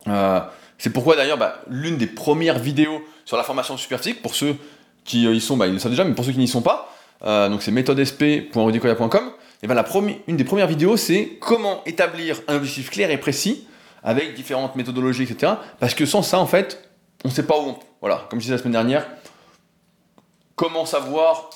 Euh, 0.07 0.41
c'est 0.79 0.91
pourquoi 0.91 1.17
d'ailleurs, 1.17 1.39
bah, 1.39 1.61
l'une 1.69 1.97
des 1.97 2.07
premières 2.07 2.59
vidéos 2.59 3.03
sur 3.25 3.37
la 3.37 3.43
formation 3.43 3.77
super 3.77 3.99
physique, 3.99 4.23
pour 4.23 4.35
ceux 4.35 4.57
qui 5.05 5.27
euh, 5.27 5.35
y 5.35 5.41
sont, 5.41 5.57
bah, 5.57 5.67
ils 5.67 5.73
le 5.73 5.79
savent 5.79 5.91
déjà, 5.91 6.05
mais 6.05 6.15
pour 6.15 6.25
ceux 6.25 6.33
qui 6.33 6.39
n'y 6.39 6.49
sont 6.49 6.63
pas, 6.63 6.95
euh, 7.25 7.49
donc 7.49 7.63
c'est 7.63 7.73
méthodesp.rudicoya.com, 7.73 9.31
et 9.61 9.67
la 9.67 9.85
une 10.29 10.37
des 10.37 10.45
premières 10.45 10.69
vidéos, 10.69 10.97
c'est 10.97 11.37
comment 11.41 11.83
établir 11.85 12.41
un 12.47 12.57
objectif 12.57 12.91
clair 12.91 13.11
et 13.11 13.19
précis 13.19 13.67
avec 14.05 14.35
différentes 14.35 14.77
méthodologies, 14.77 15.25
etc. 15.25 15.55
Parce 15.81 15.95
que 15.95 16.07
sans 16.07 16.23
ça, 16.23 16.39
en 16.39 16.47
fait, 16.47 16.89
on 17.25 17.29
ne 17.29 17.33
sait 17.33 17.43
pas 17.43 17.59
où 17.59 17.71
on... 17.71 17.79
Voilà, 18.01 18.27
comme 18.31 18.39
je 18.39 18.45
disais 18.45 18.55
la 18.55 18.59
semaine 18.59 18.73
dernière, 18.73 19.05
comment 20.55 20.87
savoir 20.87 21.51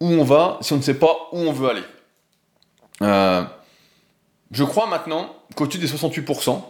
où 0.00 0.06
on 0.06 0.22
va 0.22 0.58
si 0.60 0.72
on 0.72 0.76
ne 0.76 0.82
sait 0.82 0.94
pas 0.94 1.28
où 1.32 1.38
on 1.38 1.52
veut 1.52 1.68
aller 1.68 1.82
euh, 3.02 3.44
Je 4.50 4.64
crois 4.64 4.86
maintenant 4.86 5.34
qu'au-dessus 5.54 5.78
des 5.78 5.88
68%, 5.88 6.62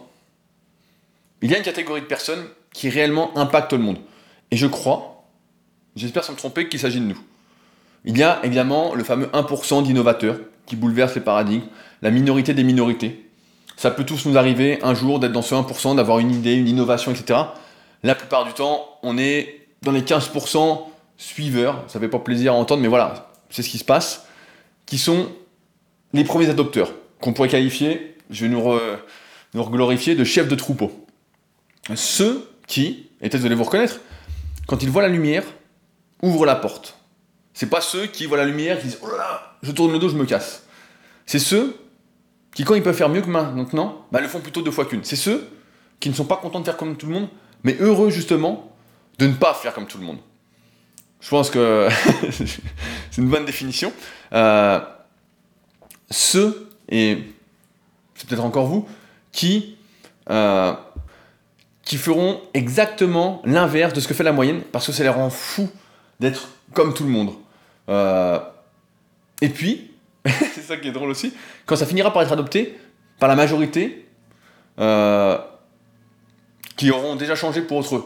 il 1.41 1.51
y 1.51 1.55
a 1.55 1.57
une 1.57 1.63
catégorie 1.63 2.01
de 2.01 2.05
personnes 2.05 2.45
qui 2.73 2.89
réellement 2.89 3.37
impactent 3.37 3.73
le 3.73 3.79
monde. 3.79 3.97
Et 4.51 4.57
je 4.57 4.67
crois 4.67 5.13
J'espère 5.95 6.23
sans 6.23 6.33
me 6.33 6.37
tromper 6.37 6.67
qu'il 6.67 6.79
s'agit 6.79 6.99
de 6.99 7.05
nous. 7.05 7.19
Il 8.05 8.17
y 8.17 8.23
a 8.23 8.39
évidemment 8.43 8.95
le 8.95 9.03
fameux 9.03 9.27
1% 9.27 9.83
d'innovateurs 9.83 10.37
qui 10.65 10.75
bouleverse 10.75 11.15
les 11.15 11.21
paradigmes, 11.21 11.65
la 12.01 12.09
minorité 12.09 12.53
des 12.53 12.63
minorités. 12.63 13.29
Ça 13.77 13.91
peut 13.91 14.03
tous 14.03 14.25
nous 14.25 14.37
arriver 14.37 14.79
un 14.83 14.93
jour 14.93 15.19
d'être 15.19 15.31
dans 15.31 15.41
ce 15.41 15.55
1%, 15.55 15.95
d'avoir 15.95 16.19
une 16.19 16.31
idée, 16.31 16.55
une 16.55 16.67
innovation, 16.67 17.11
etc. 17.11 17.39
La 18.01 18.15
plupart 18.15 18.45
du 18.45 18.53
temps, 18.53 18.87
on 19.03 19.17
est 19.17 19.67
dans 19.83 19.91
les 19.91 20.01
15% 20.01 20.81
suiveurs, 21.17 21.83
ça 21.87 21.99
fait 21.99 22.07
pas 22.07 22.19
plaisir 22.19 22.53
à 22.53 22.55
entendre, 22.55 22.81
mais 22.81 22.87
voilà, 22.87 23.31
c'est 23.49 23.61
ce 23.61 23.69
qui 23.69 23.77
se 23.77 23.85
passe, 23.85 24.25
qui 24.85 24.97
sont 24.97 25.27
les 26.13 26.23
premiers 26.23 26.49
adopteurs, 26.49 26.93
qu'on 27.19 27.33
pourrait 27.33 27.49
qualifier, 27.49 28.15
je 28.29 28.45
vais 28.45 28.51
nous, 28.51 28.63
nous 29.53 29.69
glorifier, 29.69 30.15
de 30.15 30.23
chefs 30.23 30.47
de 30.47 30.55
troupeau. 30.55 31.05
Ceux 31.95 32.49
qui, 32.67 33.09
et 33.21 33.29
peut-être 33.29 33.41
vous 33.41 33.45
allez 33.45 33.55
vous 33.55 33.63
reconnaître, 33.63 33.99
quand 34.67 34.81
ils 34.83 34.89
voient 34.89 35.01
la 35.01 35.09
lumière, 35.09 35.43
ouvre 36.21 36.45
la 36.45 36.55
porte. 36.55 36.97
C'est 37.53 37.69
pas 37.69 37.81
ceux 37.81 38.07
qui 38.07 38.25
voient 38.25 38.37
la 38.37 38.45
lumière, 38.45 38.79
qui 38.79 38.87
disent 38.87 38.99
Oh 39.01 39.07
là 39.07 39.17
là, 39.17 39.57
je 39.61 39.71
tourne 39.71 39.91
le 39.91 39.99
dos, 39.99 40.09
je 40.09 40.15
me 40.15 40.25
casse. 40.25 40.63
C'est 41.25 41.39
ceux 41.39 41.77
qui, 42.55 42.63
quand 42.63 42.75
ils 42.75 42.83
peuvent 42.83 42.95
faire 42.95 43.09
mieux 43.09 43.21
que 43.21 43.29
maintenant, 43.29 44.05
bah, 44.11 44.21
le 44.21 44.27
font 44.27 44.39
plutôt 44.39 44.61
deux 44.61 44.71
fois 44.71 44.85
qu'une. 44.85 45.03
C'est 45.03 45.15
ceux 45.15 45.47
qui 45.99 46.09
ne 46.09 46.15
sont 46.15 46.25
pas 46.25 46.37
contents 46.37 46.59
de 46.59 46.65
faire 46.65 46.77
comme 46.77 46.95
tout 46.95 47.07
le 47.07 47.13
monde, 47.13 47.29
mais 47.63 47.75
heureux 47.79 48.09
justement 48.09 48.75
de 49.19 49.27
ne 49.27 49.33
pas 49.33 49.53
faire 49.53 49.73
comme 49.73 49.85
tout 49.85 49.97
le 49.97 50.05
monde. 50.05 50.17
Je 51.21 51.29
pense 51.29 51.49
que 51.49 51.87
c'est 52.31 53.21
une 53.21 53.29
bonne 53.29 53.45
définition. 53.45 53.93
Euh, 54.33 54.79
ceux, 56.13 56.69
et 56.89 57.17
c'est 58.15 58.27
peut-être 58.27 58.45
encore 58.45 58.67
vous, 58.67 58.87
qui, 59.31 59.75
euh, 60.29 60.73
qui 61.83 61.97
feront 61.97 62.41
exactement 62.53 63.41
l'inverse 63.45 63.93
de 63.93 63.99
ce 63.99 64.07
que 64.07 64.13
fait 64.13 64.23
la 64.23 64.31
moyenne, 64.31 64.61
parce 64.71 64.85
que 64.85 64.91
ça 64.91 65.03
les 65.03 65.09
rend 65.09 65.29
fous 65.29 65.69
d'être 66.19 66.49
comme 66.73 66.93
tout 66.93 67.03
le 67.03 67.09
monde. 67.09 67.33
Euh, 67.89 68.39
et 69.41 69.49
puis, 69.49 69.91
c'est 70.25 70.61
ça 70.61 70.77
qui 70.77 70.87
est 70.87 70.91
drôle 70.91 71.09
aussi, 71.09 71.33
quand 71.65 71.75
ça 71.75 71.85
finira 71.85 72.13
par 72.13 72.21
être 72.21 72.31
adopté 72.31 72.77
par 73.19 73.29
la 73.29 73.35
majorité, 73.35 74.07
euh, 74.79 75.37
qui 76.75 76.91
auront 76.91 77.15
déjà 77.15 77.35
changé 77.35 77.61
pour 77.61 77.77
autre 77.77 77.95
eux. 77.95 78.05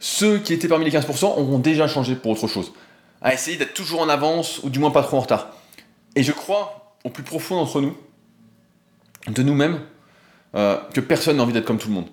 ceux 0.00 0.38
qui 0.38 0.52
étaient 0.52 0.68
parmi 0.68 0.84
les 0.84 0.90
15% 0.90 1.24
auront 1.24 1.58
déjà 1.58 1.86
changé 1.86 2.14
pour 2.16 2.32
autre 2.32 2.48
chose. 2.48 2.72
À 3.22 3.32
essayer 3.32 3.56
d'être 3.56 3.74
toujours 3.74 4.00
en 4.00 4.08
avance, 4.08 4.60
ou 4.62 4.70
du 4.70 4.78
moins 4.78 4.90
pas 4.90 5.02
trop 5.02 5.16
en 5.16 5.20
retard. 5.20 5.48
Et 6.16 6.22
je 6.22 6.32
crois, 6.32 6.96
au 7.04 7.10
plus 7.10 7.22
profond 7.22 7.56
d'entre 7.56 7.80
nous, 7.80 7.96
de 9.28 9.42
nous-mêmes, 9.42 9.80
euh, 10.54 10.76
que 10.92 11.00
personne 11.00 11.38
n'a 11.38 11.42
envie 11.42 11.52
d'être 11.52 11.64
comme 11.64 11.78
tout 11.78 11.88
le 11.88 11.94
monde. 11.94 12.06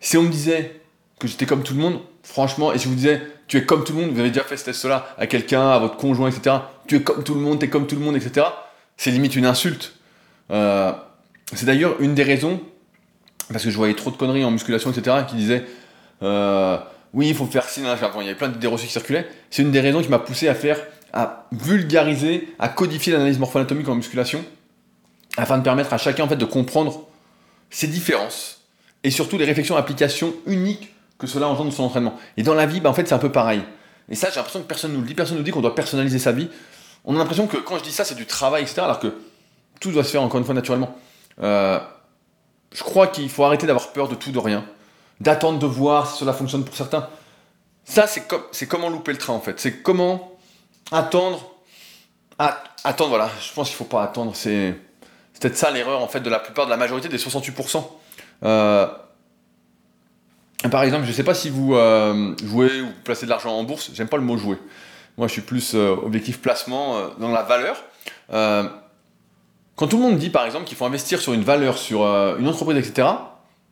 Si 0.00 0.16
on 0.16 0.22
me 0.22 0.28
disait 0.28 0.80
que 1.18 1.28
j'étais 1.28 1.46
comme 1.46 1.62
tout 1.62 1.74
le 1.74 1.80
monde, 1.80 2.00
franchement, 2.22 2.72
et 2.72 2.78
si 2.78 2.84
je 2.84 2.88
vous 2.88 2.94
disais, 2.94 3.22
tu 3.46 3.58
es 3.58 3.64
comme 3.64 3.84
tout 3.84 3.92
le 3.92 4.00
monde, 4.00 4.10
vous 4.10 4.20
avez 4.20 4.30
déjà 4.30 4.44
fait 4.44 4.56
ce 4.56 4.64
test-là 4.64 5.14
à 5.18 5.26
quelqu'un, 5.26 5.70
à 5.70 5.78
votre 5.78 5.96
conjoint, 5.96 6.28
etc., 6.28 6.56
tu 6.86 6.96
es 6.96 7.02
comme 7.02 7.22
tout 7.22 7.34
le 7.34 7.40
monde, 7.40 7.58
tu 7.58 7.66
es 7.66 7.68
comme 7.68 7.86
tout 7.86 7.96
le 7.96 8.00
monde, 8.00 8.16
etc., 8.16 8.46
c'est 8.96 9.10
limite 9.10 9.36
une 9.36 9.46
insulte. 9.46 9.94
Euh, 10.50 10.92
c'est 11.52 11.66
d'ailleurs 11.66 12.00
une 12.00 12.14
des 12.14 12.22
raisons, 12.22 12.60
parce 13.52 13.64
que 13.64 13.70
je 13.70 13.76
voyais 13.76 13.94
trop 13.94 14.10
de 14.10 14.16
conneries 14.16 14.44
en 14.44 14.50
musculation, 14.50 14.90
etc., 14.90 15.18
qui 15.28 15.36
disaient, 15.36 15.64
euh, 16.22 16.78
oui, 17.12 17.28
il 17.28 17.34
faut 17.34 17.46
faire 17.46 17.64
ci, 17.68 17.80
il 17.80 17.86
y 17.86 17.88
avait 17.88 18.34
plein 18.34 18.48
d'idées 18.48 18.66
reçues 18.66 18.86
qui 18.86 18.92
circulaient, 18.92 19.28
c'est 19.50 19.62
une 19.62 19.70
des 19.70 19.80
raisons 19.80 20.02
qui 20.02 20.08
m'a 20.08 20.18
poussé 20.18 20.48
à 20.48 20.54
faire, 20.54 20.78
à 21.12 21.46
vulgariser, 21.52 22.52
à 22.58 22.68
codifier 22.68 23.12
l'analyse 23.12 23.38
morpho-anatomique 23.38 23.88
en 23.88 23.94
musculation, 23.94 24.44
afin 25.36 25.58
de 25.58 25.62
permettre 25.62 25.92
à 25.92 25.98
chacun 25.98 26.24
en 26.24 26.28
fait 26.28 26.36
de 26.36 26.44
comprendre 26.44 27.06
ses 27.70 27.86
différences 27.86 28.62
et 29.04 29.10
surtout 29.10 29.38
les 29.38 29.44
réflexions 29.44 29.76
applications 29.76 30.34
uniques 30.46 30.94
que 31.18 31.26
cela 31.26 31.48
engendre 31.48 31.70
dans 31.70 31.76
son 31.76 31.84
entraînement. 31.84 32.16
Et 32.36 32.42
dans 32.42 32.54
la 32.54 32.66
vie, 32.66 32.80
bah, 32.80 32.90
en 32.90 32.94
fait, 32.94 33.06
c'est 33.06 33.14
un 33.14 33.18
peu 33.18 33.32
pareil. 33.32 33.62
Et 34.08 34.14
ça, 34.14 34.28
j'ai 34.30 34.36
l'impression 34.36 34.60
que 34.60 34.66
personne 34.66 34.92
nous 34.92 35.00
le 35.00 35.06
dit, 35.06 35.14
personne 35.14 35.36
nous 35.36 35.42
dit 35.42 35.50
qu'on 35.50 35.60
doit 35.60 35.74
personnaliser 35.74 36.18
sa 36.18 36.32
vie. 36.32 36.48
On 37.04 37.14
a 37.14 37.18
l'impression 37.18 37.46
que 37.46 37.58
quand 37.58 37.78
je 37.78 37.84
dis 37.84 37.92
ça, 37.92 38.04
c'est 38.04 38.14
du 38.14 38.26
travail, 38.26 38.62
etc., 38.62 38.80
alors 38.82 38.98
que 38.98 39.14
tout 39.80 39.92
doit 39.92 40.04
se 40.04 40.10
faire 40.10 40.22
encore 40.22 40.38
une 40.38 40.44
fois 40.44 40.54
naturellement. 40.54 40.96
Euh, 41.42 41.78
je 42.72 42.82
crois 42.82 43.06
qu'il 43.06 43.28
faut 43.28 43.44
arrêter 43.44 43.66
d'avoir 43.66 43.92
peur 43.92 44.08
de 44.08 44.14
tout, 44.14 44.32
de 44.32 44.38
rien, 44.38 44.64
d'attendre 45.20 45.58
de 45.58 45.66
voir 45.66 46.10
si 46.10 46.18
cela 46.18 46.32
fonctionne 46.32 46.64
pour 46.64 46.74
certains. 46.74 47.08
Ça, 47.84 48.06
c'est 48.06 48.66
comment 48.66 48.88
louper 48.88 49.12
le 49.12 49.18
train 49.18 49.32
en 49.32 49.40
fait. 49.40 49.58
C'est 49.58 49.82
comment 49.82 50.29
attendre, 50.92 51.54
attendre. 52.38 53.10
Voilà, 53.10 53.30
je 53.40 53.52
pense 53.52 53.68
qu'il 53.68 53.76
faut 53.76 53.84
pas 53.84 54.02
attendre. 54.02 54.32
C'est, 54.34 54.74
c'est 55.32 55.42
peut-être 55.42 55.56
ça 55.56 55.70
l'erreur 55.70 56.02
en 56.02 56.08
fait 56.08 56.20
de 56.20 56.30
la 56.30 56.38
plupart 56.38 56.66
de 56.66 56.70
la 56.70 56.76
majorité 56.76 57.08
des 57.08 57.18
68%. 57.18 57.84
Euh, 58.42 58.86
par 60.70 60.82
exemple, 60.82 61.04
je 61.04 61.10
ne 61.10 61.14
sais 61.14 61.24
pas 61.24 61.34
si 61.34 61.50
vous 61.50 61.74
euh, 61.74 62.34
jouez 62.44 62.80
ou 62.82 62.88
placez 63.04 63.26
de 63.26 63.30
l'argent 63.30 63.52
en 63.52 63.64
bourse, 63.64 63.90
j'aime 63.94 64.08
pas 64.08 64.16
le 64.16 64.22
mot 64.22 64.36
jouer. 64.36 64.58
Moi, 65.16 65.26
je 65.26 65.32
suis 65.32 65.42
plus 65.42 65.74
euh, 65.74 65.94
objectif 66.04 66.40
placement 66.40 66.96
dans 67.18 67.30
la 67.30 67.42
valeur. 67.42 67.82
quand 68.28 69.88
tout 69.88 69.96
le 69.96 70.02
monde 70.02 70.18
dit, 70.18 70.30
par 70.30 70.44
exemple, 70.44 70.64
qu'il 70.64 70.76
faut 70.76 70.84
investir 70.84 71.20
sur 71.20 71.32
une 71.32 71.42
valeur, 71.42 71.78
sur 71.78 72.04
une 72.04 72.48
entreprise, 72.48 72.78
etc., 72.78 73.08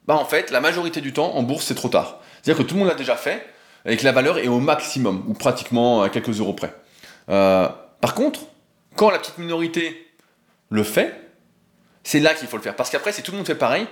bah 0.06 0.16
en 0.16 0.24
fait, 0.24 0.50
la 0.50 0.62
majorité 0.62 1.02
du 1.02 1.12
temps, 1.12 1.36
en 1.36 1.42
bourse, 1.42 1.66
c'est 1.66 1.74
trop 1.74 1.90
tard. 1.90 2.20
C'est-à-dire 2.42 2.64
que 2.64 2.66
tout 2.66 2.74
le 2.74 2.80
monde 2.80 2.88
l'a 2.88 2.94
déjà 2.94 3.14
fait, 3.14 3.46
et 3.84 3.96
que 3.98 4.04
la 4.04 4.12
valeur 4.12 4.38
est 4.38 4.48
au 4.48 4.58
maximum, 4.58 5.22
ou 5.28 5.34
pratiquement 5.34 6.02
à 6.02 6.08
quelques 6.08 6.40
euros 6.40 6.54
près. 6.54 6.74
Par 7.28 8.14
contre, 8.14 8.40
quand 8.96 9.10
la 9.10 9.18
petite 9.18 9.38
minorité 9.38 10.06
le 10.70 10.82
fait, 10.82 11.28
c'est 12.02 12.20
là 12.20 12.34
qu'il 12.34 12.48
faut 12.48 12.56
le 12.56 12.62
faire. 12.62 12.74
Parce 12.74 12.90
qu'après, 12.90 13.12
si 13.12 13.22
tout 13.22 13.32
le 13.32 13.36
monde 13.36 13.46
fait 13.46 13.54
pareil, 13.54 13.86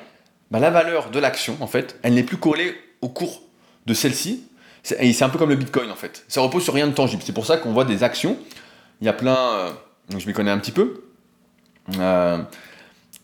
bah, 0.51 0.59
la 0.59 0.71
valeur 0.71 1.11
de 1.11 1.19
l'action, 1.19 1.57
en 1.61 1.67
fait, 1.67 1.99
elle 2.03 2.15
n'est 2.15 2.23
plus 2.23 2.39
collée 2.39 2.75
au 3.03 3.09
cours 3.09 3.43
de 3.87 3.95
celle-ci. 3.95 4.45
C'est 4.83 5.23
un 5.23 5.29
peu 5.29 5.39
comme 5.39 5.51
le 5.51 5.57
Bitcoin, 5.57 5.91
en 5.91 5.97
fait. 5.97 6.25
Ça 6.29 6.41
repose 6.41 6.63
sur 6.63 6.73
rien 6.73 6.87
de 6.87 6.93
tangible. 6.93 7.23
C'est 7.25 7.33
pour 7.33 7.47
ça 7.47 7.57
qu'on 7.57 7.73
voit 7.73 7.85
des 7.85 8.05
actions. 8.05 8.39
Il 9.01 9.07
y 9.07 9.11
a 9.11 9.13
plein. 9.13 9.37
Euh, 9.37 9.71
je 10.17 10.27
m'y 10.27 10.33
connais 10.33 10.51
un 10.51 10.59
petit 10.59 10.71
peu. 10.73 11.05
Euh, 11.99 12.39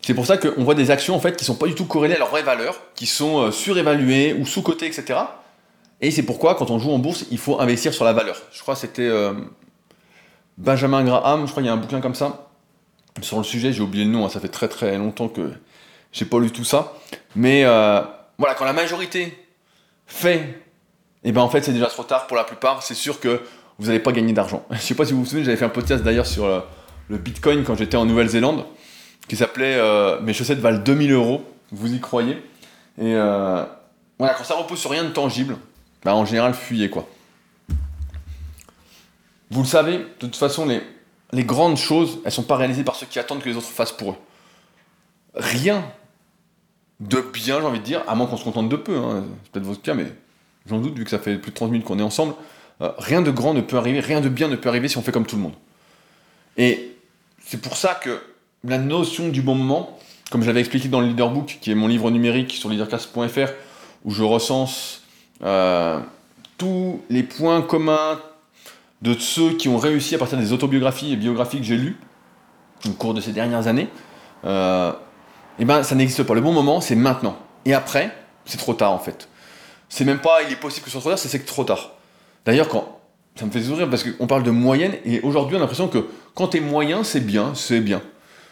c'est 0.01 0.13
pour 0.13 0.25
ça 0.25 0.37
qu'on 0.37 0.63
voit 0.63 0.75
des 0.75 0.91
actions 0.91 1.15
en 1.15 1.19
fait 1.19 1.35
qui 1.35 1.45
sont 1.45 1.55
pas 1.55 1.67
du 1.67 1.75
tout 1.75 1.85
corrélées 1.85 2.15
à 2.15 2.19
leur 2.19 2.29
vraie 2.29 2.43
valeur, 2.43 2.79
qui 2.95 3.07
sont 3.07 3.39
euh, 3.39 3.51
surévaluées 3.51 4.33
ou 4.33 4.45
sous-cotées, 4.45 4.87
etc. 4.87 5.19
Et 6.01 6.11
c'est 6.11 6.23
pourquoi 6.23 6.55
quand 6.55 6.69
on 6.69 6.79
joue 6.79 6.91
en 6.91 6.99
bourse, 6.99 7.25
il 7.31 7.37
faut 7.37 7.59
investir 7.61 7.93
sur 7.93 8.03
la 8.03 8.13
valeur. 8.13 8.41
Je 8.51 8.61
crois 8.61 8.73
que 8.73 8.81
c'était 8.81 9.09
Benjamin 10.57 11.03
Graham, 11.03 11.45
je 11.45 11.51
crois 11.51 11.61
qu'il 11.61 11.67
y 11.67 11.69
a 11.69 11.73
un 11.73 11.77
bouquin 11.77 12.01
comme 12.01 12.15
ça 12.15 12.47
sur 13.21 13.37
le 13.37 13.43
sujet. 13.43 13.73
J'ai 13.73 13.81
oublié 13.81 14.05
le 14.05 14.11
nom, 14.11 14.25
hein, 14.25 14.29
ça 14.29 14.39
fait 14.39 14.49
très 14.49 14.67
très 14.67 14.97
longtemps 14.97 15.27
que 15.27 15.51
j'ai 16.11 16.25
pas 16.25 16.39
lu 16.39 16.51
tout 16.51 16.63
ça. 16.63 16.93
Mais 17.35 17.63
voilà, 17.63 18.55
quand 18.55 18.65
la 18.65 18.73
majorité 18.73 19.37
fait, 20.05 20.37
et 21.25 21.29
eh 21.29 21.31
ben 21.31 21.41
en 21.41 21.49
fait 21.49 21.61
c'est 21.61 21.71
déjà 21.71 21.87
trop 21.87 22.03
tard 22.03 22.27
pour 22.27 22.37
la 22.37 22.43
plupart. 22.43 22.83
C'est 22.83 22.93
sûr 22.93 23.19
que 23.19 23.41
vous 23.79 23.87
n'allez 23.87 23.99
pas 23.99 24.11
gagner 24.11 24.33
d'argent. 24.33 24.65
Je 24.71 24.77
sais 24.77 24.95
pas 24.95 25.05
si 25.05 25.13
vous 25.13 25.19
vous 25.19 25.25
souvenez, 25.25 25.45
j'avais 25.45 25.57
fait 25.57 25.65
un 25.65 25.69
podcast 25.69 26.03
d'ailleurs 26.03 26.27
sur 26.27 26.45
euh, 26.45 26.59
le, 27.09 27.17
Bitcoin 27.17 27.63
quand 27.63 27.75
j'étais 27.75 27.97
en 27.97 28.05
Nouvelle-Zélande, 28.05 28.65
qui 29.27 29.35
s'appelait 29.35 29.75
euh, 29.75 30.19
Mes 30.21 30.33
chaussettes 30.33 30.59
valent 30.59 30.79
2000 30.79 31.11
euros. 31.11 31.43
Vous 31.71 31.93
y 31.93 31.99
croyez? 31.99 32.35
Et 32.99 33.15
euh, 33.15 33.63
voilà, 34.19 34.35
quand 34.35 34.43
ça 34.43 34.55
repose 34.55 34.79
sur 34.79 34.91
rien 34.91 35.03
de 35.03 35.09
tangible, 35.09 35.57
bah, 36.03 36.15
en 36.15 36.25
général 36.25 36.53
fuyez 36.53 36.89
quoi. 36.89 37.07
Vous 39.53 39.61
le 39.61 39.67
savez, 39.67 39.99
de 39.99 40.03
toute 40.17 40.35
façon, 40.35 40.65
les, 40.65 41.43
grandes 41.43 41.77
choses, 41.77 42.17
elles 42.25 42.31
sont 42.31 42.41
pas 42.41 42.57
réalisées 42.57 42.83
par 42.83 42.95
ceux 42.95 43.05
qui 43.05 43.19
attendent 43.19 43.39
que 43.39 43.47
les 43.47 43.55
autres 43.55 43.67
fassent 43.67 43.91
pour 43.91 44.13
eux. 44.13 44.15
Rien 45.35 45.85
de 46.99 47.21
bien, 47.21 47.59
j'ai 47.59 47.65
envie 47.67 47.77
de 47.77 47.83
dire, 47.83 48.01
à 48.07 48.15
moins 48.15 48.25
qu'on 48.25 48.37
se 48.37 48.43
contente 48.43 48.67
de 48.67 48.75
peu, 48.75 48.97
hein. 48.97 49.25
c'est 49.43 49.51
peut-être 49.51 49.65
votre 49.65 49.83
cas, 49.83 49.93
mais 49.93 50.07
j'en 50.67 50.79
doute, 50.79 50.97
vu 50.97 51.03
que 51.03 51.11
ça 51.11 51.19
fait 51.19 51.37
plus 51.37 51.51
de 51.51 51.55
30 51.55 51.69
minutes 51.69 51.85
qu'on 51.85 51.99
est 51.99 52.03
ensemble, 52.03 52.33
euh, 52.81 52.89
rien 52.97 53.21
de 53.21 53.29
grand 53.29 53.53
ne 53.53 53.61
peut 53.61 53.77
arriver, 53.77 53.99
rien 53.99 54.21
de 54.21 54.29
bien 54.29 54.47
ne 54.47 54.55
peut 54.55 54.69
arriver 54.69 54.87
si 54.87 54.97
on 54.97 55.03
fait 55.03 55.11
comme 55.11 55.27
tout 55.27 55.35
le 55.35 55.43
monde. 55.43 55.53
Et 56.57 56.97
c'est 57.45 57.61
pour 57.61 57.77
ça 57.77 57.93
que 57.93 58.23
la 58.63 58.79
notion 58.79 59.29
du 59.29 59.43
bon 59.43 59.53
moment, 59.53 59.99
comme 60.31 60.41
je 60.41 60.47
l'avais 60.47 60.61
expliqué 60.61 60.87
dans 60.87 60.99
le 60.99 61.09
Leaderbook, 61.09 61.59
qui 61.61 61.69
est 61.69 61.75
mon 61.75 61.87
livre 61.87 62.09
numérique 62.09 62.53
sur 62.53 62.69
leadercast.fr, 62.69 63.51
où 64.03 64.09
je 64.09 64.23
recense 64.23 65.03
euh, 65.43 65.99
tous 66.57 67.01
les 67.11 67.21
points 67.21 67.61
communs 67.61 68.19
de 69.03 69.13
ceux 69.19 69.51
qui 69.51 69.67
ont 69.67 69.77
réussi 69.77 70.15
à 70.15 70.17
partir 70.17 70.37
des 70.37 70.53
autobiographies 70.53 71.11
et 71.11 71.17
biographies 71.17 71.57
que 71.57 71.65
j'ai 71.65 71.75
lues 71.75 71.97
au 72.87 72.93
cours 72.93 73.13
de 73.13 73.19
ces 73.19 73.33
dernières 73.33 73.67
années. 73.67 73.89
Euh, 74.45 74.93
eh 75.59 75.65
ben 75.65 75.83
ça 75.83 75.93
n'existe 75.93 76.23
pas. 76.23 76.33
Le 76.33 76.41
bon 76.41 76.53
moment, 76.53 76.79
c'est 76.79 76.95
maintenant. 76.95 77.37
Et 77.65 77.73
après, 77.73 78.15
c'est 78.45 78.57
trop 78.57 78.73
tard 78.73 78.93
en 78.93 78.99
fait. 78.99 79.27
C'est 79.89 80.05
même 80.05 80.19
pas 80.19 80.41
il 80.43 80.53
est 80.53 80.55
possible 80.55 80.85
que 80.85 80.89
ce 80.89 80.93
soit 80.93 81.01
trop 81.01 81.09
tard, 81.09 81.19
c'est 81.19 81.37
que 81.37 81.45
trop 81.45 81.65
tard. 81.65 81.91
D'ailleurs, 82.45 82.69
quand 82.69 82.99
ça 83.35 83.45
me 83.45 83.51
fait 83.51 83.61
sourire 83.61 83.89
parce 83.89 84.03
qu'on 84.05 84.25
parle 84.25 84.43
de 84.43 84.51
moyenne 84.51 84.95
et 85.03 85.19
aujourd'hui 85.21 85.55
on 85.55 85.59
a 85.59 85.61
l'impression 85.61 85.89
que 85.89 86.07
quand 86.33 86.47
t'es 86.47 86.61
moyen, 86.61 87.03
c'est 87.03 87.19
bien, 87.19 87.53
c'est 87.55 87.81
bien. 87.81 88.01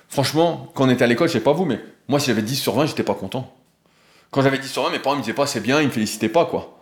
Franchement, 0.09 0.69
quand 0.75 0.85
on 0.85 0.89
était 0.89 1.05
à 1.05 1.07
l'école, 1.07 1.29
je 1.29 1.33
sais 1.33 1.39
pas 1.39 1.53
vous, 1.53 1.65
mais 1.65 1.79
moi 2.09 2.19
si 2.19 2.27
j'avais 2.27 2.41
10 2.41 2.57
sur 2.57 2.73
20, 2.73 2.87
j'étais 2.87 3.03
pas 3.03 3.15
content. 3.15 3.55
Quand 4.31 4.41
j'avais 4.41 4.59
10 4.59 4.67
sur 4.67 4.83
20, 4.83 4.91
mes 4.91 4.99
parents 4.99 5.15
me 5.15 5.21
disaient 5.21 5.33
pas 5.33 5.47
c'est 5.47 5.61
bien, 5.61 5.79
ils 5.79 5.87
me 5.87 5.93
félicitaient 5.93 6.29
pas 6.29 6.45
quoi. 6.45 6.77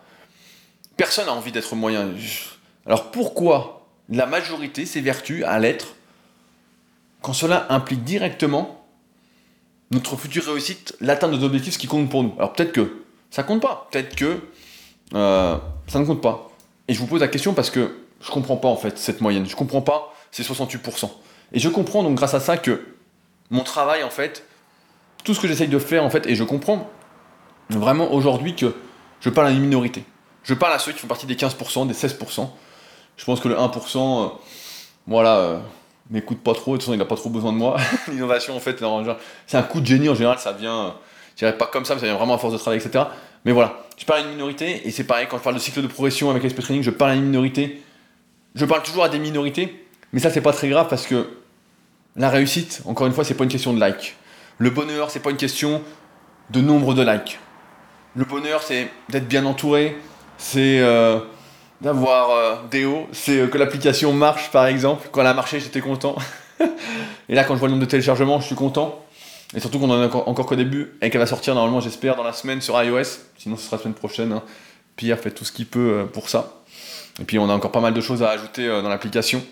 Personne 0.96 1.26
n'a 1.26 1.34
envie 1.34 1.52
d'être 1.52 1.76
moyen. 1.76 2.10
Alors 2.86 3.10
pourquoi 3.10 3.86
la 4.08 4.26
majorité 4.26 4.86
s'évertue 4.86 5.44
à 5.44 5.58
l'être 5.58 5.94
quand 7.22 7.32
cela 7.32 7.66
implique 7.68 8.02
directement 8.04 8.84
notre 9.90 10.16
future 10.16 10.44
réussite, 10.44 10.96
l'atteinte 11.00 11.32
de 11.32 11.36
nos 11.36 11.44
objectifs, 11.44 11.76
qui 11.76 11.86
compte 11.86 12.08
pour 12.08 12.22
nous? 12.22 12.34
Alors 12.38 12.52
peut-être 12.52 12.72
que 12.72 13.02
ça 13.30 13.42
compte 13.42 13.60
pas, 13.60 13.88
peut-être 13.90 14.14
que 14.16 14.40
euh, 15.14 15.56
ça 15.86 15.98
ne 15.98 16.04
compte 16.04 16.22
pas. 16.22 16.50
Et 16.88 16.94
je 16.94 17.00
vous 17.00 17.06
pose 17.06 17.20
la 17.20 17.28
question 17.28 17.54
parce 17.54 17.70
que 17.70 17.98
je 18.20 18.30
comprends 18.30 18.56
pas 18.56 18.68
en 18.68 18.76
fait 18.76 18.98
cette 18.98 19.20
moyenne, 19.20 19.46
je 19.46 19.56
comprends 19.56 19.82
pas 19.82 20.14
ces 20.30 20.42
68%. 20.42 21.10
Et 21.52 21.58
je 21.58 21.68
comprends 21.68 22.02
donc 22.02 22.14
grâce 22.14 22.34
à 22.34 22.40
ça 22.40 22.56
que 22.56 22.84
mon 23.50 23.62
travail 23.62 24.02
en 24.04 24.10
fait, 24.10 24.46
tout 25.24 25.34
ce 25.34 25.40
que 25.40 25.48
j'essaye 25.48 25.68
de 25.68 25.78
faire 25.78 26.04
en 26.04 26.10
fait, 26.10 26.26
et 26.26 26.34
je 26.34 26.44
comprends 26.44 26.88
vraiment 27.68 28.12
aujourd'hui 28.12 28.54
que 28.54 28.74
je 29.20 29.30
parle 29.30 29.48
à 29.48 29.50
une 29.50 29.60
minorité. 29.60 30.04
Je 30.42 30.54
parle 30.54 30.72
à 30.72 30.78
ceux 30.78 30.92
qui 30.92 30.98
font 30.98 31.06
partie 31.06 31.26
des 31.26 31.34
15%, 31.34 31.86
des 31.86 31.94
16%. 31.94 32.48
Je 33.16 33.24
pense 33.24 33.40
que 33.40 33.48
le 33.48 33.56
1%, 33.56 33.98
euh, 33.98 34.28
voilà, 35.06 35.36
euh, 35.36 35.58
m'écoute 36.10 36.38
pas 36.38 36.54
trop, 36.54 36.72
de 36.72 36.76
toute 36.76 36.84
façon 36.84 36.94
il 36.94 36.98
n'a 36.98 37.04
pas 37.04 37.16
trop 37.16 37.30
besoin 37.30 37.52
de 37.52 37.58
moi. 37.58 37.76
L'innovation 38.08 38.56
en 38.56 38.60
fait, 38.60 38.82
c'est 39.46 39.56
un 39.56 39.62
coup 39.62 39.80
de 39.80 39.86
génie 39.86 40.08
en 40.08 40.14
général, 40.14 40.38
ça 40.38 40.52
vient, 40.52 40.94
je 41.34 41.40
dirais 41.40 41.56
pas 41.56 41.66
comme 41.66 41.84
ça, 41.84 41.94
mais 41.94 42.00
ça 42.00 42.06
vient 42.06 42.16
vraiment 42.16 42.34
à 42.34 42.38
force 42.38 42.52
de 42.52 42.58
travail, 42.58 42.78
etc. 42.78 43.04
Mais 43.44 43.52
voilà, 43.52 43.84
je 43.96 44.04
parle 44.04 44.20
à 44.20 44.22
une 44.24 44.30
minorité, 44.30 44.86
et 44.86 44.90
c'est 44.90 45.04
pareil, 45.04 45.26
quand 45.30 45.38
je 45.38 45.42
parle 45.42 45.56
de 45.56 45.60
cycle 45.60 45.82
de 45.82 45.86
progression 45.86 46.30
avec 46.30 46.42
l'esprit 46.42 46.62
training, 46.62 46.82
je 46.82 46.90
parle 46.90 47.12
à 47.12 47.14
une 47.14 47.24
minorité. 47.24 47.82
Je 48.54 48.64
parle 48.64 48.82
toujours 48.82 49.04
à 49.04 49.08
des 49.08 49.18
minorités, 49.18 49.86
mais 50.12 50.20
ça 50.20 50.30
c'est 50.30 50.40
pas 50.40 50.52
très 50.52 50.68
grave 50.68 50.88
parce 50.88 51.06
que 51.06 51.28
la 52.16 52.28
réussite, 52.28 52.82
encore 52.86 53.06
une 53.06 53.12
fois, 53.12 53.24
c'est 53.24 53.34
pas 53.34 53.44
une 53.44 53.50
question 53.50 53.72
de 53.72 53.78
like. 53.78 54.16
Le 54.58 54.70
bonheur, 54.70 55.10
c'est 55.10 55.20
pas 55.20 55.30
une 55.30 55.36
question 55.36 55.82
de 56.50 56.60
nombre 56.60 56.94
de 56.94 57.02
likes. 57.02 57.38
Le 58.16 58.24
bonheur, 58.24 58.62
c'est 58.62 58.90
d'être 59.08 59.28
bien 59.28 59.46
entouré, 59.46 59.96
c'est 60.36 60.80
euh, 60.80 61.20
d'avoir 61.80 62.30
euh, 62.30 62.56
des 62.70 62.84
hauts, 62.84 63.08
c'est 63.12 63.40
euh, 63.40 63.46
que 63.46 63.58
l'application 63.58 64.12
marche 64.12 64.50
par 64.50 64.66
exemple. 64.66 65.08
Quand 65.10 65.20
elle 65.22 65.26
a 65.26 65.34
marché, 65.34 65.60
j'étais 65.60 65.80
content. 65.80 66.16
et 67.28 67.34
là, 67.34 67.44
quand 67.44 67.54
je 67.54 67.60
vois 67.60 67.68
le 67.68 67.72
nombre 67.72 67.84
de 67.84 67.90
téléchargements, 67.90 68.40
je 68.40 68.46
suis 68.46 68.54
content. 68.54 69.04
Et 69.54 69.60
surtout 69.60 69.78
qu'on 69.80 69.90
en 69.90 70.02
est 70.02 70.14
encore, 70.14 70.46
qu'au 70.46 70.56
début 70.56 70.92
et 71.00 71.10
qu'elle 71.10 71.20
va 71.20 71.26
sortir 71.26 71.54
normalement, 71.54 71.80
j'espère, 71.80 72.16
dans 72.16 72.22
la 72.22 72.32
semaine 72.32 72.60
sur 72.60 72.80
iOS. 72.80 73.02
Sinon, 73.36 73.56
ce 73.56 73.64
sera 73.64 73.76
la 73.76 73.82
semaine 73.82 73.94
prochaine. 73.94 74.32
Hein. 74.32 74.42
Pierre 74.96 75.18
fait 75.18 75.30
tout 75.32 75.44
ce 75.44 75.52
qu'il 75.52 75.66
peut 75.66 76.00
euh, 76.00 76.04
pour 76.04 76.28
ça. 76.28 76.62
Et 77.20 77.24
puis, 77.24 77.38
on 77.38 77.48
a 77.48 77.52
encore 77.52 77.72
pas 77.72 77.80
mal 77.80 77.94
de 77.94 78.00
choses 78.00 78.22
à 78.22 78.30
ajouter 78.30 78.66
dans 78.68 78.88
l'application. 78.88 79.42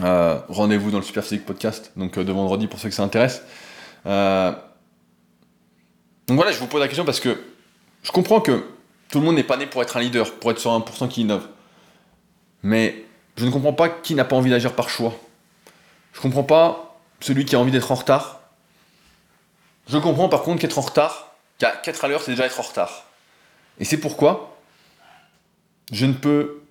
Rendez-vous 0.00 0.90
dans 0.90 0.98
le 0.98 1.04
Super 1.04 1.22
Physique 1.22 1.46
Podcast, 1.46 1.90
donc 1.96 2.18
de 2.18 2.32
vendredi 2.32 2.66
pour 2.66 2.78
ceux 2.78 2.90
que 2.90 2.94
ça 2.94 3.02
intéresse. 3.02 3.42
donc 4.04 4.54
voilà, 6.28 6.52
je 6.52 6.58
vous 6.58 6.66
pose 6.66 6.80
la 6.80 6.86
question 6.86 7.06
parce 7.06 7.18
que 7.18 7.40
je 8.02 8.12
comprends 8.12 8.40
que 8.40 8.62
Tout 9.10 9.20
le 9.20 9.24
monde 9.24 9.36
n'est 9.36 9.44
pas 9.44 9.56
né 9.56 9.66
pour 9.66 9.82
être 9.82 9.96
un 9.96 10.00
leader, 10.00 10.34
pour 10.34 10.50
être 10.50 10.58
sur 10.58 10.70
1% 10.70 11.08
qui 11.08 11.22
innove. 11.22 11.46
Mais 12.62 13.04
je 13.36 13.44
ne 13.44 13.50
comprends 13.50 13.72
pas 13.72 13.88
qui 13.88 14.14
n'a 14.14 14.24
pas 14.24 14.36
envie 14.36 14.50
d'agir 14.50 14.74
par 14.74 14.88
choix. 14.88 15.14
Je 16.12 16.18
ne 16.18 16.22
comprends 16.22 16.42
pas 16.42 16.98
celui 17.20 17.44
qui 17.44 17.54
a 17.54 17.60
envie 17.60 17.70
d'être 17.70 17.92
en 17.92 17.94
retard. 17.94 18.40
Je 19.88 19.98
comprends 19.98 20.28
par 20.28 20.42
contre 20.42 20.60
qu'être 20.60 20.78
en 20.78 20.82
retard, 20.82 21.34
qu'être 21.58 22.04
à 22.04 22.08
l'heure, 22.08 22.22
c'est 22.22 22.32
déjà 22.32 22.46
être 22.46 22.58
en 22.58 22.64
retard. 22.64 23.04
Et 23.78 23.84
c'est 23.84 23.98
pourquoi 23.98 24.56
je 25.92 26.06
ne 26.06 26.12
peux 26.12 26.62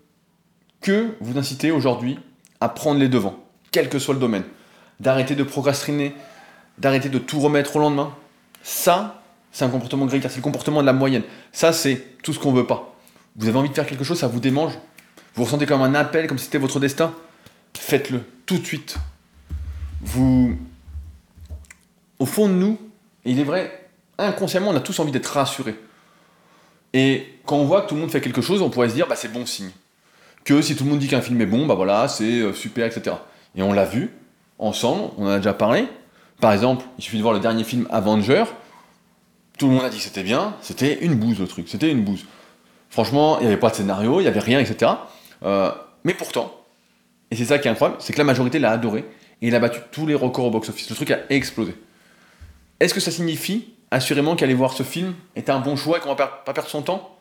que 0.81 1.15
vous 1.21 1.38
inciter 1.38 1.71
aujourd'hui 1.71 2.19
à 2.59 2.69
prendre 2.69 2.99
les 2.99 3.07
devants, 3.07 3.39
quel 3.71 3.89
que 3.89 3.99
soit 3.99 4.13
le 4.13 4.19
domaine. 4.19 4.43
D'arrêter 4.99 5.36
de 5.36 5.43
procrastiner, 5.43 6.13
d'arrêter 6.77 7.09
de 7.09 7.19
tout 7.19 7.39
remettre 7.39 7.75
au 7.75 7.79
lendemain. 7.79 8.15
Ça, 8.63 9.21
c'est 9.55 9.63
un 9.63 9.69
comportement 9.69 10.05
grégaire, 10.05 10.29
c'est 10.29 10.35
le 10.35 10.43
comportement 10.43 10.81
de 10.81 10.85
la 10.85 10.91
moyenne. 10.91 11.23
Ça, 11.53 11.71
c'est 11.71 12.17
tout 12.21 12.33
ce 12.33 12.39
qu'on 12.39 12.51
veut 12.51 12.67
pas. 12.67 12.93
Vous 13.37 13.47
avez 13.47 13.57
envie 13.57 13.69
de 13.69 13.73
faire 13.73 13.85
quelque 13.85 14.03
chose, 14.03 14.19
ça 14.19 14.27
vous 14.27 14.41
démange. 14.41 14.73
Vous 15.33 15.45
ressentez 15.45 15.65
comme 15.65 15.81
un 15.81 15.95
appel, 15.95 16.27
comme 16.27 16.37
si 16.37 16.43
c'était 16.43 16.57
votre 16.57 16.77
destin. 16.81 17.13
Faites-le 17.73 18.19
tout 18.45 18.57
de 18.57 18.65
suite. 18.65 18.97
Vous, 20.01 20.57
au 22.19 22.25
fond 22.25 22.49
de 22.49 22.53
nous, 22.53 22.77
il 23.23 23.39
est 23.39 23.45
vrai, 23.45 23.87
inconsciemment, 24.17 24.71
on 24.71 24.75
a 24.75 24.81
tous 24.81 24.99
envie 24.99 25.13
d'être 25.13 25.27
rassurés. 25.27 25.79
Et 26.91 27.25
quand 27.45 27.55
on 27.55 27.63
voit 27.63 27.83
que 27.83 27.87
tout 27.87 27.95
le 27.95 28.01
monde 28.01 28.11
fait 28.11 28.19
quelque 28.19 28.41
chose, 28.41 28.61
on 28.61 28.69
pourrait 28.69 28.89
se 28.89 28.95
dire, 28.95 29.07
bah, 29.07 29.15
c'est 29.15 29.31
bon 29.31 29.45
signe. 29.45 29.71
Que 30.43 30.61
si 30.61 30.75
tout 30.75 30.83
le 30.83 30.89
monde 30.89 30.99
dit 30.99 31.07
qu'un 31.07 31.21
film 31.21 31.39
est 31.39 31.45
bon, 31.45 31.65
bah 31.65 32.07
c'est 32.09 32.41
euh, 32.41 32.51
super, 32.51 32.87
etc. 32.87 33.15
Et 33.55 33.63
on 33.63 33.71
l'a 33.71 33.85
vu, 33.85 34.11
ensemble, 34.59 35.11
on 35.17 35.27
en 35.27 35.29
a 35.29 35.37
déjà 35.37 35.53
parlé. 35.53 35.87
Par 36.41 36.51
exemple, 36.51 36.83
il 36.97 37.05
suffit 37.05 37.15
de 37.15 37.21
voir 37.21 37.33
le 37.33 37.39
dernier 37.39 37.63
film 37.63 37.87
Avenger, 37.89 38.43
tout 39.57 39.67
le 39.67 39.73
monde 39.73 39.85
a 39.85 39.89
dit 39.89 39.97
que 39.97 40.03
c'était 40.03 40.23
bien, 40.23 40.55
c'était 40.61 41.03
une 41.03 41.15
bouse 41.15 41.39
le 41.39 41.47
truc, 41.47 41.67
c'était 41.69 41.91
une 41.91 42.03
bouse. 42.03 42.25
Franchement, 42.89 43.39
il 43.39 43.41
n'y 43.41 43.47
avait 43.47 43.59
pas 43.59 43.69
de 43.69 43.75
scénario, 43.75 44.19
il 44.19 44.23
n'y 44.23 44.29
avait 44.29 44.39
rien, 44.39 44.59
etc. 44.59 44.91
Euh, 45.43 45.71
mais 46.03 46.13
pourtant, 46.13 46.53
et 47.31 47.35
c'est 47.35 47.45
ça 47.45 47.59
qui 47.59 47.67
est 47.67 47.71
incroyable, 47.71 48.01
c'est 48.01 48.13
que 48.13 48.17
la 48.17 48.23
majorité 48.23 48.59
l'a 48.59 48.71
adoré 48.71 48.99
et 49.41 49.47
il 49.47 49.55
a 49.55 49.59
battu 49.59 49.79
tous 49.91 50.05
les 50.05 50.15
records 50.15 50.45
au 50.45 50.51
box-office. 50.51 50.89
Le 50.89 50.95
truc 50.95 51.11
a 51.11 51.19
explosé. 51.29 51.75
Est-ce 52.79 52.93
que 52.93 52.99
ça 52.99 53.11
signifie 53.11 53.73
assurément 53.91 54.35
qu'aller 54.35 54.53
voir 54.53 54.73
ce 54.73 54.83
film 54.83 55.13
est 55.35 55.49
un 55.49 55.59
bon 55.59 55.75
choix 55.75 55.97
et 55.97 56.01
qu'on 56.01 56.13
va 56.13 56.27
pas 56.27 56.53
perdre 56.53 56.69
son 56.69 56.81
temps? 56.81 57.17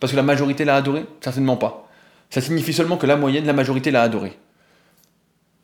Parce 0.00 0.12
que 0.12 0.16
la 0.16 0.22
majorité 0.22 0.64
l'a 0.64 0.76
adoré? 0.76 1.06
Certainement 1.20 1.56
pas. 1.56 1.88
Ça 2.30 2.40
signifie 2.40 2.72
seulement 2.72 2.96
que 2.96 3.06
la 3.06 3.16
moyenne, 3.16 3.46
la 3.46 3.52
majorité 3.52 3.90
l'a 3.90 4.02
adoré. 4.02 4.38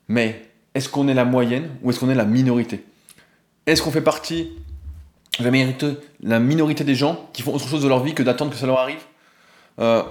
Mais 0.08 0.42
est-ce 0.74 0.88
qu'on 0.88 1.08
est 1.08 1.14
la 1.14 1.24
moyenne 1.24 1.70
ou 1.82 1.90
est-ce 1.90 2.00
qu'on 2.00 2.10
est 2.10 2.14
la 2.14 2.24
minorité? 2.24 2.84
Est-ce 3.66 3.82
qu'on 3.82 3.90
fait 3.90 4.00
partie 4.00 4.50
la 5.40 5.50
minorité, 5.50 5.86
la 6.22 6.38
minorité 6.38 6.84
des 6.84 6.94
gens 6.94 7.28
qui 7.32 7.42
font 7.42 7.54
autre 7.54 7.68
chose 7.68 7.82
de 7.82 7.88
leur 7.88 8.02
vie 8.02 8.14
que 8.14 8.22
d'attendre 8.22 8.50
que 8.52 8.56
ça 8.56 8.66
leur 8.66 8.78
arrive 8.78 9.00
euh, 9.80 10.02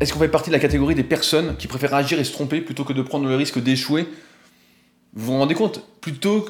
Est-ce 0.00 0.12
qu'on 0.12 0.18
fait 0.18 0.28
partie 0.28 0.50
de 0.50 0.54
la 0.54 0.60
catégorie 0.60 0.94
des 0.94 1.04
personnes 1.04 1.56
qui 1.56 1.66
préfèrent 1.66 1.94
agir 1.94 2.18
et 2.18 2.24
se 2.24 2.32
tromper 2.32 2.60
plutôt 2.60 2.84
que 2.84 2.92
de 2.92 3.02
prendre 3.02 3.28
le 3.28 3.36
risque 3.36 3.60
d'échouer? 3.62 4.08
Vous 5.14 5.32
vous 5.32 5.38
rendez 5.38 5.54
compte? 5.54 5.84
Plutôt 6.00 6.46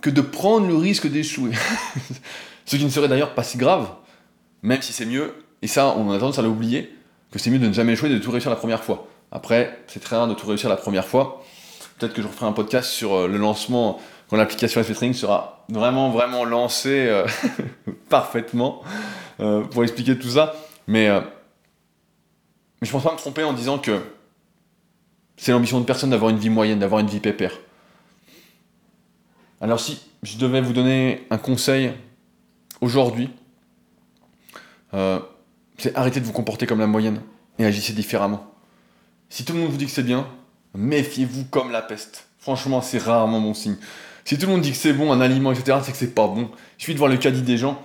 que 0.00 0.10
de 0.10 0.20
prendre 0.20 0.66
le 0.66 0.76
risque 0.76 1.08
d'échouer. 1.08 1.52
Ce 2.66 2.76
qui 2.76 2.84
ne 2.84 2.90
serait 2.90 3.08
d'ailleurs 3.08 3.34
pas 3.34 3.42
si 3.42 3.56
grave, 3.56 3.88
même 4.62 4.82
si 4.82 4.92
c'est 4.92 5.06
mieux, 5.06 5.34
et 5.62 5.66
ça 5.66 5.94
on 5.96 6.10
a 6.10 6.18
tendance 6.18 6.38
à 6.38 6.42
l'oublier, 6.42 6.94
que 7.32 7.38
c'est 7.38 7.50
mieux 7.50 7.58
de 7.58 7.68
ne 7.68 7.72
jamais 7.72 7.92
échouer 7.92 8.10
et 8.10 8.14
de 8.14 8.18
tout 8.18 8.30
réussir 8.30 8.50
la 8.50 8.56
première 8.56 8.84
fois. 8.84 9.08
Après, 9.32 9.78
c'est 9.86 10.00
très 10.00 10.16
rare 10.16 10.28
de 10.28 10.34
tout 10.34 10.46
réussir 10.46 10.68
la 10.68 10.76
première 10.76 11.06
fois. 11.06 11.44
Peut-être 11.98 12.14
que 12.14 12.22
je 12.22 12.26
referai 12.26 12.46
un 12.46 12.52
podcast 12.52 12.90
sur 12.90 13.14
euh, 13.14 13.28
le 13.28 13.38
lancement 13.38 14.00
quand 14.28 14.36
l'application 14.36 14.82
FT 14.82 15.12
sera 15.14 15.64
vraiment, 15.68 16.10
vraiment 16.10 16.44
lancée 16.44 17.06
euh, 17.08 17.26
parfaitement 18.08 18.82
euh, 19.40 19.62
pour 19.64 19.82
expliquer 19.82 20.18
tout 20.18 20.30
ça. 20.30 20.54
Mais, 20.86 21.08
euh, 21.08 21.20
mais 22.80 22.86
je 22.86 22.92
pense 22.92 23.02
pas 23.02 23.12
me 23.12 23.18
tromper 23.18 23.42
en 23.42 23.52
disant 23.52 23.78
que 23.78 24.00
c'est 25.36 25.52
l'ambition 25.52 25.80
de 25.80 25.84
personne 25.84 26.10
d'avoir 26.10 26.30
une 26.30 26.38
vie 26.38 26.50
moyenne, 26.50 26.78
d'avoir 26.78 27.00
une 27.00 27.06
vie 27.06 27.20
pépère. 27.20 27.52
Alors 29.60 29.80
si 29.80 30.00
je 30.22 30.36
devais 30.36 30.60
vous 30.60 30.72
donner 30.72 31.26
un 31.30 31.38
conseil 31.38 31.92
aujourd'hui, 32.80 33.30
c'est 34.92 35.94
arrêter 35.96 36.20
de 36.20 36.24
vous 36.24 36.32
comporter 36.32 36.66
comme 36.66 36.80
la 36.80 36.86
moyenne 36.86 37.22
et 37.58 37.64
agissez 37.64 37.92
différemment. 37.92 38.52
Si 39.28 39.44
tout 39.44 39.52
le 39.52 39.60
monde 39.60 39.70
vous 39.70 39.76
dit 39.76 39.86
que 39.86 39.90
c'est 39.90 40.02
bien, 40.02 40.26
méfiez-vous 40.74 41.44
comme 41.44 41.70
la 41.70 41.82
peste. 41.82 42.28
Franchement, 42.38 42.80
c'est 42.80 42.98
rarement 42.98 43.40
bon 43.40 43.54
signe. 43.54 43.76
Si 44.28 44.36
tout 44.36 44.44
le 44.44 44.52
monde 44.52 44.60
dit 44.60 44.72
que 44.72 44.76
c'est 44.76 44.92
bon, 44.92 45.10
un 45.10 45.22
aliment, 45.22 45.52
etc., 45.52 45.78
c'est 45.82 45.90
que 45.90 45.96
c'est 45.96 46.14
pas 46.14 46.26
bon. 46.26 46.50
Il 46.78 46.82
suffit 46.82 46.92
de 46.92 46.98
voir 46.98 47.10
le 47.10 47.16
caddie 47.16 47.40
des 47.40 47.56
gens, 47.56 47.80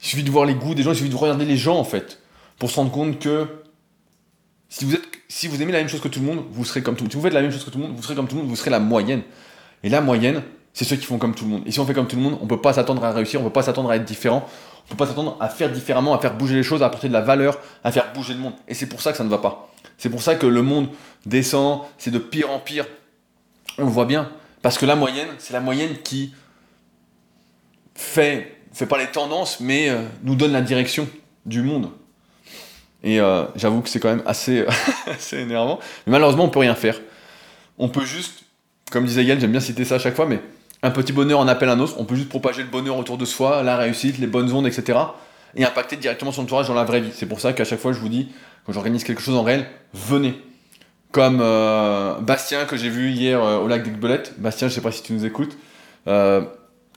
il 0.00 0.06
suffit 0.06 0.22
de 0.22 0.30
voir 0.30 0.46
les 0.46 0.54
goûts 0.54 0.74
des 0.74 0.82
gens, 0.82 0.92
il 0.92 0.96
suffit 0.96 1.10
de 1.10 1.14
regarder 1.14 1.44
les 1.44 1.58
gens, 1.58 1.76
en 1.76 1.84
fait, 1.84 2.22
pour 2.58 2.70
se 2.70 2.76
rendre 2.76 2.90
compte 2.90 3.18
que 3.18 3.46
si 4.70 4.86
vous, 4.86 4.94
aimez 5.60 5.70
la 5.70 5.80
même 5.80 5.90
chose 5.90 6.00
que 6.00 6.08
tout 6.08 6.20
le 6.20 6.24
monde, 6.24 6.44
vous 6.50 6.64
serez 6.64 6.82
comme 6.82 6.94
tout 6.96 7.00
le 7.00 7.08
monde. 7.08 7.12
Si 7.12 7.16
vous 7.18 7.22
faites 7.22 7.34
la 7.34 7.42
même 7.42 7.52
chose 7.52 7.62
que 7.62 7.68
tout 7.68 7.76
le 7.76 7.84
monde, 7.84 7.94
vous 7.94 8.02
serez 8.02 8.14
comme 8.14 8.26
tout 8.26 8.36
le 8.36 8.40
monde, 8.40 8.48
vous 8.48 8.56
serez 8.56 8.70
la 8.70 8.78
moyenne. 8.78 9.20
Et 9.82 9.90
la 9.90 10.00
moyenne, 10.00 10.42
c'est 10.72 10.86
ceux 10.86 10.96
qui 10.96 11.04
font 11.04 11.18
comme 11.18 11.34
tout 11.34 11.44
le 11.44 11.50
monde. 11.50 11.62
Et 11.66 11.72
si 11.72 11.78
on 11.78 11.84
fait 11.84 11.92
comme 11.92 12.06
tout 12.06 12.16
le 12.16 12.22
monde, 12.22 12.38
on 12.40 12.46
peut 12.46 12.62
pas 12.62 12.72
s'attendre 12.72 13.04
à 13.04 13.12
réussir, 13.12 13.42
on 13.42 13.44
peut 13.44 13.50
pas 13.50 13.62
s'attendre 13.62 13.90
à 13.90 13.96
être 13.96 14.06
différent, 14.06 14.48
on 14.86 14.90
peut 14.92 14.96
pas 14.96 15.06
s'attendre 15.06 15.36
à 15.40 15.50
faire 15.50 15.70
différemment, 15.70 16.14
à 16.14 16.18
faire 16.20 16.38
bouger 16.38 16.54
les 16.54 16.62
choses, 16.62 16.82
à 16.82 16.86
apporter 16.86 17.08
de 17.08 17.12
la 17.12 17.20
valeur, 17.20 17.58
à 17.84 17.92
faire 17.92 18.14
bouger 18.14 18.32
le 18.32 18.40
monde. 18.40 18.54
Et 18.66 18.72
c'est 18.72 18.86
pour 18.86 19.02
ça 19.02 19.10
que 19.10 19.18
ça 19.18 19.24
ne 19.24 19.28
va 19.28 19.36
pas. 19.36 19.70
C'est 19.98 20.08
pour 20.08 20.22
ça 20.22 20.36
que 20.36 20.46
le 20.46 20.62
monde 20.62 20.88
descend, 21.26 21.82
c'est 21.98 22.10
de 22.10 22.18
pire 22.18 22.50
en 22.50 22.60
pire. 22.60 22.86
On 23.76 23.84
voit 23.84 24.06
bien. 24.06 24.30
Parce 24.62 24.78
que 24.78 24.86
la 24.86 24.94
moyenne, 24.94 25.28
c'est 25.38 25.52
la 25.52 25.60
moyenne 25.60 25.96
qui 26.02 26.32
fait, 27.94 28.56
fait 28.72 28.86
pas 28.86 28.98
les 28.98 29.08
tendances, 29.08 29.60
mais 29.60 29.90
euh, 29.90 30.02
nous 30.22 30.36
donne 30.36 30.52
la 30.52 30.62
direction 30.62 31.08
du 31.44 31.62
monde. 31.62 31.90
Et 33.02 33.20
euh, 33.20 33.44
j'avoue 33.56 33.80
que 33.80 33.88
c'est 33.88 33.98
quand 33.98 34.08
même 34.08 34.22
assez, 34.24 34.64
énervant. 35.32 35.80
Mais 36.06 36.12
malheureusement, 36.12 36.44
on 36.44 36.48
peut 36.48 36.60
rien 36.60 36.76
faire. 36.76 37.00
On 37.78 37.88
peut 37.88 38.04
juste, 38.04 38.44
comme 38.92 39.04
disait 39.04 39.24
Gaël, 39.24 39.40
j'aime 39.40 39.50
bien 39.50 39.60
citer 39.60 39.84
ça 39.84 39.96
à 39.96 39.98
chaque 39.98 40.14
fois, 40.14 40.26
mais 40.26 40.40
un 40.82 40.92
petit 40.92 41.12
bonheur 41.12 41.40
en 41.40 41.48
appelle 41.48 41.68
un 41.68 41.80
autre. 41.80 41.96
On 41.98 42.04
peut 42.04 42.14
juste 42.14 42.28
propager 42.28 42.62
le 42.62 42.68
bonheur 42.68 42.96
autour 42.96 43.18
de 43.18 43.24
soi, 43.24 43.64
la 43.64 43.76
réussite, 43.76 44.18
les 44.18 44.28
bonnes 44.28 44.52
ondes, 44.52 44.68
etc. 44.68 44.98
Et 45.56 45.64
impacter 45.64 45.96
directement 45.96 46.30
son 46.30 46.42
entourage 46.42 46.68
dans 46.68 46.74
la 46.74 46.84
vraie 46.84 47.00
vie. 47.00 47.10
C'est 47.12 47.26
pour 47.26 47.40
ça 47.40 47.52
qu'à 47.52 47.64
chaque 47.64 47.80
fois, 47.80 47.92
je 47.92 47.98
vous 47.98 48.08
dis, 48.08 48.30
quand 48.64 48.72
j'organise 48.72 49.02
quelque 49.02 49.20
chose 49.20 49.34
en 49.34 49.42
réel, 49.42 49.66
venez 49.92 50.40
comme 51.12 51.40
euh, 51.42 52.18
Bastien 52.20 52.64
que 52.64 52.76
j'ai 52.76 52.88
vu 52.88 53.10
hier 53.10 53.42
euh, 53.42 53.58
au 53.58 53.68
lac 53.68 53.84
d'Aiguebelette. 53.84 54.40
Bastien, 54.40 54.68
je 54.68 54.74
sais 54.74 54.80
pas 54.80 54.90
si 54.90 55.02
tu 55.02 55.12
nous 55.12 55.24
écoutes, 55.24 55.56
euh, 56.08 56.42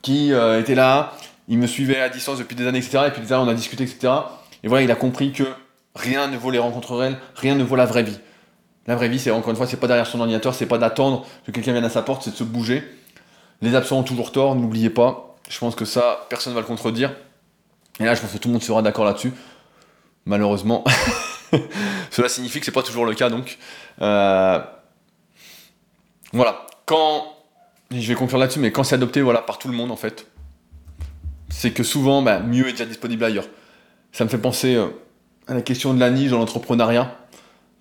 qui 0.01 0.31
était 0.31 0.75
là, 0.75 1.13
il 1.47 1.57
me 1.57 1.67
suivait 1.67 1.99
à 1.99 2.09
distance 2.09 2.39
depuis 2.39 2.55
des 2.55 2.65
années, 2.65 2.79
etc. 2.79 3.05
Et 3.07 3.11
puis 3.11 3.21
là, 3.27 3.41
on 3.41 3.47
a 3.47 3.53
discuté, 3.53 3.83
etc. 3.83 4.13
Et 4.63 4.67
voilà, 4.67 4.83
il 4.83 4.91
a 4.91 4.95
compris 4.95 5.31
que 5.31 5.43
rien 5.95 6.27
ne 6.27 6.37
vaut 6.37 6.51
les 6.51 6.59
rencontres 6.59 6.95
réelles, 6.95 7.17
rien 7.35 7.55
ne 7.55 7.63
vaut 7.63 7.75
la 7.75 7.85
vraie 7.85 8.03
vie. 8.03 8.19
La 8.87 8.95
vraie 8.95 9.09
vie, 9.09 9.19
c'est 9.19 9.31
encore 9.31 9.49
une 9.49 9.55
fois, 9.55 9.65
c'est 9.65 9.77
pas 9.77 9.87
derrière 9.87 10.05
son 10.05 10.19
ordinateur, 10.19 10.53
c'est 10.53 10.67
pas 10.67 10.77
d'attendre 10.77 11.25
que 11.45 11.51
quelqu'un 11.51 11.71
vienne 11.71 11.85
à 11.85 11.89
sa 11.89 12.03
porte, 12.03 12.23
c'est 12.23 12.31
de 12.31 12.35
se 12.35 12.43
bouger. 12.43 12.83
Les 13.61 13.73
absents 13.73 13.99
ont 13.99 14.03
toujours 14.03 14.31
tort, 14.31 14.55
n'oubliez 14.55 14.91
pas. 14.91 15.35
Je 15.49 15.57
pense 15.57 15.75
que 15.75 15.85
ça, 15.85 16.25
personne 16.29 16.53
ne 16.53 16.55
va 16.55 16.61
le 16.61 16.67
contredire. 16.67 17.11
Et 17.99 18.05
là, 18.05 18.13
je 18.13 18.21
pense 18.21 18.31
que 18.31 18.37
tout 18.37 18.47
le 18.47 18.53
monde 18.53 18.63
sera 18.63 18.81
d'accord 18.81 19.05
là-dessus. 19.05 19.33
Malheureusement. 20.25 20.83
Cela 22.11 22.29
signifie 22.29 22.59
que 22.59 22.65
c'est 22.65 22.71
pas 22.71 22.83
toujours 22.83 23.05
le 23.05 23.13
cas 23.13 23.29
donc. 23.29 23.57
Euh, 24.01 24.59
voilà. 26.33 26.65
Quand. 26.85 27.31
Je 27.91 28.07
vais 28.07 28.15
conclure 28.15 28.39
là-dessus, 28.39 28.59
mais 28.59 28.71
quand 28.71 28.83
c'est 28.83 28.95
adopté 28.95 29.21
voilà, 29.21 29.41
par 29.41 29.59
tout 29.59 29.67
le 29.67 29.75
monde 29.75 29.91
en 29.91 29.95
fait, 29.95 30.27
c'est 31.49 31.71
que 31.71 31.83
souvent, 31.83 32.23
bah, 32.23 32.39
mieux 32.39 32.67
est 32.67 32.71
déjà 32.71 32.85
disponible 32.85 33.23
ailleurs. 33.23 33.47
Ça 34.11 34.23
me 34.23 34.29
fait 34.29 34.39
penser 34.39 34.75
euh, 34.75 34.87
à 35.47 35.53
la 35.53 35.61
question 35.61 35.93
de 35.93 35.99
la 35.99 36.09
niche 36.09 36.31
dans 36.31 36.39
l'entrepreneuriat. 36.39 37.15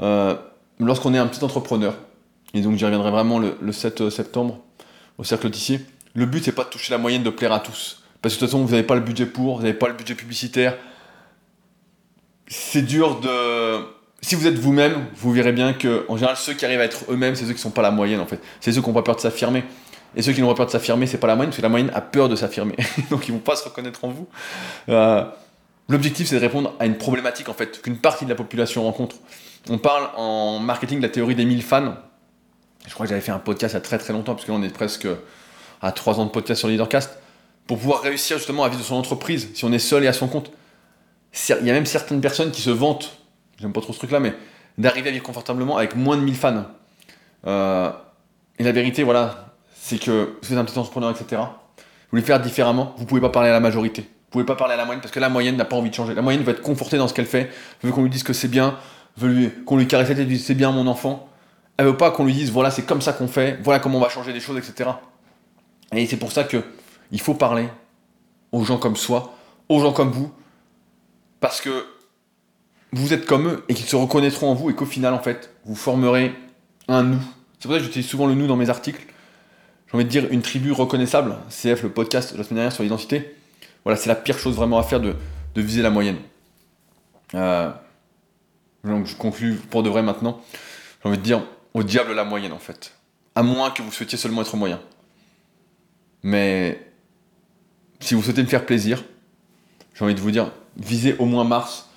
Euh, 0.02 0.36
lorsqu'on 0.78 1.14
est 1.14 1.18
un 1.18 1.26
petit 1.26 1.42
entrepreneur, 1.42 1.96
et 2.52 2.60
donc 2.60 2.76
j'y 2.76 2.84
reviendrai 2.84 3.10
vraiment 3.10 3.38
le, 3.38 3.56
le 3.60 3.72
7 3.72 4.10
septembre 4.10 4.60
au 5.16 5.24
Cercle 5.24 5.50
Tissier, 5.50 5.80
le 6.14 6.26
but 6.26 6.44
c'est 6.44 6.52
pas 6.52 6.64
de 6.64 6.68
toucher 6.68 6.92
la 6.92 6.98
moyenne, 6.98 7.22
de 7.22 7.30
plaire 7.30 7.52
à 7.52 7.60
tous. 7.60 8.02
Parce 8.20 8.34
que 8.34 8.40
de 8.40 8.46
toute 8.46 8.50
façon, 8.50 8.64
vous 8.64 8.70
n'avez 8.70 8.86
pas 8.86 8.94
le 8.94 9.00
budget 9.00 9.26
pour, 9.26 9.56
vous 9.56 9.62
n'avez 9.62 9.74
pas 9.74 9.88
le 9.88 9.94
budget 9.94 10.14
publicitaire, 10.14 10.76
c'est 12.46 12.82
dur 12.82 13.20
de. 13.20 13.84
Si 14.20 14.34
vous 14.34 14.46
êtes 14.46 14.54
vous-même, 14.54 15.06
vous 15.16 15.32
verrez 15.32 15.52
bien 15.52 15.74
que, 15.74 16.06
en 16.08 16.16
général, 16.16 16.36
ceux 16.36 16.54
qui 16.54 16.64
arrivent 16.64 16.80
à 16.80 16.84
être 16.84 17.04
eux-mêmes, 17.10 17.34
c'est 17.34 17.44
ceux 17.44 17.52
qui 17.52 17.60
sont 17.60 17.70
pas 17.70 17.82
la 17.82 17.90
moyenne 17.90 18.20
en 18.20 18.26
fait. 18.26 18.40
C'est 18.60 18.72
ceux 18.72 18.80
qui 18.80 18.88
n'ont 18.88 18.94
pas 18.94 19.02
peur 19.02 19.16
de 19.16 19.20
s'affirmer. 19.20 19.64
Et 20.16 20.22
ceux 20.22 20.32
qui 20.32 20.40
n'ont 20.40 20.48
pas 20.48 20.54
peur 20.54 20.66
de 20.66 20.70
s'affirmer, 20.70 21.06
c'est 21.06 21.18
pas 21.18 21.26
la 21.26 21.34
moyenne, 21.34 21.50
parce 21.50 21.58
que 21.58 21.62
la 21.62 21.68
moyenne 21.68 21.90
a 21.94 22.00
peur 22.00 22.28
de 22.28 22.36
s'affirmer. 22.36 22.76
Donc 23.10 23.28
ils 23.28 23.32
vont 23.32 23.38
pas 23.38 23.56
se 23.56 23.64
reconnaître 23.64 24.04
en 24.04 24.08
vous. 24.08 24.28
Euh, 24.88 25.24
l'objectif, 25.88 26.28
c'est 26.28 26.36
de 26.36 26.40
répondre 26.40 26.74
à 26.78 26.86
une 26.86 26.96
problématique 26.96 27.48
en 27.48 27.54
fait 27.54 27.82
qu'une 27.82 27.98
partie 27.98 28.24
de 28.24 28.30
la 28.30 28.36
population 28.36 28.84
rencontre. 28.84 29.16
On 29.68 29.78
parle 29.78 30.08
en 30.16 30.58
marketing 30.58 30.98
de 30.98 31.02
la 31.02 31.08
théorie 31.08 31.34
des 31.34 31.44
1000 31.44 31.62
fans. 31.62 31.96
Je 32.86 32.92
crois 32.94 33.06
que 33.06 33.10
j'avais 33.10 33.22
fait 33.22 33.32
un 33.32 33.38
podcast 33.38 33.72
il 33.72 33.76
y 33.76 33.78
a 33.78 33.80
très 33.80 33.98
très 33.98 34.12
longtemps, 34.12 34.34
parce 34.34 34.46
que 34.46 34.52
là 34.52 34.58
on 34.58 34.62
est 34.62 34.72
presque 34.72 35.08
à 35.82 35.92
3 35.92 36.20
ans 36.20 36.26
de 36.26 36.30
podcast 36.30 36.60
sur 36.60 36.68
Leadercast, 36.68 37.18
pour 37.66 37.78
pouvoir 37.78 38.02
réussir 38.02 38.38
justement 38.38 38.64
à 38.64 38.68
vivre 38.68 38.80
de 38.80 38.86
son 38.86 38.94
entreprise, 38.94 39.48
si 39.54 39.64
on 39.64 39.72
est 39.72 39.78
seul 39.78 40.04
et 40.04 40.06
à 40.06 40.12
son 40.12 40.28
compte 40.28 40.50
il 41.60 41.66
y 41.66 41.70
a 41.70 41.72
même 41.72 41.86
certaines 41.86 42.20
personnes 42.20 42.50
qui 42.50 42.62
se 42.62 42.70
vantent, 42.70 43.18
j'aime 43.60 43.72
pas 43.72 43.80
trop 43.80 43.92
ce 43.92 43.98
truc-là, 43.98 44.20
mais 44.20 44.34
d'arriver 44.78 45.08
à 45.08 45.12
vivre 45.12 45.24
confortablement 45.24 45.76
avec 45.76 45.96
moins 45.96 46.16
de 46.16 46.22
1000 46.22 46.36
fans. 46.36 46.64
Euh, 47.46 47.90
et 48.58 48.62
la 48.62 48.72
vérité, 48.72 49.02
voilà, 49.02 49.54
c'est 49.74 49.98
que 49.98 50.36
vous 50.42 50.52
êtes 50.52 50.58
un 50.58 50.64
petit 50.64 50.78
entrepreneur, 50.78 51.10
etc. 51.10 51.42
Vous 51.42 52.10
voulez 52.10 52.22
faire 52.22 52.40
différemment, 52.40 52.94
vous 52.96 53.06
pouvez 53.06 53.20
pas 53.20 53.30
parler 53.30 53.50
à 53.50 53.52
la 53.52 53.60
majorité. 53.60 54.02
Vous 54.02 54.40
pouvez 54.40 54.44
pas 54.44 54.56
parler 54.56 54.74
à 54.74 54.76
la 54.76 54.84
moyenne 54.84 55.00
parce 55.00 55.12
que 55.12 55.20
la 55.20 55.28
moyenne 55.28 55.56
n'a 55.56 55.64
pas 55.64 55.76
envie 55.76 55.90
de 55.90 55.94
changer. 55.94 56.14
La 56.14 56.22
moyenne 56.22 56.42
veut 56.42 56.52
être 56.52 56.62
confortée 56.62 56.98
dans 56.98 57.08
ce 57.08 57.14
qu'elle 57.14 57.26
fait, 57.26 57.50
veut 57.82 57.92
qu'on 57.92 58.02
lui 58.02 58.10
dise 58.10 58.22
que 58.22 58.32
c'est 58.32 58.48
bien, 58.48 58.76
veut 59.16 59.28
lui, 59.28 59.50
qu'on 59.64 59.76
lui 59.76 59.86
caresse 59.86 60.08
la 60.08 60.14
tête 60.16 60.24
et 60.24 60.28
dise 60.28 60.44
c'est 60.44 60.54
bien 60.54 60.70
mon 60.70 60.86
enfant. 60.86 61.28
Elle 61.76 61.86
veut 61.86 61.96
pas 61.96 62.10
qu'on 62.10 62.24
lui 62.24 62.32
dise 62.32 62.50
voilà 62.50 62.70
c'est 62.70 62.82
comme 62.82 63.00
ça 63.00 63.12
qu'on 63.12 63.28
fait, 63.28 63.58
voilà 63.62 63.80
comment 63.80 63.98
on 63.98 64.00
va 64.00 64.08
changer 64.08 64.32
des 64.32 64.40
choses, 64.40 64.58
etc. 64.58 64.90
Et 65.92 66.06
c'est 66.06 66.16
pour 66.16 66.32
ça 66.32 66.44
que 66.44 66.62
il 67.12 67.20
faut 67.20 67.34
parler 67.34 67.68
aux 68.50 68.64
gens 68.64 68.78
comme 68.78 68.96
soi, 68.96 69.34
aux 69.68 69.80
gens 69.80 69.92
comme 69.92 70.10
vous, 70.10 70.32
parce 71.44 71.60
que 71.60 71.84
vous 72.92 73.12
êtes 73.12 73.26
comme 73.26 73.48
eux 73.48 73.64
et 73.68 73.74
qu'ils 73.74 73.84
se 73.84 73.96
reconnaîtront 73.96 74.50
en 74.50 74.54
vous 74.54 74.70
et 74.70 74.74
qu'au 74.74 74.86
final 74.86 75.12
en 75.12 75.18
fait 75.18 75.50
vous 75.66 75.74
formerez 75.74 76.34
un 76.88 77.02
nous. 77.02 77.20
C'est 77.58 77.68
pour 77.68 77.72
ça 77.72 77.80
que 77.80 77.84
j'utilise 77.84 78.08
souvent 78.08 78.26
le 78.26 78.34
nous 78.34 78.46
dans 78.46 78.56
mes 78.56 78.70
articles. 78.70 79.04
J'ai 79.86 79.94
envie 79.94 80.06
de 80.06 80.08
dire 80.08 80.26
une 80.30 80.40
tribu 80.40 80.72
reconnaissable, 80.72 81.36
CF 81.50 81.82
le 81.82 81.90
podcast 81.90 82.32
de 82.32 82.38
la 82.38 82.44
semaine 82.44 82.56
dernière 82.56 82.72
sur 82.72 82.82
l'identité. 82.82 83.36
Voilà, 83.84 83.98
c'est 83.98 84.08
la 84.08 84.14
pire 84.14 84.38
chose 84.38 84.56
vraiment 84.56 84.78
à 84.78 84.84
faire 84.84 85.00
de, 85.00 85.16
viser 85.54 85.82
la 85.82 85.90
moyenne. 85.90 86.16
Euh, 87.34 87.70
donc 88.82 89.04
je 89.04 89.14
conclue 89.14 89.56
pour 89.56 89.82
de 89.82 89.90
vrai 89.90 90.02
maintenant. 90.02 90.40
J'ai 91.02 91.10
envie 91.10 91.18
de 91.18 91.22
dire 91.22 91.42
au 91.74 91.82
diable 91.82 92.14
la 92.14 92.24
moyenne 92.24 92.52
en 92.52 92.58
fait. 92.58 92.94
À 93.34 93.42
moins 93.42 93.70
que 93.70 93.82
vous 93.82 93.92
souhaitiez 93.92 94.16
seulement 94.16 94.40
être 94.40 94.56
moyen. 94.56 94.80
Mais 96.22 96.80
si 98.00 98.14
vous 98.14 98.22
souhaitez 98.22 98.42
me 98.42 98.48
faire 98.48 98.64
plaisir, 98.64 99.04
j'ai 99.92 100.06
envie 100.06 100.14
de 100.14 100.20
vous 100.20 100.30
dire, 100.30 100.50
visez 100.76 101.16
au 101.18 101.24
moins 101.26 101.44
Mars 101.44 101.88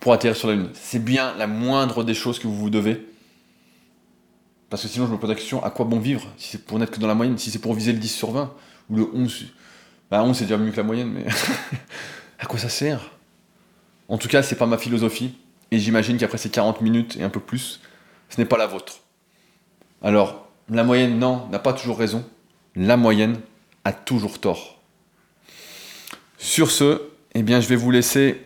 pour 0.00 0.12
atterrir 0.12 0.36
sur 0.36 0.48
la 0.48 0.54
Lune. 0.54 0.70
C'est 0.74 1.02
bien 1.02 1.34
la 1.36 1.46
moindre 1.46 2.04
des 2.04 2.14
choses 2.14 2.38
que 2.38 2.46
vous 2.46 2.56
vous 2.56 2.70
devez. 2.70 3.06
Parce 4.70 4.82
que 4.82 4.88
sinon, 4.88 5.06
je 5.06 5.12
me 5.12 5.18
pose 5.18 5.30
la 5.30 5.34
question, 5.34 5.62
à 5.64 5.70
quoi 5.70 5.86
bon 5.86 5.98
vivre 5.98 6.26
Si 6.36 6.50
c'est 6.50 6.64
pour 6.64 6.78
n'être 6.78 6.90
que 6.90 7.00
dans 7.00 7.06
la 7.06 7.14
moyenne, 7.14 7.38
si 7.38 7.50
c'est 7.50 7.58
pour 7.58 7.74
viser 7.74 7.92
le 7.92 7.98
10 7.98 8.08
sur 8.08 8.32
20, 8.32 8.52
ou 8.90 8.96
le 8.96 9.08
11, 9.14 9.46
bah 10.10 10.22
11 10.22 10.36
c'est 10.36 10.44
déjà 10.44 10.58
mieux 10.58 10.70
que 10.70 10.76
la 10.76 10.82
moyenne, 10.82 11.10
mais 11.10 11.26
à 12.38 12.46
quoi 12.46 12.58
ça 12.58 12.68
sert? 12.68 13.10
En 14.08 14.18
tout 14.18 14.28
cas, 14.28 14.42
c'est 14.42 14.56
pas 14.56 14.66
ma 14.66 14.78
philosophie, 14.78 15.34
et 15.70 15.78
j'imagine 15.78 16.18
qu'après 16.18 16.38
ces 16.38 16.50
40 16.50 16.80
minutes 16.80 17.16
et 17.16 17.22
un 17.22 17.30
peu 17.30 17.40
plus, 17.40 17.80
ce 18.28 18.38
n'est 18.40 18.46
pas 18.46 18.58
la 18.58 18.66
vôtre. 18.66 19.00
Alors, 20.02 20.48
la 20.70 20.84
moyenne, 20.84 21.18
non, 21.18 21.46
n'a 21.50 21.58
pas 21.58 21.72
toujours 21.72 21.98
raison. 21.98 22.24
La 22.76 22.96
moyenne 22.96 23.40
a 23.84 23.92
toujours 23.92 24.38
tort. 24.38 24.80
Sur 26.36 26.70
ce, 26.70 27.02
eh 27.34 27.42
bien, 27.42 27.60
je 27.60 27.68
vais 27.68 27.76
vous 27.76 27.90
laisser 27.90 28.40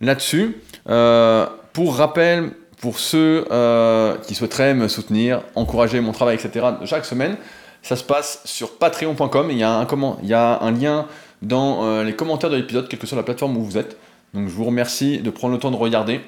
là-dessus. 0.00 0.56
Euh, 0.88 1.46
pour 1.72 1.96
rappel, 1.96 2.52
pour 2.80 2.98
ceux 2.98 3.46
euh, 3.50 4.16
qui 4.18 4.34
souhaiteraient 4.34 4.74
me 4.74 4.88
soutenir, 4.88 5.42
encourager 5.54 6.00
mon 6.00 6.12
travail, 6.12 6.36
etc., 6.36 6.66
chaque 6.84 7.04
semaine, 7.04 7.36
ça 7.82 7.96
se 7.96 8.04
passe 8.04 8.40
sur 8.44 8.78
patreon.com. 8.78 9.50
Il, 9.50 9.58
y 9.58 9.62
a 9.62 9.70
un 9.70 9.86
il 10.22 10.28
y 10.28 10.34
a 10.34 10.60
un 10.62 10.72
lien 10.72 11.06
dans 11.42 11.84
euh, 11.84 12.04
les 12.04 12.14
commentaires 12.14 12.50
de 12.50 12.56
l'épisode, 12.56 12.88
quelle 12.88 12.98
que 12.98 13.06
soit 13.06 13.16
la 13.16 13.22
plateforme 13.22 13.56
où 13.56 13.64
vous 13.64 13.78
êtes. 13.78 13.96
Donc 14.32 14.48
je 14.48 14.54
vous 14.54 14.64
remercie 14.64 15.18
de 15.18 15.30
prendre 15.30 15.54
le 15.54 15.60
temps 15.60 15.70
de 15.70 15.76
regarder 15.76 16.20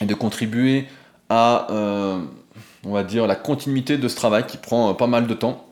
et 0.00 0.06
de 0.06 0.14
contribuer 0.14 0.86
à, 1.28 1.66
on 2.84 2.92
va 2.92 3.02
dire, 3.02 3.26
la 3.26 3.34
continuité 3.34 3.98
de 3.98 4.08
ce 4.08 4.16
travail 4.16 4.46
qui 4.46 4.56
prend 4.56 4.94
pas 4.94 5.06
mal 5.06 5.26
de 5.26 5.34
temps. 5.34 5.66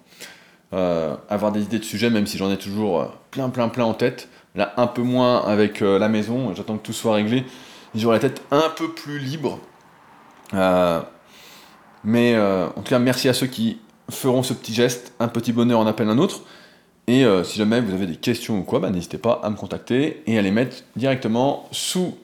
avoir 0.73 1.53
des 1.53 1.63
idées 1.63 1.79
de 1.79 1.85
sujets, 1.85 2.11
même 2.11 2.27
si 2.27 2.37
j'en 2.37 2.51
ai 2.51 2.59
toujours 2.59 3.15
plein, 3.31 3.49
plein, 3.49 3.69
plein 3.69 3.85
en 3.85 3.95
tête. 3.95 4.29
Là, 4.55 4.73
un 4.77 4.87
peu 4.87 5.03
moins 5.03 5.45
avec 5.45 5.81
la 5.81 6.09
maison, 6.09 6.55
j'attends 6.55 6.77
que 6.77 6.87
tout 6.87 6.93
soit 6.93 7.15
réglé 7.15 7.45
j'aurai 7.95 8.17
la 8.17 8.21
tête 8.21 8.43
un 8.51 8.71
peu 8.77 8.93
plus 8.93 9.19
libre. 9.19 9.61
Euh, 10.53 11.01
mais 12.03 12.35
euh, 12.35 12.67
en 12.67 12.83
tout 12.83 12.91
cas, 12.91 12.99
merci 12.99 13.29
à 13.29 13.35
ceux 13.35 13.47
qui 13.47 13.79
feront 14.11 14.43
ce 14.43 14.53
petit 14.53 14.75
geste, 14.75 15.15
un 15.21 15.29
petit 15.29 15.53
bonheur 15.53 15.81
en 15.81 15.87
appelle 15.87 16.09
un 16.09 16.19
autre. 16.19 16.43
Et 17.07 17.25
euh, 17.25 17.45
si 17.45 17.59
jamais 17.59 17.81
vous 17.81 17.93
avez 17.93 18.07
des 18.07 18.17
questions 18.17 18.59
ou 18.59 18.63
quoi, 18.63 18.81
bah, 18.81 18.91
n'hésitez 18.91 19.19
pas 19.19 19.41
à 19.43 19.51
me 19.51 19.57
contacter 19.57 20.23
et 20.27 20.39
à 20.39 20.43
les 20.43 20.51
mettre 20.51 20.79
directement 20.97 21.69
sous 21.71 22.17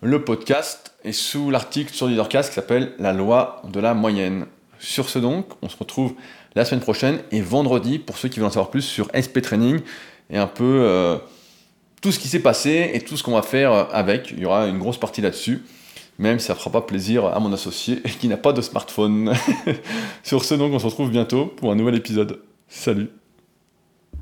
le 0.00 0.22
podcast 0.22 0.94
et 1.04 1.12
sous 1.12 1.50
l'article 1.50 1.92
sur 1.92 2.06
Leadercast 2.06 2.50
qui 2.50 2.54
s'appelle 2.54 2.92
La 2.98 3.12
loi 3.12 3.62
de 3.70 3.80
la 3.80 3.94
moyenne. 3.94 4.46
Sur 4.78 5.08
ce 5.08 5.18
donc, 5.18 5.46
on 5.62 5.68
se 5.68 5.76
retrouve 5.76 6.14
la 6.54 6.64
semaine 6.64 6.80
prochaine 6.80 7.20
et 7.32 7.40
vendredi 7.40 7.98
pour 7.98 8.16
ceux 8.16 8.28
qui 8.28 8.38
veulent 8.38 8.48
en 8.48 8.52
savoir 8.52 8.70
plus 8.70 8.82
sur 8.82 9.08
SP 9.10 9.40
Training 9.42 9.80
et 10.30 10.38
un 10.38 10.46
peu 10.46 11.18
tout 12.00 12.12
ce 12.12 12.18
qui 12.18 12.28
s'est 12.28 12.40
passé 12.40 12.90
et 12.92 13.00
tout 13.00 13.16
ce 13.16 13.22
qu'on 13.22 13.32
va 13.32 13.42
faire 13.42 13.72
euh, 13.72 13.84
avec. 13.92 14.30
Il 14.32 14.40
y 14.40 14.46
aura 14.46 14.66
une 14.66 14.78
grosse 14.78 14.98
partie 14.98 15.20
là-dessus, 15.20 15.62
même 16.18 16.38
si 16.38 16.46
ça 16.46 16.54
ne 16.54 16.58
fera 16.58 16.70
pas 16.70 16.82
plaisir 16.82 17.26
à 17.26 17.38
mon 17.40 17.52
associé 17.52 18.00
qui 18.20 18.28
n'a 18.28 18.36
pas 18.36 18.52
de 18.52 18.60
smartphone. 18.60 19.32
Sur 20.22 20.44
ce, 20.44 20.54
donc, 20.54 20.72
on 20.72 20.78
se 20.78 20.86
retrouve 20.86 21.10
bientôt 21.10 21.46
pour 21.46 21.72
un 21.72 21.74
nouvel 21.74 21.94
épisode. 21.94 22.40
Salut 22.68 23.08